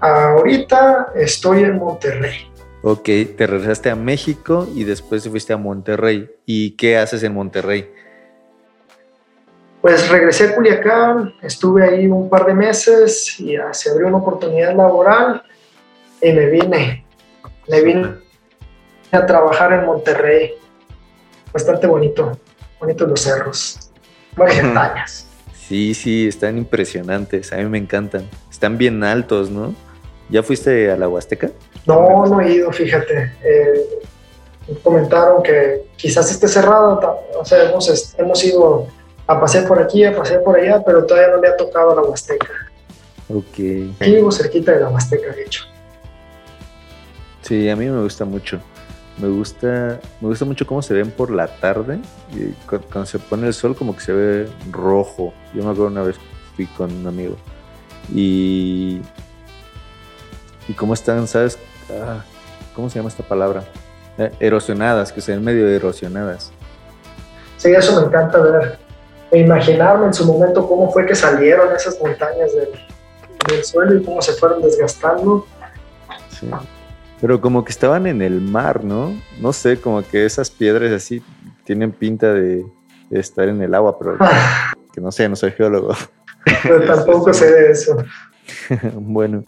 Ahorita 0.00 1.12
estoy 1.16 1.64
en 1.64 1.78
Monterrey. 1.78 2.52
Ok, 2.82 3.04
te 3.36 3.46
regresaste 3.46 3.90
a 3.90 3.96
México 3.96 4.68
y 4.74 4.84
después 4.84 5.22
te 5.22 5.30
fuiste 5.30 5.52
a 5.52 5.56
Monterrey. 5.56 6.30
¿Y 6.44 6.72
qué 6.72 6.98
haces 6.98 7.22
en 7.22 7.34
Monterrey? 7.34 7.90
Pues 9.80 10.08
regresé 10.08 10.48
a 10.48 10.54
Culiacán, 10.54 11.34
estuve 11.42 11.84
ahí 11.84 12.06
un 12.06 12.28
par 12.28 12.46
de 12.46 12.54
meses 12.54 13.38
y 13.38 13.56
se 13.72 13.90
abrió 13.90 14.08
una 14.08 14.18
oportunidad 14.18 14.74
laboral 14.74 15.42
y 16.20 16.32
me 16.32 16.46
vine. 16.46 17.06
Me 17.68 17.82
vine 17.82 18.14
a 19.12 19.26
trabajar 19.26 19.72
en 19.72 19.86
Monterrey. 19.86 20.54
Bastante 21.52 21.86
bonito, 21.86 22.38
bonitos 22.80 23.08
los 23.08 23.20
cerros, 23.20 23.90
varias 24.36 24.64
montañas. 24.64 25.28
Sí, 25.54 25.94
sí, 25.94 26.28
están 26.28 26.58
impresionantes, 26.58 27.52
a 27.52 27.56
mí 27.56 27.64
me 27.64 27.78
encantan. 27.78 28.28
Están 28.50 28.78
bien 28.78 29.02
altos, 29.02 29.50
¿no? 29.50 29.74
¿Ya 30.28 30.42
fuiste 30.42 30.90
a 30.90 30.96
la 30.96 31.08
Huasteca? 31.08 31.50
No, 31.86 32.26
no 32.26 32.40
he 32.40 32.54
ido, 32.54 32.72
fíjate. 32.72 33.32
Eh, 33.44 34.00
comentaron 34.82 35.42
que 35.42 35.86
quizás 35.96 36.30
esté 36.30 36.48
cerrado, 36.48 37.00
o 37.38 37.44
sea, 37.44 37.70
hemos, 37.70 38.14
hemos 38.18 38.44
ido 38.44 38.88
a 39.26 39.40
pasear 39.40 39.66
por 39.66 39.80
aquí, 39.80 40.04
a 40.04 40.16
pasear 40.16 40.42
por 40.42 40.58
allá, 40.58 40.82
pero 40.84 41.04
todavía 41.04 41.34
no 41.34 41.40
le 41.40 41.48
ha 41.48 41.56
tocado 41.56 41.92
a 41.92 41.94
la 41.94 42.02
Huasteca. 42.02 42.48
Ok. 43.28 43.94
Aquí 44.00 44.14
vivo 44.14 44.30
cerquita 44.30 44.72
de 44.72 44.80
la 44.80 44.88
Huasteca, 44.88 45.32
de 45.32 45.42
hecho. 45.42 45.64
Sí, 47.42 47.68
a 47.68 47.76
mí 47.76 47.86
me 47.86 48.02
gusta 48.02 48.24
mucho. 48.24 48.60
me 49.18 49.28
gusta, 49.28 50.00
me 50.20 50.28
gusta 50.28 50.44
mucho 50.44 50.66
cómo 50.66 50.82
se 50.82 50.94
ven 50.94 51.10
por 51.10 51.30
la 51.30 51.46
tarde. 51.46 52.00
Y 52.32 52.52
cuando, 52.68 53.06
se 53.06 53.18
pone 53.18 53.46
el 53.46 53.54
sol, 53.54 53.76
como 53.76 53.94
que 53.94 54.00
se 54.00 54.12
ve 54.12 54.48
rojo. 54.70 55.32
Yo 55.54 55.62
me 55.62 55.70
acuerdo 55.70 55.86
una 55.86 56.02
vez 56.02 56.16
fui 56.54 56.66
con 56.66 56.92
un 56.92 57.06
amigo. 57.06 57.36
Y. 58.12 59.00
Y 60.68 60.72
cómo 60.74 60.94
están, 60.94 61.26
¿sabes? 61.26 61.58
Ah, 61.90 62.24
¿Cómo 62.74 62.90
se 62.90 62.98
llama 62.98 63.08
esta 63.08 63.22
palabra? 63.22 63.64
Eh, 64.18 64.30
erosionadas, 64.40 65.12
que 65.12 65.20
se 65.20 65.32
ven 65.32 65.44
medio 65.44 65.68
erosionadas. 65.68 66.50
Sí, 67.56 67.70
eso 67.70 68.00
me 68.00 68.06
encanta 68.06 68.38
ver. 68.38 68.78
E 69.30 69.40
imaginarme 69.40 70.06
en 70.06 70.14
su 70.14 70.24
momento 70.24 70.66
cómo 70.68 70.90
fue 70.92 71.04
que 71.06 71.14
salieron 71.14 71.74
esas 71.74 72.00
montañas 72.00 72.52
del, 72.54 72.68
del 73.48 73.64
suelo 73.64 73.96
y 73.96 74.04
cómo 74.04 74.22
se 74.22 74.32
fueron 74.34 74.62
desgastando. 74.62 75.46
Sí. 76.30 76.48
Pero 77.20 77.40
como 77.40 77.64
que 77.64 77.72
estaban 77.72 78.06
en 78.06 78.20
el 78.20 78.40
mar, 78.40 78.84
¿no? 78.84 79.14
No 79.40 79.52
sé, 79.52 79.80
como 79.80 80.02
que 80.02 80.26
esas 80.26 80.50
piedras 80.50 80.92
así 80.92 81.22
tienen 81.64 81.92
pinta 81.92 82.32
de, 82.32 82.64
estar 83.10 83.48
en 83.48 83.62
el 83.62 83.74
agua, 83.74 83.98
pero 83.98 84.18
que 84.92 85.00
no 85.00 85.10
sé, 85.10 85.28
no 85.28 85.36
soy 85.36 85.52
geólogo. 85.52 85.94
Pero 86.62 86.84
tampoco 86.84 87.32
sé 87.34 87.50
de 87.50 87.70
eso. 87.70 87.96
bueno. 88.94 89.44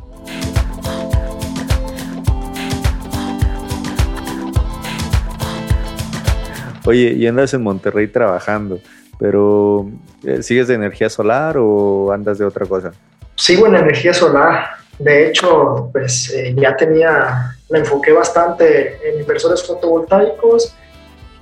Oye, 6.88 7.12
y 7.12 7.26
andas 7.26 7.52
en 7.52 7.62
Monterrey 7.62 8.08
trabajando, 8.08 8.80
pero 9.18 9.90
eh, 10.24 10.42
¿sigues 10.42 10.68
de 10.68 10.74
energía 10.74 11.10
solar 11.10 11.56
o 11.58 12.10
andas 12.10 12.38
de 12.38 12.46
otra 12.46 12.64
cosa? 12.64 12.92
Sigo 13.34 13.66
en 13.66 13.74
energía 13.74 14.14
solar. 14.14 14.70
De 14.98 15.28
hecho, 15.28 15.90
pues 15.92 16.30
eh, 16.30 16.54
ya 16.56 16.74
tenía, 16.78 17.54
me 17.68 17.80
enfoqué 17.80 18.12
bastante 18.12 19.06
en 19.06 19.20
inversores 19.20 19.62
fotovoltaicos 19.66 20.74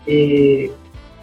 y 0.04 0.68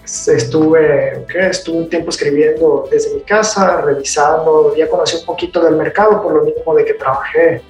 estuve, 0.05 1.25
¿qué? 1.27 1.47
estuve 1.47 1.79
un 1.79 1.89
tiempo 1.89 2.09
escribiendo 2.09 2.87
desde 2.89 3.13
mi 3.15 3.21
casa, 3.23 3.81
revisando, 3.81 4.73
ya 4.73 4.87
conocí 4.87 5.17
un 5.17 5.25
poquito 5.25 5.61
del 5.61 5.75
mercado 5.75 6.23
por 6.23 6.33
lo 6.33 6.45
mismo 6.45 6.73
de 6.75 6.85
que 6.85 6.93
trabajé 6.93 7.61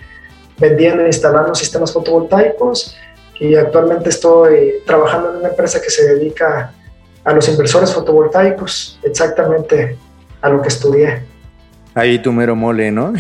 vendiendo 0.60 1.02
e 1.02 1.08
instalando 1.08 1.56
sistemas 1.56 1.92
fotovoltaicos 1.92 2.96
y 3.40 3.56
actualmente 3.56 4.10
estoy 4.10 4.76
trabajando 4.86 5.32
en 5.32 5.38
una 5.38 5.50
empresa 5.50 5.82
que 5.82 5.90
se 5.90 6.16
dedica 6.16 6.74
a 7.24 7.34
los 7.34 7.48
inversores 7.50 7.94
fotovoltaicos, 7.94 9.00
exactamente 9.04 9.98
a 10.42 10.50
lo 10.50 10.62
que 10.62 10.68
estudié. 10.68 11.24
Ahí 11.96 12.20
tu 12.20 12.32
mero 12.32 12.56
mole, 12.56 12.92
¿no? 12.92 13.14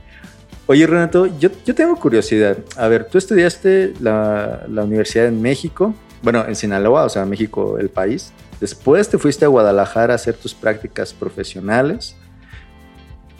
Oye, 0.66 0.86
Renato, 0.86 1.26
yo, 1.38 1.50
tengo 1.50 1.94
curiosidad. 1.96 2.58
A 2.76 2.88
ver, 2.88 3.04
tú 3.04 3.18
estudiaste 3.18 3.94
la, 4.00 4.64
la, 4.68 4.82
universidad 4.82 5.26
en 5.26 5.40
México, 5.40 5.94
bueno, 6.22 6.44
en 6.46 6.56
Sinaloa, 6.56 7.04
o 7.04 7.08
sea, 7.08 7.24
México, 7.24 7.78
el 7.78 7.88
país. 7.88 8.32
Después 8.60 9.08
te 9.08 9.18
fuiste 9.18 9.44
a 9.44 9.48
Guadalajara 9.48 10.14
a 10.14 10.16
hacer 10.16 10.34
tus 10.34 10.54
prácticas 10.54 11.12
profesionales. 11.12 12.16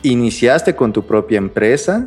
Iniciaste 0.03 0.77
con 0.77 0.93
tu 0.93 1.05
propia 1.05 1.39
empresa 1.39 2.07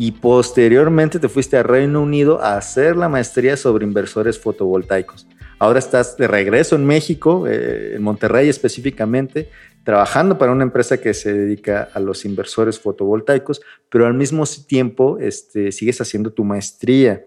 y 0.00 0.12
posteriormente 0.12 1.18
te 1.18 1.28
fuiste 1.28 1.58
a 1.58 1.62
Reino 1.62 2.00
Unido 2.00 2.40
a 2.40 2.56
hacer 2.56 2.96
la 2.96 3.10
maestría 3.10 3.58
sobre 3.58 3.84
inversores 3.84 4.38
fotovoltaicos. 4.38 5.26
Ahora 5.58 5.78
estás 5.78 6.16
de 6.16 6.26
regreso 6.26 6.74
en 6.74 6.86
México, 6.86 7.46
eh, 7.46 7.96
en 7.96 8.02
Monterrey 8.02 8.48
específicamente, 8.48 9.50
trabajando 9.84 10.38
para 10.38 10.52
una 10.52 10.62
empresa 10.62 11.02
que 11.02 11.12
se 11.12 11.34
dedica 11.34 11.90
a 11.92 12.00
los 12.00 12.24
inversores 12.24 12.80
fotovoltaicos, 12.80 13.60
pero 13.90 14.06
al 14.06 14.14
mismo 14.14 14.44
tiempo 14.66 15.18
este, 15.20 15.70
sigues 15.70 16.00
haciendo 16.00 16.32
tu 16.32 16.44
maestría. 16.44 17.26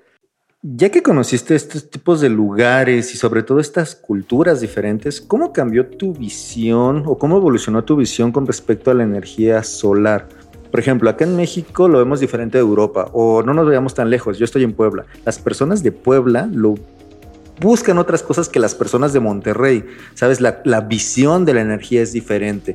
Ya 0.63 0.89
que 0.89 1.03
conociste 1.03 1.53
estos 1.53 1.91
tipos 1.91 2.21
de 2.21 2.29
lugares 2.29 3.13
y 3.13 3.17
sobre 3.17 3.43
todo 3.43 3.59
estas 3.59 3.93
culturas 3.93 4.61
diferentes, 4.61 5.21
¿cómo 5.21 5.53
cambió 5.53 5.85
tu 5.85 6.11
visión 6.13 7.03
o 7.05 7.19
cómo 7.19 7.37
evolucionó 7.37 7.83
tu 7.83 7.97
visión 7.97 8.31
con 8.31 8.47
respecto 8.47 8.89
a 8.89 8.95
la 8.95 9.03
energía 9.03 9.61
solar? 9.61 10.27
Por 10.73 10.79
ejemplo, 10.79 11.07
acá 11.07 11.23
en 11.23 11.35
México 11.35 11.87
lo 11.87 11.99
vemos 11.99 12.19
diferente 12.19 12.57
de 12.57 12.63
Europa 12.63 13.07
o 13.13 13.43
no 13.43 13.53
nos 13.53 13.69
veamos 13.69 13.93
tan 13.93 14.09
lejos. 14.09 14.39
Yo 14.39 14.45
estoy 14.45 14.63
en 14.63 14.73
Puebla. 14.73 15.05
Las 15.23 15.37
personas 15.37 15.83
de 15.83 15.91
Puebla 15.91 16.49
lo 16.51 16.73
buscan 17.61 17.99
otras 17.99 18.23
cosas 18.23 18.49
que 18.49 18.57
las 18.57 18.73
personas 18.73 19.13
de 19.13 19.19
Monterrey. 19.19 19.85
Sabes, 20.15 20.41
la, 20.41 20.81
visión 20.81 21.45
de 21.45 21.53
la 21.53 21.61
energía 21.61 22.01
es 22.01 22.11
diferente. 22.11 22.73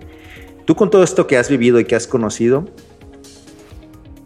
Tú 0.64 0.76
con 0.76 0.90
todo 0.90 1.02
esto 1.02 1.26
que 1.26 1.38
has 1.38 1.48
vivido 1.48 1.80
y 1.80 1.86
que 1.86 1.96
has 1.96 2.06
conocido, 2.06 2.66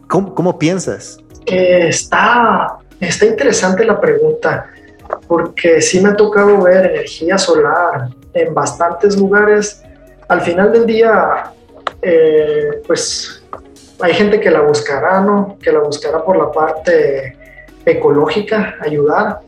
¿cómo, 0.07 0.59
piensas? 0.59 1.17
está, 1.47 2.77
está 2.99 3.25
interesante 3.25 3.85
la 3.85 3.99
pregunta, 3.99 4.69
porque 5.27 5.81
sí 5.81 5.99
me 5.99 6.09
ha 6.09 6.15
tocado 6.15 6.61
ver 6.61 6.91
energía 6.91 7.39
solar 7.39 8.09
en 8.35 8.53
bastantes 8.53 9.17
lugares. 9.17 9.81
Al 10.27 10.41
final 10.41 10.71
del 10.71 10.85
día, 10.85 11.51
eh, 12.03 12.83
pues 12.85 13.42
hay 14.03 14.13
gente 14.13 14.41
que 14.41 14.51
la 14.51 14.59
buscará, 14.59 15.21
¿no? 15.21 15.57
Que 15.61 15.71
la 15.71 15.79
buscará 15.79 16.25
por 16.25 16.35
la 16.35 16.51
parte 16.51 17.37
ecológica, 17.85 18.75
ayudar, 18.81 19.39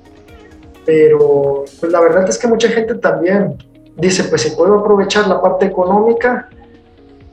pero 0.86 1.66
pues 1.78 1.92
la 1.92 2.00
verdad 2.00 2.30
es 2.30 2.38
que 2.38 2.48
mucha 2.48 2.70
gente 2.70 2.96
también 2.96 3.58
dice, 3.98 4.24
pues 4.24 4.44
si 4.44 4.52
puedo 4.52 4.80
aprovechar 4.80 5.28
la 5.28 5.42
parte 5.42 5.66
económica, 5.66 6.48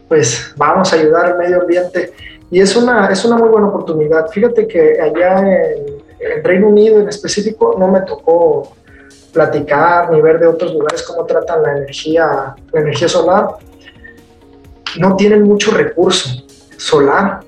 pues 0.09 0.53
vamos 0.57 0.93
a 0.93 0.97
ayudar 0.97 1.27
al 1.27 1.39
medio 1.39 1.61
ambiente. 1.61 2.13
Y 2.51 2.59
es 2.59 2.75
una, 2.75 3.07
es 3.07 3.25
una 3.25 3.37
muy 3.37 3.51
buena 3.51 3.69
oportunidad. 3.69 4.27
Fíjate 4.27 4.67
que 4.67 5.01
allá 5.01 5.39
en, 5.39 6.03
en 6.19 6.43
Reino 6.43 6.71
Unido 6.71 6.99
en 6.99 7.09
específico 7.09 7.77
no 7.79 7.87
me 7.87 8.01
tocó 8.01 8.73
platicar 9.33 10.11
ni 10.11 10.21
ver 10.21 10.41
de 10.41 10.49
otros 10.49 10.75
lugares 10.75 11.05
cómo 11.05 11.25
tratan 11.25 11.63
la 11.63 11.77
energía, 11.77 12.57
la 12.73 12.81
energía 12.81 13.09
solar. 13.09 13.47
No 14.99 15.15
tienen 15.15 15.45
mucho 15.45 15.71
recurso 15.71 16.42
solar 16.83 17.41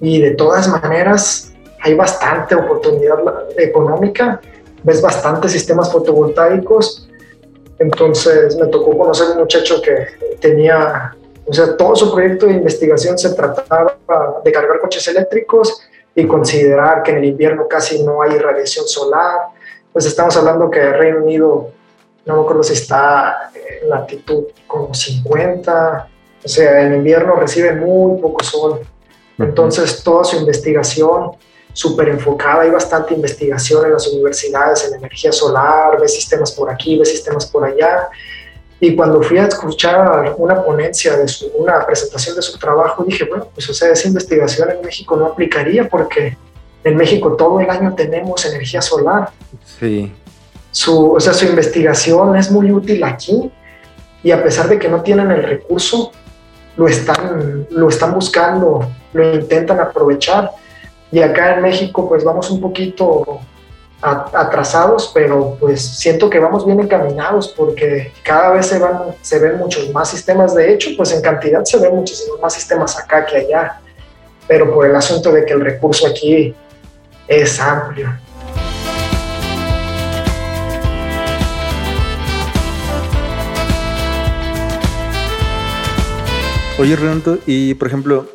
y 0.00 0.20
de 0.20 0.32
todas 0.32 0.68
maneras 0.68 1.52
hay 1.82 1.94
bastante 1.94 2.54
oportunidad 2.54 3.18
económica 3.56 4.40
ves 4.86 5.02
bastantes 5.02 5.50
sistemas 5.50 5.90
fotovoltaicos. 5.90 7.08
Entonces 7.78 8.56
me 8.56 8.68
tocó 8.68 8.96
conocer 8.96 9.30
un 9.32 9.38
muchacho 9.38 9.82
que 9.82 10.36
tenía, 10.40 11.14
o 11.44 11.52
sea, 11.52 11.76
todo 11.76 11.96
su 11.96 12.12
proyecto 12.12 12.46
de 12.46 12.52
investigación 12.52 13.18
se 13.18 13.34
trataba 13.34 13.98
de 14.44 14.52
cargar 14.52 14.78
coches 14.80 15.06
eléctricos 15.08 15.82
y 16.14 16.26
considerar 16.26 17.02
que 17.02 17.10
en 17.10 17.18
el 17.18 17.24
invierno 17.24 17.66
casi 17.68 18.02
no 18.04 18.22
hay 18.22 18.38
radiación 18.38 18.86
solar. 18.86 19.48
Pues 19.92 20.06
estamos 20.06 20.36
hablando 20.36 20.70
que 20.70 20.80
Reino 20.92 21.18
Unido, 21.24 21.70
no 22.24 22.36
me 22.36 22.42
acuerdo 22.42 22.62
si 22.62 22.74
está 22.74 23.50
en 23.54 23.90
latitud 23.90 24.44
como 24.68 24.94
50, 24.94 26.08
o 26.46 26.48
sea, 26.48 26.82
en 26.82 26.94
invierno 26.94 27.34
recibe 27.34 27.72
muy 27.72 28.20
poco 28.20 28.44
sol. 28.44 28.80
Entonces 29.36 30.00
toda 30.04 30.22
su 30.22 30.36
investigación 30.36 31.32
súper 31.72 32.08
enfocada, 32.08 32.62
hay 32.62 32.70
bastante 32.70 33.14
investigación 33.14 33.84
en 33.84 33.92
las 33.94 34.06
universidades 34.06 34.86
en 34.86 34.94
energía 34.94 35.32
solar, 35.32 36.00
ve 36.00 36.06
sistemas 36.06 36.52
por 36.52 36.70
aquí, 36.70 36.96
ve 36.96 37.04
sistemas 37.04 37.46
por 37.46 37.64
allá. 37.64 38.08
Y 38.78 38.94
cuando 38.94 39.20
fui 39.22 39.38
a 39.38 39.46
escuchar 39.46 40.36
una 40.38 40.62
ponencia 40.62 41.16
de 41.16 41.26
su, 41.26 41.48
una 41.56 41.84
presentación 41.84 42.36
de 42.36 42.42
su 42.42 42.56
trabajo, 42.58 43.02
dije, 43.02 43.24
bueno, 43.24 43.48
pues 43.52 43.68
o 43.68 43.74
sea, 43.74 43.90
esa 43.90 44.06
investigación 44.06 44.70
en 44.70 44.82
México 44.82 45.16
no 45.16 45.26
aplicaría 45.26 45.88
porque 45.88 46.36
en 46.84 46.96
México 46.96 47.34
todo 47.34 47.58
el 47.58 47.68
año 47.68 47.92
tenemos 47.96 48.44
energía 48.44 48.80
solar. 48.80 49.30
Sí. 49.80 50.12
Su, 50.70 51.14
o 51.14 51.20
sea, 51.20 51.32
su 51.34 51.46
investigación 51.46 52.36
es 52.36 52.52
muy 52.52 52.70
útil 52.70 53.02
aquí 53.02 53.50
y 54.22 54.30
a 54.30 54.42
pesar 54.42 54.68
de 54.68 54.78
que 54.78 54.88
no 54.88 55.02
tienen 55.02 55.30
el 55.30 55.42
recurso, 55.42 56.12
lo 56.76 56.88
están, 56.88 57.66
lo 57.70 57.88
están 57.88 58.14
buscando, 58.14 58.88
lo 59.12 59.34
intentan 59.34 59.80
aprovechar 59.80 60.52
y 61.10 61.20
acá 61.20 61.54
en 61.54 61.62
México 61.62 62.08
pues 62.08 62.24
vamos 62.24 62.50
un 62.50 62.60
poquito 62.60 63.40
atrasados, 64.02 65.10
pero 65.14 65.56
pues 65.58 65.80
siento 65.80 66.28
que 66.28 66.38
vamos 66.38 66.66
bien 66.66 66.78
encaminados 66.80 67.48
porque 67.48 68.12
cada 68.22 68.50
vez 68.50 68.66
se, 68.66 68.78
van, 68.78 69.14
se 69.22 69.38
ven 69.38 69.58
muchos 69.58 69.90
más 69.90 70.10
sistemas. 70.10 70.54
De 70.54 70.72
hecho, 70.72 70.90
pues 70.96 71.12
en 71.12 71.22
cantidad 71.22 71.64
se 71.64 71.78
ven 71.78 71.96
muchísimos 71.96 72.38
más 72.40 72.52
sistemas 72.52 72.98
acá 72.98 73.24
que 73.24 73.38
allá, 73.38 73.80
pero 74.46 74.72
por 74.72 74.86
el 74.86 74.94
asunto 74.94 75.32
de 75.32 75.44
que 75.44 75.54
el 75.54 75.60
recurso 75.60 76.06
aquí 76.06 76.54
es 77.26 77.58
amplio. 77.58 78.10
Oye, 86.78 86.94
Renato, 86.94 87.38
y 87.46 87.74
por 87.74 87.88
ejemplo, 87.88 88.28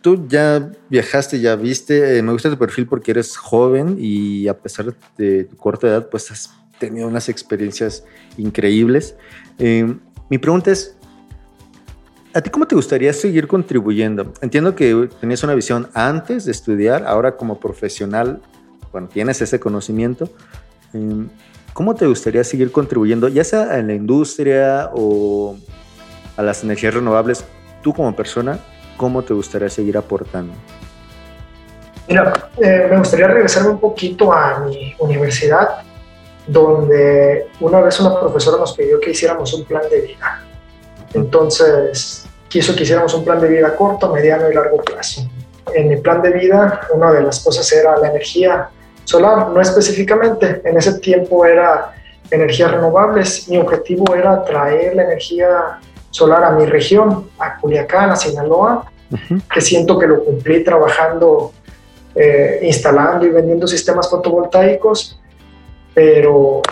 Tú 0.00 0.26
ya 0.28 0.72
viajaste, 0.88 1.40
ya 1.40 1.54
viste, 1.54 2.18
eh, 2.18 2.22
me 2.22 2.32
gusta 2.32 2.50
tu 2.50 2.58
perfil 2.58 2.86
porque 2.86 3.12
eres 3.12 3.36
joven 3.36 3.96
y 4.00 4.48
a 4.48 4.58
pesar 4.58 4.94
de 5.16 5.44
tu 5.44 5.56
corta 5.56 5.86
edad, 5.86 6.08
pues 6.10 6.30
has 6.32 6.50
tenido 6.80 7.06
unas 7.06 7.28
experiencias 7.28 8.04
increíbles. 8.36 9.14
Eh, 9.60 9.94
mi 10.28 10.38
pregunta 10.38 10.72
es, 10.72 10.96
¿a 12.34 12.40
ti 12.40 12.50
cómo 12.50 12.66
te 12.66 12.74
gustaría 12.74 13.12
seguir 13.12 13.46
contribuyendo? 13.46 14.32
Entiendo 14.40 14.74
que 14.74 15.08
tenías 15.20 15.44
una 15.44 15.54
visión 15.54 15.88
antes 15.94 16.46
de 16.46 16.50
estudiar, 16.50 17.04
ahora 17.06 17.36
como 17.36 17.60
profesional, 17.60 18.42
bueno, 18.90 19.08
tienes 19.08 19.40
ese 19.40 19.60
conocimiento, 19.60 20.28
em, 20.92 21.28
¿cómo 21.74 21.94
te 21.94 22.06
gustaría 22.06 22.42
seguir 22.42 22.72
contribuyendo, 22.72 23.28
ya 23.28 23.44
sea 23.44 23.78
en 23.78 23.86
la 23.86 23.94
industria 23.94 24.90
o 24.94 25.56
a 26.36 26.42
las 26.42 26.64
energías 26.64 26.94
renovables? 26.94 27.44
Tú 27.82 27.92
como 27.94 28.14
persona, 28.14 28.58
¿cómo 28.96 29.22
te 29.22 29.32
gustaría 29.32 29.68
seguir 29.68 29.96
aportando? 29.96 30.52
Mira, 32.08 32.32
eh, 32.58 32.88
me 32.90 32.98
gustaría 32.98 33.28
regresarme 33.28 33.70
un 33.70 33.80
poquito 33.80 34.32
a 34.32 34.60
mi 34.60 34.94
universidad, 34.98 35.82
donde 36.46 37.48
una 37.60 37.80
vez 37.80 38.00
una 38.00 38.18
profesora 38.18 38.58
nos 38.58 38.76
pidió 38.76 38.98
que 38.98 39.10
hiciéramos 39.10 39.54
un 39.54 39.64
plan 39.64 39.82
de 39.88 40.00
vida. 40.00 40.42
Entonces, 41.14 42.26
quiso 42.48 42.74
que 42.74 42.82
hiciéramos 42.82 43.14
un 43.14 43.24
plan 43.24 43.40
de 43.40 43.48
vida 43.48 43.74
corto, 43.76 44.12
mediano 44.12 44.50
y 44.50 44.54
largo 44.54 44.78
plazo. 44.78 45.22
En 45.74 45.88
mi 45.88 45.96
plan 45.96 46.20
de 46.20 46.32
vida, 46.32 46.80
una 46.92 47.12
de 47.12 47.22
las 47.22 47.40
cosas 47.40 47.70
era 47.72 47.96
la 47.96 48.08
energía 48.08 48.68
solar, 49.04 49.48
no 49.48 49.60
específicamente. 49.60 50.60
En 50.64 50.76
ese 50.76 50.98
tiempo 50.98 51.46
era 51.46 51.94
energías 52.30 52.72
renovables. 52.72 53.48
Mi 53.48 53.58
objetivo 53.58 54.14
era 54.14 54.44
traer 54.44 54.96
la 54.96 55.04
energía 55.04 55.78
solar 56.10 56.44
a 56.44 56.50
mi 56.50 56.66
región, 56.66 57.30
a 57.38 57.56
Culiacán, 57.56 58.10
a 58.10 58.16
Sinaloa, 58.16 58.90
que 59.52 59.60
siento 59.60 59.98
que 59.98 60.06
lo 60.06 60.24
cumplí 60.24 60.62
trabajando, 60.62 61.52
eh, 62.14 62.60
instalando 62.62 63.26
y 63.26 63.30
vendiendo 63.30 63.66
sistemas 63.66 64.08
fotovoltaicos, 64.08 65.20
pero 65.94 66.62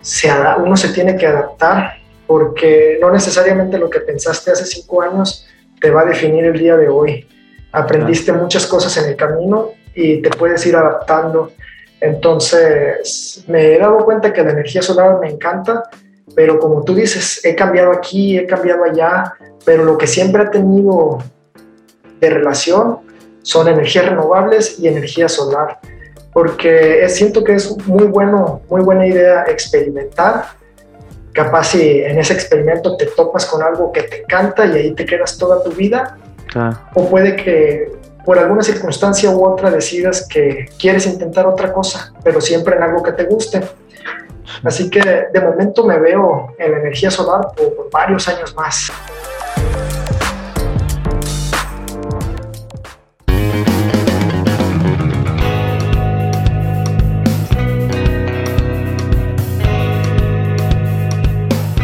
se, 0.00 0.30
uno 0.58 0.76
se 0.76 0.88
tiene 0.88 1.16
que 1.16 1.26
adaptar 1.26 1.94
porque 2.26 2.98
no 3.00 3.10
necesariamente 3.10 3.78
lo 3.78 3.88
que 3.88 4.00
pensaste 4.00 4.50
hace 4.50 4.64
cinco 4.64 5.02
años 5.02 5.46
te 5.80 5.90
va 5.90 6.02
a 6.02 6.04
definir 6.06 6.44
el 6.44 6.58
día 6.58 6.76
de 6.76 6.88
hoy. 6.88 7.26
Aprendiste 7.72 8.32
muchas 8.32 8.66
cosas 8.66 8.96
en 8.96 9.10
el 9.10 9.16
camino 9.16 9.70
y 9.94 10.22
te 10.22 10.30
puedes 10.30 10.64
ir 10.66 10.76
adaptando. 10.76 11.52
Entonces, 12.00 13.44
me 13.46 13.74
he 13.74 13.78
dado 13.78 14.04
cuenta 14.04 14.32
que 14.32 14.42
la 14.42 14.50
energía 14.50 14.82
solar 14.82 15.18
me 15.20 15.30
encanta, 15.30 15.84
pero 16.36 16.60
como 16.60 16.84
tú 16.84 16.94
dices, 16.94 17.44
he 17.44 17.56
cambiado 17.56 17.90
aquí, 17.90 18.38
he 18.38 18.46
cambiado 18.46 18.84
allá, 18.84 19.34
pero 19.64 19.82
lo 19.84 19.98
que 19.98 20.06
siempre 20.06 20.42
ha 20.42 20.50
tenido 20.50 21.18
de 22.20 22.30
relación 22.30 22.98
son 23.42 23.66
energías 23.66 24.06
renovables 24.06 24.78
y 24.78 24.86
energía 24.86 25.28
solar, 25.28 25.80
porque 26.32 27.08
siento 27.08 27.42
que 27.42 27.54
es 27.54 27.76
muy 27.86 28.06
bueno, 28.06 28.60
muy 28.68 28.82
buena 28.82 29.06
idea 29.06 29.46
experimentar 29.48 30.44
capaz 31.32 31.68
si 31.68 32.00
en 32.00 32.18
ese 32.18 32.32
experimento 32.32 32.96
te 32.96 33.06
topas 33.06 33.44
con 33.44 33.62
algo 33.62 33.92
que 33.92 34.02
te 34.02 34.22
encanta 34.22 34.64
y 34.66 34.72
ahí 34.72 34.94
te 34.94 35.04
quedas 35.04 35.36
toda 35.36 35.62
tu 35.62 35.70
vida, 35.70 36.16
o 36.94 37.08
puede 37.08 37.36
que 37.36 37.92
por 38.24 38.38
alguna 38.38 38.62
circunstancia 38.62 39.30
u 39.30 39.44
otra 39.44 39.70
decidas 39.70 40.26
que 40.26 40.66
quieres 40.78 41.06
intentar 41.06 41.46
otra 41.46 41.72
cosa, 41.72 42.12
pero 42.24 42.40
siempre 42.40 42.76
en 42.76 42.82
algo 42.82 43.02
que 43.02 43.12
te 43.12 43.24
guste. 43.24 43.60
Así 44.64 44.90
que 44.90 45.00
de 45.32 45.40
momento 45.40 45.84
me 45.84 45.98
veo 45.98 46.54
en 46.58 46.72
la 46.72 46.78
energía 46.78 47.10
solar 47.10 47.48
por 47.56 47.90
varios 47.90 48.26
años 48.28 48.54
más. 48.54 48.92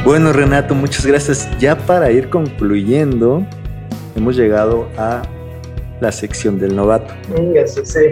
Bueno, 0.05 0.33
Renato, 0.33 0.75
muchas 0.75 1.07
gracias. 1.07 1.49
Ya 1.59 1.77
para 1.77 2.11
ir 2.11 2.29
concluyendo, 2.29 3.47
hemos 4.17 4.37
llegado 4.37 4.89
a 4.99 5.23
la 6.01 6.11
sección 6.11 6.59
del 6.59 6.75
novato. 6.75 7.15
Eso 7.55 7.85
sí. 7.85 8.09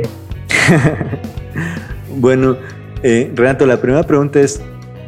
bueno, 2.16 2.56
eh, 3.02 3.30
Renato, 3.34 3.66
la 3.66 3.78
primera 3.78 4.02
pregunta 4.02 4.40
es, 4.40 4.60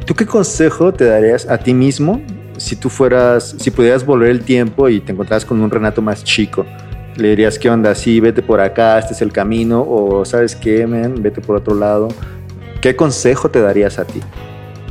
¿tú 0.05 0.13
qué 0.15 0.25
consejo 0.25 0.93
te 0.93 1.05
darías 1.05 1.49
a 1.49 1.57
ti 1.57 1.73
mismo 1.73 2.21
si 2.57 2.75
tú 2.75 2.89
fueras, 2.89 3.55
si 3.59 3.71
pudieras 3.71 4.05
volver 4.05 4.29
el 4.29 4.43
tiempo 4.43 4.89
y 4.89 4.99
te 4.99 5.11
encontraras 5.11 5.45
con 5.45 5.61
un 5.61 5.69
Renato 5.69 6.01
más 6.01 6.23
chico? 6.23 6.65
Le 7.15 7.29
dirías, 7.29 7.59
¿qué 7.59 7.69
onda? 7.69 7.93
Sí, 7.93 8.19
vete 8.19 8.41
por 8.41 8.59
acá, 8.59 8.97
este 8.97 9.13
es 9.13 9.21
el 9.21 9.31
camino, 9.31 9.85
o 9.87 10.25
¿sabes 10.25 10.55
qué, 10.55 10.87
men? 10.87 11.21
Vete 11.21 11.41
por 11.41 11.55
otro 11.57 11.75
lado. 11.75 12.07
¿Qué 12.81 12.95
consejo 12.95 13.49
te 13.49 13.61
darías 13.61 13.99
a 13.99 14.05
ti? 14.05 14.19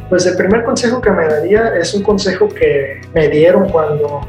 Pues 0.08 0.26
el 0.26 0.36
primer 0.36 0.64
consejo 0.64 1.00
que 1.00 1.10
me 1.10 1.26
daría 1.26 1.76
es 1.76 1.94
un 1.94 2.02
consejo 2.02 2.48
que 2.48 3.00
me 3.14 3.28
dieron 3.28 3.68
cuando 3.70 4.20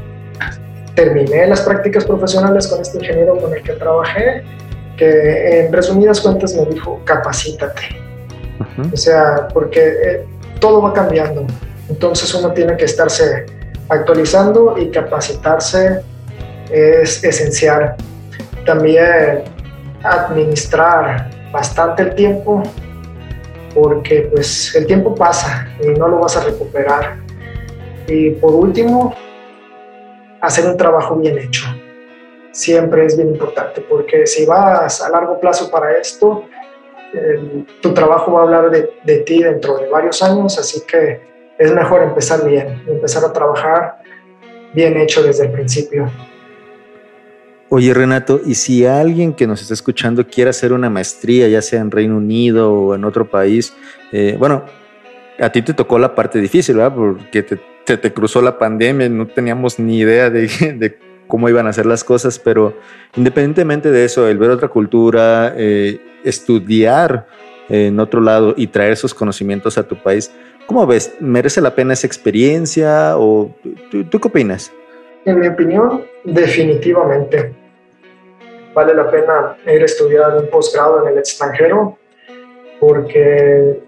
terminé 0.94 1.46
las 1.46 1.60
prácticas 1.62 2.04
profesionales 2.04 2.66
con 2.66 2.80
este 2.80 2.98
ingeniero 2.98 3.36
con 3.36 3.52
el 3.54 3.62
que 3.62 3.72
trabajé, 3.72 4.42
que 4.96 5.60
en 5.60 5.72
resumidas 5.72 6.20
cuentas 6.20 6.54
me 6.56 6.64
dijo, 6.66 7.00
capacítate. 7.04 8.03
O 8.92 8.96
sea, 8.96 9.48
porque 9.52 9.80
eh, 9.80 10.26
todo 10.60 10.82
va 10.82 10.92
cambiando. 10.92 11.46
Entonces 11.88 12.32
uno 12.34 12.52
tiene 12.52 12.76
que 12.76 12.84
estarse 12.84 13.46
actualizando 13.88 14.76
y 14.78 14.90
capacitarse 14.90 16.02
es 16.70 17.22
esencial. 17.22 17.96
También 18.64 19.44
administrar 20.02 21.30
bastante 21.52 22.02
el 22.02 22.14
tiempo 22.14 22.62
porque 23.74 24.28
pues 24.32 24.74
el 24.74 24.86
tiempo 24.86 25.14
pasa 25.14 25.68
y 25.82 25.88
no 25.98 26.08
lo 26.08 26.20
vas 26.20 26.36
a 26.36 26.44
recuperar. 26.44 27.16
Y 28.06 28.30
por 28.30 28.54
último, 28.54 29.14
hacer 30.40 30.66
un 30.66 30.76
trabajo 30.76 31.16
bien 31.16 31.38
hecho. 31.38 31.64
Siempre 32.52 33.06
es 33.06 33.16
bien 33.16 33.30
importante 33.30 33.80
porque 33.80 34.26
si 34.26 34.46
vas 34.46 35.02
a 35.02 35.08
largo 35.08 35.40
plazo 35.40 35.70
para 35.70 35.96
esto, 35.98 36.44
tu 37.80 37.94
trabajo 37.94 38.32
va 38.32 38.40
a 38.40 38.42
hablar 38.44 38.70
de, 38.70 38.90
de, 39.04 39.18
ti 39.18 39.42
dentro 39.42 39.76
de 39.78 39.88
varios 39.88 40.22
años, 40.22 40.58
así 40.58 40.82
que 40.86 41.20
es 41.58 41.72
mejor 41.72 42.02
empezar 42.02 42.44
bien, 42.44 42.82
empezar 42.86 43.24
a 43.24 43.32
trabajar 43.32 43.98
bien 44.74 44.96
hecho 44.96 45.22
desde 45.22 45.46
el 45.46 45.52
principio. 45.52 46.10
Oye, 47.70 47.92
Renato, 47.92 48.40
y 48.44 48.54
si 48.54 48.86
alguien 48.86 49.32
que 49.32 49.46
nos 49.46 49.62
está 49.62 49.74
escuchando 49.74 50.26
quiere 50.26 50.50
hacer 50.50 50.72
una 50.72 50.90
maestría, 50.90 51.48
ya 51.48 51.62
sea 51.62 51.80
en 51.80 51.90
Reino 51.90 52.16
Unido 52.16 52.72
o 52.72 52.94
en 52.94 53.04
otro 53.04 53.28
país, 53.28 53.74
eh, 54.12 54.36
bueno, 54.38 54.64
a 55.40 55.50
ti 55.50 55.62
te 55.62 55.74
tocó 55.74 55.98
la 55.98 56.14
parte 56.14 56.38
difícil, 56.38 56.76
¿verdad? 56.76 56.94
Porque 56.94 57.42
te, 57.42 57.96
te, 57.96 58.12
cruzó 58.12 58.42
la 58.42 58.58
pandemia, 58.58 59.08
no 59.08 59.26
teníamos 59.26 59.78
ni 59.78 59.98
idea 59.98 60.30
de, 60.30 60.46
de, 60.78 60.98
cómo 61.34 61.48
iban 61.48 61.66
a 61.66 61.72
ser 61.72 61.84
las 61.84 62.04
cosas, 62.04 62.38
pero 62.38 62.74
independientemente 63.16 63.90
de 63.90 64.04
eso, 64.04 64.28
el 64.28 64.38
ver 64.38 64.50
otra 64.50 64.68
cultura, 64.68 65.52
eh, 65.56 66.00
estudiar 66.22 67.26
en 67.68 67.98
otro 67.98 68.20
lado 68.20 68.54
y 68.56 68.68
traer 68.68 68.92
esos 68.92 69.12
conocimientos 69.12 69.76
a 69.76 69.82
tu 69.82 70.00
país, 70.00 70.30
¿cómo 70.68 70.86
ves? 70.86 71.12
¿Merece 71.18 71.60
la 71.60 71.74
pena 71.74 71.94
esa 71.94 72.06
experiencia 72.06 73.18
o 73.18 73.52
tú, 73.90 74.04
tú 74.04 74.20
qué 74.20 74.28
opinas? 74.28 74.72
En 75.24 75.40
mi 75.40 75.48
opinión, 75.48 76.04
definitivamente 76.22 77.52
vale 78.72 78.94
la 78.94 79.10
pena 79.10 79.56
ir 79.66 79.82
a 79.82 79.86
estudiar 79.86 80.36
un 80.36 80.48
posgrado 80.48 81.02
en 81.02 81.14
el 81.14 81.18
extranjero 81.18 81.98
porque 82.78 83.82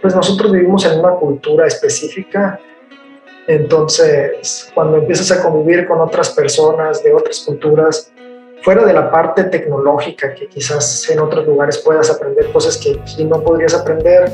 pues 0.00 0.16
nosotros 0.16 0.50
vivimos 0.50 0.86
en 0.86 0.98
una 0.98 1.10
cultura 1.10 1.66
específica 1.66 2.58
entonces 3.46 4.70
cuando 4.74 4.98
empiezas 4.98 5.30
a 5.32 5.42
convivir 5.42 5.86
con 5.86 6.00
otras 6.00 6.30
personas 6.30 7.02
de 7.02 7.12
otras 7.12 7.40
culturas 7.40 8.10
fuera 8.62 8.84
de 8.84 8.92
la 8.92 9.10
parte 9.10 9.44
tecnológica 9.44 10.34
que 10.34 10.48
quizás 10.48 11.08
en 11.10 11.20
otros 11.20 11.46
lugares 11.46 11.78
puedas 11.78 12.10
aprender 12.10 12.50
cosas 12.52 12.78
que 12.78 12.98
aquí 13.00 13.24
no 13.24 13.42
podrías 13.42 13.74
aprender 13.74 14.32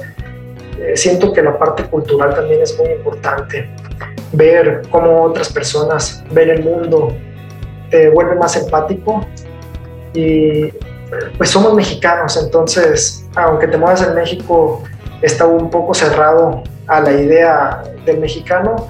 eh, 0.81 0.97
siento 0.97 1.33
que 1.33 1.43
la 1.43 1.59
parte 1.59 1.85
cultural 1.85 2.35
también 2.35 2.63
es 2.63 2.77
muy 2.79 2.89
importante. 2.91 3.69
Ver 4.33 4.83
cómo 4.91 5.25
otras 5.25 5.53
personas 5.53 6.25
ven 6.31 6.49
el 6.49 6.65
mundo 6.65 7.15
te 7.91 8.09
vuelve 8.09 8.37
más 8.37 8.57
empático 8.57 9.27
y 10.15 10.73
pues 11.37 11.51
somos 11.51 11.75
mexicanos, 11.75 12.37
entonces 12.43 13.27
aunque 13.35 13.67
te 13.67 13.77
muevas 13.77 14.07
en 14.07 14.15
México, 14.15 14.83
está 15.23 15.47
un 15.47 15.69
poco 15.69 15.93
cerrado 15.93 16.63
a 16.87 17.01
la 17.01 17.13
idea 17.13 17.83
del 18.07 18.19
mexicano, 18.19 18.89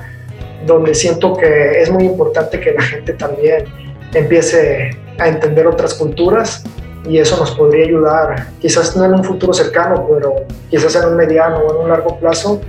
donde 0.66 0.94
siento 0.94 1.36
que 1.36 1.80
es 1.80 1.90
muy 1.90 2.04
importante 2.04 2.60
que 2.60 2.72
la 2.72 2.82
gente 2.82 3.14
también 3.14 3.64
empiece 4.12 4.90
a 5.18 5.28
entender 5.28 5.66
otras 5.66 5.94
culturas 5.94 6.64
y 7.04 7.18
eso 7.18 7.36
nos 7.38 7.52
podría 7.52 7.86
ayudar, 7.86 8.46
quizás 8.60 8.96
no 8.96 9.04
en 9.04 9.14
un 9.14 9.24
futuro 9.24 9.52
cercano, 9.52 10.06
pero 10.12 10.34
quizás 10.68 10.94
en 10.96 11.08
un 11.08 11.16
mediano 11.16 11.58
o 11.58 11.74
en 11.74 11.82
un 11.84 11.88
largo 11.88 12.18
plazo, 12.18 12.60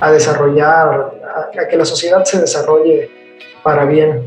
a 0.00 0.10
desarrollar, 0.10 1.12
a, 1.56 1.66
que 1.68 1.76
la 1.76 1.84
sociedad 1.84 2.24
se 2.24 2.40
desarrolle 2.40 3.10
para 3.62 3.84
bien. 3.84 4.26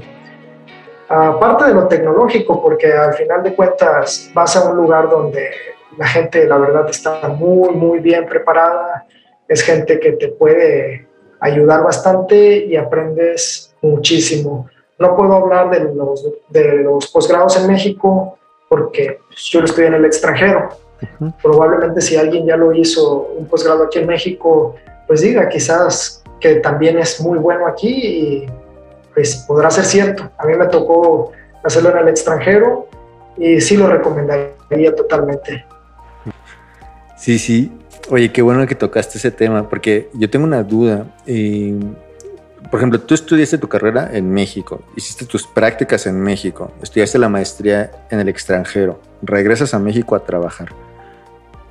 Aparte 1.09 1.65
de 1.65 1.73
lo 1.73 1.87
tecnológico, 1.87 2.61
porque 2.61 2.91
al 2.93 3.13
final 3.13 3.43
de 3.43 3.53
cuentas 3.53 4.29
vas 4.33 4.55
a 4.55 4.69
un 4.69 4.77
lugar 4.77 5.09
donde 5.09 5.49
la 5.97 6.07
gente, 6.07 6.47
la 6.47 6.57
verdad, 6.57 6.87
está 6.89 7.27
muy, 7.27 7.71
muy 7.71 7.99
bien 7.99 8.25
preparada, 8.25 9.05
es 9.47 9.61
gente 9.61 9.99
que 9.99 10.13
te 10.13 10.29
puede 10.29 11.08
ayudar 11.39 11.83
bastante 11.83 12.65
y 12.65 12.75
aprendes 12.75 13.73
muchísimo. 13.81 14.69
No 14.97 15.15
puedo 15.15 15.33
hablar 15.35 15.69
de 15.69 15.93
los, 15.93 16.27
de 16.49 16.83
los 16.83 17.07
posgrados 17.07 17.57
en 17.57 17.67
México 17.67 18.37
porque 18.67 19.19
yo 19.35 19.59
lo 19.59 19.65
estoy 19.65 19.85
en 19.85 19.95
el 19.95 20.05
extranjero, 20.05 20.69
Probablemente 21.41 22.01
si 22.01 22.17
alguien 22.17 22.45
ya 22.45 22.57
lo 22.57 22.73
hizo 22.73 23.29
un 23.37 23.47
posgrado 23.47 23.83
aquí 23.83 23.99
en 23.99 24.07
México, 24.07 24.75
pues 25.07 25.21
diga 25.21 25.47
quizás 25.47 26.23
que 26.39 26.55
también 26.55 26.97
es 26.97 27.19
muy 27.21 27.37
bueno 27.37 27.67
aquí 27.67 27.89
y 27.89 28.45
pues 29.13 29.37
podrá 29.47 29.71
ser 29.71 29.85
cierto. 29.85 30.29
A 30.37 30.45
mí 30.45 30.55
me 30.55 30.67
tocó 30.67 31.31
hacerlo 31.63 31.91
en 31.91 31.97
el 31.99 32.07
extranjero 32.09 32.87
y 33.37 33.61
sí 33.61 33.77
lo 33.77 33.87
recomendaría 33.87 34.95
totalmente. 34.95 35.65
Sí, 37.17 37.39
sí. 37.39 37.78
Oye, 38.11 38.31
qué 38.31 38.41
bueno 38.41 38.65
que 38.65 38.73
tocaste 38.73 39.19
ese 39.19 39.29
tema, 39.29 39.69
porque 39.69 40.09
yo 40.13 40.27
tengo 40.31 40.43
una 40.43 40.63
duda. 40.63 41.05
por 42.71 42.79
ejemplo, 42.79 42.99
tú 42.99 43.13
estudiaste 43.13 43.59
tu 43.59 43.69
carrera 43.69 44.09
en 44.11 44.31
México, 44.31 44.81
hiciste 44.95 45.25
tus 45.25 45.45
prácticas 45.45 46.07
en 46.07 46.19
México, 46.19 46.71
estudiaste 46.81 47.19
la 47.19 47.29
maestría 47.29 47.91
en 48.09 48.19
el 48.19 48.27
extranjero, 48.27 48.99
regresas 49.21 49.75
a 49.75 49.79
México 49.79 50.15
a 50.15 50.25
trabajar. 50.25 50.69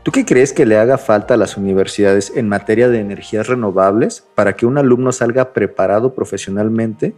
¿Tú 0.05 0.12
qué 0.12 0.24
crees 0.24 0.53
que 0.53 0.64
le 0.64 0.78
haga 0.78 0.97
falta 0.97 1.34
a 1.34 1.36
las 1.36 1.57
universidades 1.57 2.32
en 2.36 2.49
materia 2.49 2.89
de 2.89 3.01
energías 3.01 3.49
renovables 3.49 4.24
para 4.36 4.55
que 4.55 4.64
un 4.64 4.78
alumno 4.78 5.11
salga 5.11 5.53
preparado 5.53 6.14
profesionalmente 6.14 7.14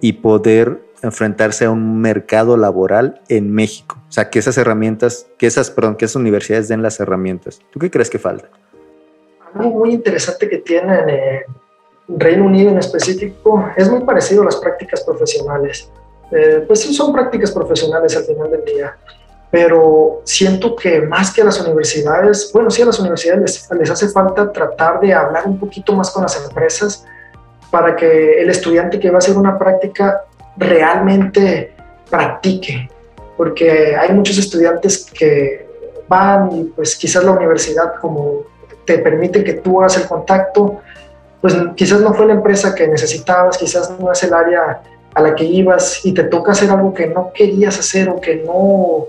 y 0.00 0.14
poder 0.14 0.82
enfrentarse 1.04 1.66
a 1.66 1.70
un 1.70 2.00
mercado 2.00 2.56
laboral 2.56 3.20
en 3.28 3.52
México. 3.52 4.00
O 4.08 4.12
sea, 4.12 4.30
que 4.30 4.38
esas 4.38 4.56
herramientas, 4.56 5.26
que 5.38 5.46
esas, 5.46 5.70
perdón, 5.70 5.96
que 5.96 6.06
esas 6.06 6.16
universidades 6.16 6.68
den 6.68 6.82
las 6.82 6.98
herramientas. 6.98 7.60
¿Tú 7.70 7.78
qué 7.78 7.90
crees 7.90 8.08
que 8.08 8.18
falta? 8.18 8.48
Algo 9.54 9.70
muy 9.70 9.92
interesante 9.92 10.48
que 10.48 10.58
tienen 10.58 11.08
en 11.08 11.42
Reino 12.08 12.46
Unido 12.46 12.70
en 12.70 12.78
específico 12.78 13.70
es 13.76 13.88
muy 13.90 14.00
parecido 14.00 14.42
a 14.42 14.46
las 14.46 14.56
prácticas 14.56 15.02
profesionales. 15.02 15.90
Eh, 16.30 16.64
pues 16.66 16.80
son 16.80 17.12
prácticas 17.12 17.52
profesionales 17.52 18.16
al 18.16 18.24
final 18.24 18.50
del 18.50 18.64
día, 18.64 18.96
pero 19.50 20.22
siento 20.24 20.74
que 20.74 21.02
más 21.02 21.32
que 21.32 21.42
a 21.42 21.44
las 21.44 21.60
universidades, 21.60 22.50
bueno, 22.52 22.70
sí 22.70 22.82
a 22.82 22.86
las 22.86 22.98
universidades 22.98 23.68
les 23.78 23.90
hace 23.90 24.08
falta 24.08 24.50
tratar 24.50 25.00
de 25.00 25.12
hablar 25.12 25.46
un 25.46 25.58
poquito 25.58 25.92
más 25.92 26.10
con 26.10 26.22
las 26.22 26.42
empresas 26.42 27.04
para 27.70 27.94
que 27.94 28.40
el 28.40 28.48
estudiante 28.48 28.98
que 28.98 29.10
va 29.10 29.16
a 29.16 29.18
hacer 29.18 29.36
una 29.36 29.58
práctica 29.58 30.24
realmente 30.56 31.74
practique, 32.10 32.88
porque 33.36 33.96
hay 33.96 34.12
muchos 34.12 34.38
estudiantes 34.38 35.10
que 35.10 35.66
van 36.08 36.52
y 36.52 36.64
pues 36.64 36.96
quizás 36.96 37.24
la 37.24 37.32
universidad 37.32 37.94
como 38.00 38.42
te 38.84 38.98
permite 38.98 39.42
que 39.42 39.54
tú 39.54 39.80
hagas 39.80 39.96
el 39.96 40.06
contacto, 40.06 40.80
pues 41.40 41.56
quizás 41.74 42.00
no 42.00 42.14
fue 42.14 42.26
la 42.26 42.34
empresa 42.34 42.74
que 42.74 42.86
necesitabas, 42.86 43.58
quizás 43.58 43.90
no 43.98 44.12
es 44.12 44.22
el 44.22 44.34
área 44.34 44.82
a 45.14 45.20
la 45.20 45.34
que 45.34 45.44
ibas 45.44 46.04
y 46.04 46.12
te 46.12 46.24
toca 46.24 46.52
hacer 46.52 46.70
algo 46.70 46.92
que 46.92 47.06
no 47.06 47.32
querías 47.32 47.78
hacer 47.78 48.08
o 48.08 48.20
que 48.20 48.36
no 48.36 49.08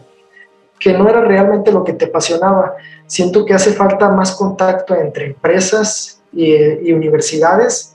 que 0.77 0.91
no 0.91 1.07
era 1.09 1.21
realmente 1.21 1.71
lo 1.71 1.85
que 1.85 1.93
te 1.93 2.05
apasionaba. 2.05 2.75
Siento 3.07 3.45
que 3.45 3.53
hace 3.53 3.71
falta 3.71 4.09
más 4.09 4.35
contacto 4.35 4.93
entre 4.93 5.27
empresas 5.27 6.21
y, 6.33 6.53
y 6.53 6.91
universidades 6.91 7.94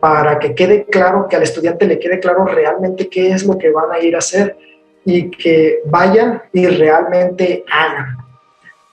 para 0.00 0.38
que 0.38 0.54
quede 0.54 0.84
claro, 0.84 1.26
que 1.28 1.36
al 1.36 1.42
estudiante 1.42 1.86
le 1.86 1.98
quede 1.98 2.20
claro 2.20 2.44
realmente 2.44 3.08
qué 3.08 3.32
es 3.32 3.44
lo 3.44 3.56
que 3.56 3.70
van 3.70 3.90
a 3.92 3.98
ir 3.98 4.14
a 4.14 4.18
hacer 4.18 4.56
y 5.04 5.30
que 5.30 5.80
vayan 5.86 6.42
y 6.52 6.66
realmente 6.66 7.64
hagan. 7.70 8.16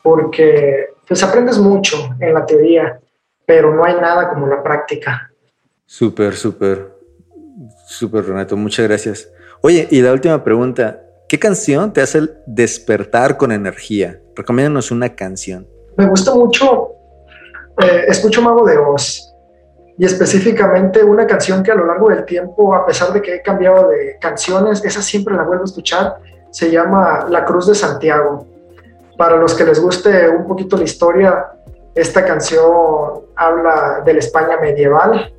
Porque 0.01 0.89
pues 1.08 1.24
aprendes 1.24 1.58
mucho 1.58 1.97
en 2.20 2.34
la 2.34 2.45
teoría, 2.45 2.99
pero 3.45 3.74
no 3.74 3.84
hay 3.84 3.95
nada 3.95 4.30
como 4.30 4.47
la 4.47 4.64
práctica. 4.64 5.32
Súper, 5.86 6.36
súper, 6.36 6.93
súper 7.86 8.26
Renato, 8.26 8.56
muchas 8.56 8.88
gracias. 8.88 9.30
Oye, 9.62 9.88
y 9.91 10.01
la 10.01 10.12
última 10.14 10.43
pregunta, 10.43 11.01
¿qué 11.28 11.39
canción 11.39 11.91
te 11.93 12.01
hace 12.01 12.22
despertar 12.45 13.38
con 13.38 13.51
energía? 13.51 14.20
Recomiéndanos 14.36 14.91
una 14.91 15.16
canción. 15.16 15.68
Me 15.97 16.08
gusta 16.08 16.34
mucho, 16.34 16.89
eh, 17.82 18.06
escucho 18.08 18.41
Mago 18.41 18.66
de 18.66 18.78
Oz 18.78 19.33
y 19.98 20.06
específicamente 20.06 21.04
una 21.04 21.28
canción 21.28 21.62
que 21.62 21.72
a 21.72 21.76
lo 21.76 21.86
largo 21.86 22.10
del 22.10 22.26
tiempo, 22.26 22.74
a 22.74 22.86
pesar 22.86 23.14
de 23.14 23.22
que 23.22 23.36
he 23.36 23.41
cambiado 23.41 23.89
de 23.89 24.18
canciones, 24.20 24.84
esa 24.84 25.02
siempre 25.02 25.36
la 25.36 25.44
vuelvo 25.44 25.64
a 25.64 25.66
escuchar, 25.66 26.16
se 26.50 26.72
llama 26.72 27.28
La 27.30 27.46
Cruz 27.46 27.68
de 27.68 27.76
Santiago. 27.76 28.48
Para 29.18 29.38
los 29.38 29.54
que 29.54 29.64
les 29.64 29.80
guste 29.80 30.28
un 30.30 30.48
poquito 30.48 30.78
la 30.78 30.84
historia, 30.84 31.46
esta 31.94 32.26
canción 32.26 32.72
habla 33.36 34.02
de 34.04 34.14
la 34.14 34.20
España 34.20 34.58
medieval 34.60 35.32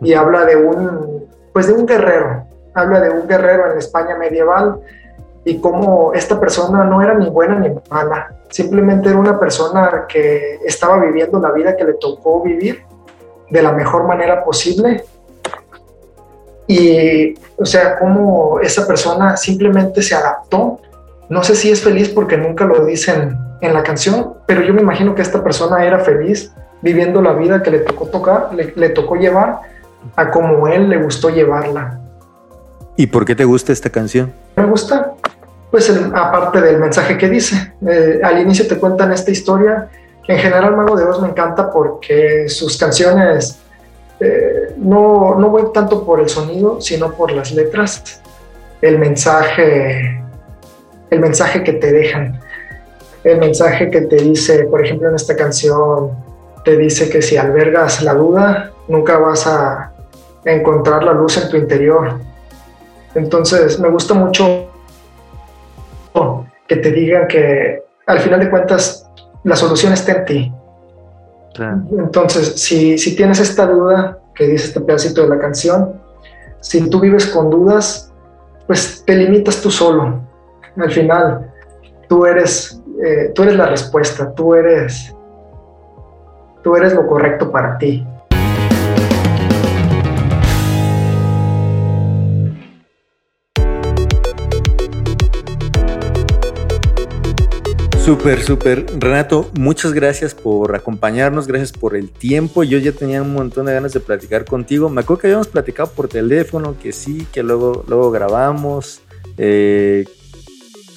y 0.00 0.12
habla 0.12 0.44
de 0.44 0.56
un, 0.56 1.28
pues 1.52 1.68
de 1.68 1.74
un 1.74 1.86
guerrero, 1.86 2.46
habla 2.74 3.00
de 3.00 3.10
un 3.10 3.28
guerrero 3.28 3.70
en 3.70 3.78
España 3.78 4.16
medieval 4.16 4.80
y 5.44 5.60
cómo 5.60 6.12
esta 6.14 6.40
persona 6.40 6.82
no 6.84 7.00
era 7.00 7.14
ni 7.14 7.30
buena 7.30 7.60
ni 7.60 7.70
mala, 7.88 8.34
simplemente 8.48 9.08
era 9.08 9.18
una 9.18 9.38
persona 9.38 10.06
que 10.08 10.58
estaba 10.64 10.98
viviendo 10.98 11.38
la 11.38 11.52
vida 11.52 11.76
que 11.76 11.84
le 11.84 11.94
tocó 11.94 12.42
vivir 12.42 12.82
de 13.50 13.62
la 13.62 13.72
mejor 13.72 14.06
manera 14.06 14.44
posible. 14.44 15.04
Y, 16.66 17.34
o 17.56 17.66
sea, 17.66 17.98
cómo 17.98 18.60
esa 18.60 18.86
persona 18.86 19.36
simplemente 19.36 20.02
se 20.02 20.14
adaptó. 20.14 20.80
No 21.28 21.42
sé 21.42 21.54
si 21.54 21.70
es 21.70 21.82
feliz 21.82 22.08
porque 22.08 22.36
nunca 22.36 22.64
lo 22.64 22.84
dicen 22.84 23.38
en 23.60 23.74
la 23.74 23.82
canción, 23.82 24.34
pero 24.46 24.62
yo 24.62 24.74
me 24.74 24.82
imagino 24.82 25.14
que 25.14 25.22
esta 25.22 25.42
persona 25.42 25.84
era 25.84 26.00
feliz 26.00 26.52
viviendo 26.82 27.22
la 27.22 27.32
vida 27.32 27.62
que 27.62 27.70
le 27.70 27.78
tocó 27.78 28.06
tocar, 28.06 28.50
le, 28.52 28.88
tocó 28.90 29.16
llevar 29.16 29.60
a 30.16 30.30
como 30.30 30.68
él 30.68 30.90
le 30.90 31.02
gustó 31.02 31.30
llevarla. 31.30 31.98
¿Y 32.96 33.06
por 33.06 33.24
qué 33.24 33.34
te 33.34 33.44
gusta 33.44 33.72
esta 33.72 33.88
canción? 33.88 34.32
Me 34.54 34.66
gusta, 34.66 35.14
pues 35.70 35.90
aparte 36.14 36.60
del 36.60 36.78
mensaje 36.78 37.16
que 37.16 37.28
dice, 37.28 37.74
eh, 37.88 38.20
al 38.22 38.38
inicio 38.38 38.68
te 38.68 38.78
cuentan 38.78 39.12
esta 39.12 39.30
historia 39.30 39.88
en 40.26 40.38
general, 40.38 40.76
Mago 40.76 40.96
de 40.96 41.04
Oz 41.04 41.20
me 41.20 41.28
encanta 41.28 41.70
porque 41.70 42.48
sus 42.48 42.78
canciones 42.78 43.58
eh, 44.20 44.74
no, 44.76 45.34
no 45.34 45.50
voy 45.50 45.64
tanto 45.72 46.04
por 46.04 46.20
el 46.20 46.28
sonido, 46.28 46.80
sino 46.80 47.12
por 47.12 47.32
las 47.32 47.52
letras, 47.52 48.22
el 48.80 48.98
mensaje, 48.98 50.22
el 51.10 51.20
mensaje 51.20 51.62
que 51.62 51.74
te 51.74 51.92
dejan, 51.92 52.40
el 53.22 53.38
mensaje 53.38 53.90
que 53.90 54.02
te 54.02 54.16
dice, 54.16 54.64
por 54.64 54.84
ejemplo, 54.84 55.08
en 55.08 55.14
esta 55.14 55.36
canción, 55.36 56.12
te 56.64 56.76
dice 56.76 57.10
que 57.10 57.20
si 57.20 57.36
albergas 57.36 58.02
la 58.02 58.14
duda, 58.14 58.72
nunca 58.88 59.18
vas 59.18 59.46
a 59.46 59.92
encontrar 60.44 61.04
la 61.04 61.12
luz 61.12 61.36
en 61.42 61.48
tu 61.50 61.56
interior. 61.56 62.18
Entonces, 63.14 63.78
me 63.78 63.88
gusta 63.88 64.14
mucho 64.14 64.70
que 66.66 66.76
te 66.76 66.90
digan 66.90 67.28
que 67.28 67.82
al 68.06 68.20
final 68.20 68.40
de 68.40 68.50
cuentas 68.50 69.03
la 69.44 69.56
solución 69.56 69.92
está 69.92 70.12
en 70.12 70.24
ti. 70.24 70.52
Entonces, 71.96 72.60
si, 72.60 72.98
si 72.98 73.14
tienes 73.14 73.38
esta 73.38 73.66
duda 73.66 74.18
que 74.34 74.48
dice 74.48 74.66
este 74.66 74.80
pedacito 74.80 75.22
de 75.22 75.28
la 75.28 75.38
canción, 75.38 76.00
si 76.60 76.88
tú 76.88 76.98
vives 77.00 77.26
con 77.26 77.50
dudas, 77.50 78.12
pues 78.66 79.04
te 79.04 79.14
limitas 79.14 79.60
tú 79.60 79.70
solo. 79.70 80.20
Al 80.76 80.90
final, 80.90 81.52
tú 82.08 82.26
eres, 82.26 82.82
eh, 83.04 83.30
tú 83.34 83.42
eres 83.42 83.56
la 83.56 83.66
respuesta, 83.66 84.32
tú 84.34 84.54
eres, 84.54 85.14
tú 86.62 86.74
eres 86.74 86.94
lo 86.94 87.06
correcto 87.06 87.52
para 87.52 87.78
ti. 87.78 88.04
Súper, 98.04 98.42
súper. 98.42 98.84
Renato, 98.98 99.50
muchas 99.54 99.94
gracias 99.94 100.34
por 100.34 100.76
acompañarnos, 100.76 101.46
gracias 101.46 101.72
por 101.72 101.96
el 101.96 102.10
tiempo. 102.10 102.62
Yo 102.62 102.76
ya 102.76 102.92
tenía 102.92 103.22
un 103.22 103.32
montón 103.32 103.64
de 103.64 103.72
ganas 103.72 103.94
de 103.94 104.00
platicar 104.00 104.44
contigo. 104.44 104.90
Me 104.90 105.00
acuerdo 105.00 105.22
que 105.22 105.26
habíamos 105.28 105.48
platicado 105.48 105.90
por 105.90 106.08
teléfono, 106.08 106.76
que 106.78 106.92
sí, 106.92 107.26
que 107.32 107.42
luego, 107.42 107.82
luego 107.88 108.10
grabamos. 108.10 109.00
Eh, 109.38 110.04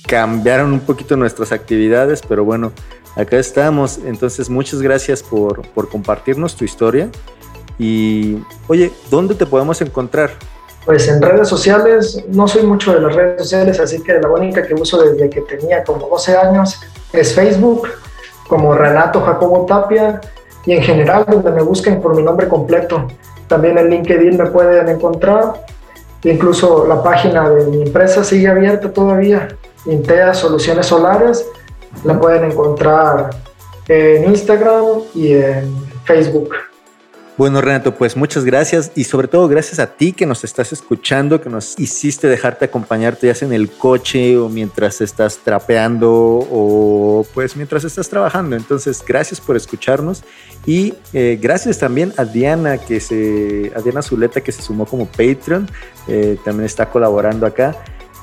cambiaron 0.05 0.73
un 0.73 0.81
poquito 0.81 1.15
nuestras 1.15 1.53
actividades, 1.53 2.21
pero 2.27 2.43
bueno, 2.43 2.73
acá 3.15 3.39
estamos. 3.39 3.99
Entonces, 4.05 4.49
muchas 4.49 4.81
gracias 4.81 5.23
por, 5.23 5.65
por 5.69 5.87
compartirnos 5.87 6.57
tu 6.57 6.65
historia. 6.65 7.09
Y, 7.79 8.35
oye, 8.67 8.91
¿dónde 9.09 9.33
te 9.33 9.45
podemos 9.45 9.79
encontrar? 9.79 10.31
Pues 10.87 11.05
en 11.09 11.21
redes 11.21 11.49
sociales, 11.49 12.23
no 12.29 12.47
soy 12.47 12.63
mucho 12.63 12.93
de 12.93 13.01
las 13.01 13.13
redes 13.13 13.41
sociales, 13.41 13.77
así 13.77 14.01
que 14.01 14.13
la 14.13 14.29
única 14.29 14.65
que 14.65 14.73
uso 14.73 14.97
desde 15.01 15.29
que 15.29 15.41
tenía 15.41 15.83
como 15.83 16.07
12 16.07 16.37
años 16.37 16.79
es 17.11 17.35
Facebook, 17.35 17.89
como 18.47 18.73
Renato 18.73 19.19
Jacobo 19.19 19.65
Tapia, 19.65 20.21
y 20.65 20.71
en 20.71 20.81
general 20.81 21.25
donde 21.27 21.51
me 21.51 21.61
busquen 21.61 21.99
por 21.99 22.15
mi 22.15 22.23
nombre 22.23 22.47
completo. 22.47 23.05
También 23.49 23.77
en 23.77 23.89
LinkedIn 23.89 24.37
me 24.37 24.45
pueden 24.45 24.87
encontrar, 24.87 25.65
incluso 26.23 26.87
la 26.87 27.03
página 27.03 27.49
de 27.49 27.65
mi 27.65 27.81
empresa 27.81 28.23
sigue 28.23 28.47
abierta 28.47 28.89
todavía, 28.89 29.49
Intea 29.87 30.33
Soluciones 30.33 30.85
Solares, 30.85 31.45
la 32.05 32.17
pueden 32.17 32.49
encontrar 32.49 33.31
en 33.89 34.23
Instagram 34.23 35.01
y 35.13 35.33
en 35.33 35.85
Facebook. 36.05 36.55
Bueno, 37.37 37.61
Renato, 37.61 37.93
pues 37.93 38.17
muchas 38.17 38.45
gracias 38.45 38.91
y 38.95 39.03
sobre 39.03 39.27
todo 39.27 39.47
gracias 39.47 39.77
a 39.77 39.95
ti 39.95 40.11
que 40.11 40.25
nos 40.25 40.43
estás 40.43 40.73
escuchando, 40.73 41.39
que 41.39 41.51
nos 41.51 41.77
hiciste 41.77 42.25
dejarte 42.27 42.65
acompañarte 42.65 43.27
ya 43.27 43.35
sea 43.35 43.47
en 43.47 43.53
el 43.53 43.69
coche 43.69 44.37
o 44.37 44.49
mientras 44.49 45.01
estás 45.01 45.37
trapeando 45.43 46.09
o 46.11 47.27
pues 47.35 47.55
mientras 47.55 47.83
estás 47.83 48.09
trabajando. 48.09 48.55
Entonces, 48.55 49.03
gracias 49.07 49.39
por 49.39 49.55
escucharnos 49.55 50.23
y 50.65 50.95
eh, 51.13 51.37
gracias 51.39 51.77
también 51.77 52.11
a 52.17 52.25
Diana, 52.25 52.79
que 52.79 52.99
se, 52.99 53.71
a 53.75 53.81
Diana 53.81 54.01
Zuleta 54.01 54.41
que 54.41 54.51
se 54.51 54.63
sumó 54.63 54.87
como 54.87 55.05
Patreon, 55.05 55.69
eh, 56.07 56.39
también 56.43 56.65
está 56.65 56.89
colaborando 56.89 57.45
acá. 57.45 57.75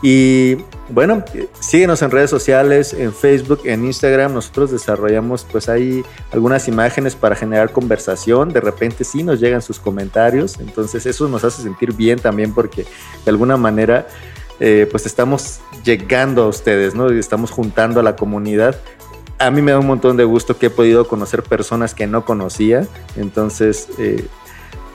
Y 0.07 0.59
bueno, 0.91 1.25
síguenos 1.61 2.03
en 2.03 2.11
redes 2.11 2.29
sociales, 2.29 2.93
en 2.93 3.15
Facebook, 3.15 3.61
en 3.65 3.87
Instagram. 3.87 4.35
Nosotros 4.35 4.71
desarrollamos 4.71 5.47
pues 5.51 5.71
ahí 5.71 6.05
algunas 6.31 6.69
imágenes 6.69 7.17
para 7.17 7.35
generar 7.35 7.73
conversación. 7.73 8.51
De 8.51 8.61
repente 8.61 9.03
sí 9.03 9.23
nos 9.23 9.41
llegan 9.41 9.63
sus 9.63 9.79
comentarios. 9.79 10.61
Entonces 10.61 11.07
eso 11.07 11.27
nos 11.27 11.43
hace 11.43 11.63
sentir 11.63 11.95
bien 11.95 12.19
también 12.19 12.53
porque 12.53 12.85
de 13.25 13.31
alguna 13.31 13.57
manera 13.57 14.07
eh, 14.61 14.87
pues 14.91 15.07
estamos 15.07 15.61
llegando 15.85 16.43
a 16.43 16.49
ustedes, 16.49 16.95
¿no? 16.95 17.09
Estamos 17.09 17.51
juntando 17.51 18.01
a 18.01 18.03
la 18.03 18.15
comunidad. 18.15 18.79
A 19.39 19.51
mí 19.51 19.63
me 19.63 19.73
da 19.73 19.79
un 19.79 19.87
montón 19.87 20.19
de 20.19 20.25
gusto 20.25 20.59
que 20.59 20.67
he 20.67 20.71
podido 20.71 21.09
conocer 21.09 21.43
personas 21.43 21.95
que 21.95 22.07
no 22.07 22.27
conocía. 22.27 22.87
Entonces... 23.17 23.89
Eh, 23.97 24.29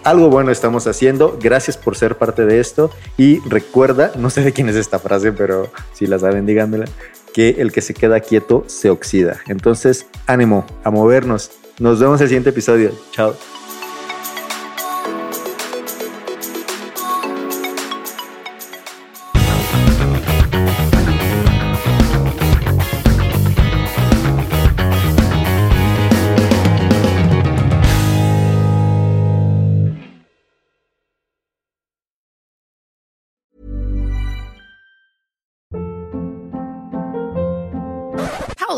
algo 0.03 0.29
bueno 0.29 0.51
estamos 0.51 0.87
haciendo. 0.87 1.37
Gracias 1.41 1.77
por 1.77 1.95
ser 1.95 2.17
parte 2.17 2.45
de 2.45 2.59
esto. 2.59 2.91
Y 3.17 3.39
recuerda, 3.47 4.11
no 4.15 4.29
sé 4.29 4.43
de 4.43 4.53
quién 4.53 4.69
es 4.69 4.75
esta 4.75 4.99
frase, 4.99 5.31
pero 5.31 5.71
si 5.93 6.07
la 6.07 6.19
saben, 6.19 6.45
díganmela, 6.45 6.85
que 7.33 7.55
el 7.59 7.71
que 7.71 7.81
se 7.81 7.93
queda 7.93 8.19
quieto 8.19 8.63
se 8.67 8.89
oxida. 8.89 9.39
Entonces, 9.47 10.07
ánimo 10.27 10.65
a 10.83 10.91
movernos. 10.91 11.51
Nos 11.79 11.99
vemos 11.99 12.19
en 12.19 12.23
el 12.23 12.29
siguiente 12.29 12.49
episodio. 12.49 12.91
Chao. 13.11 13.35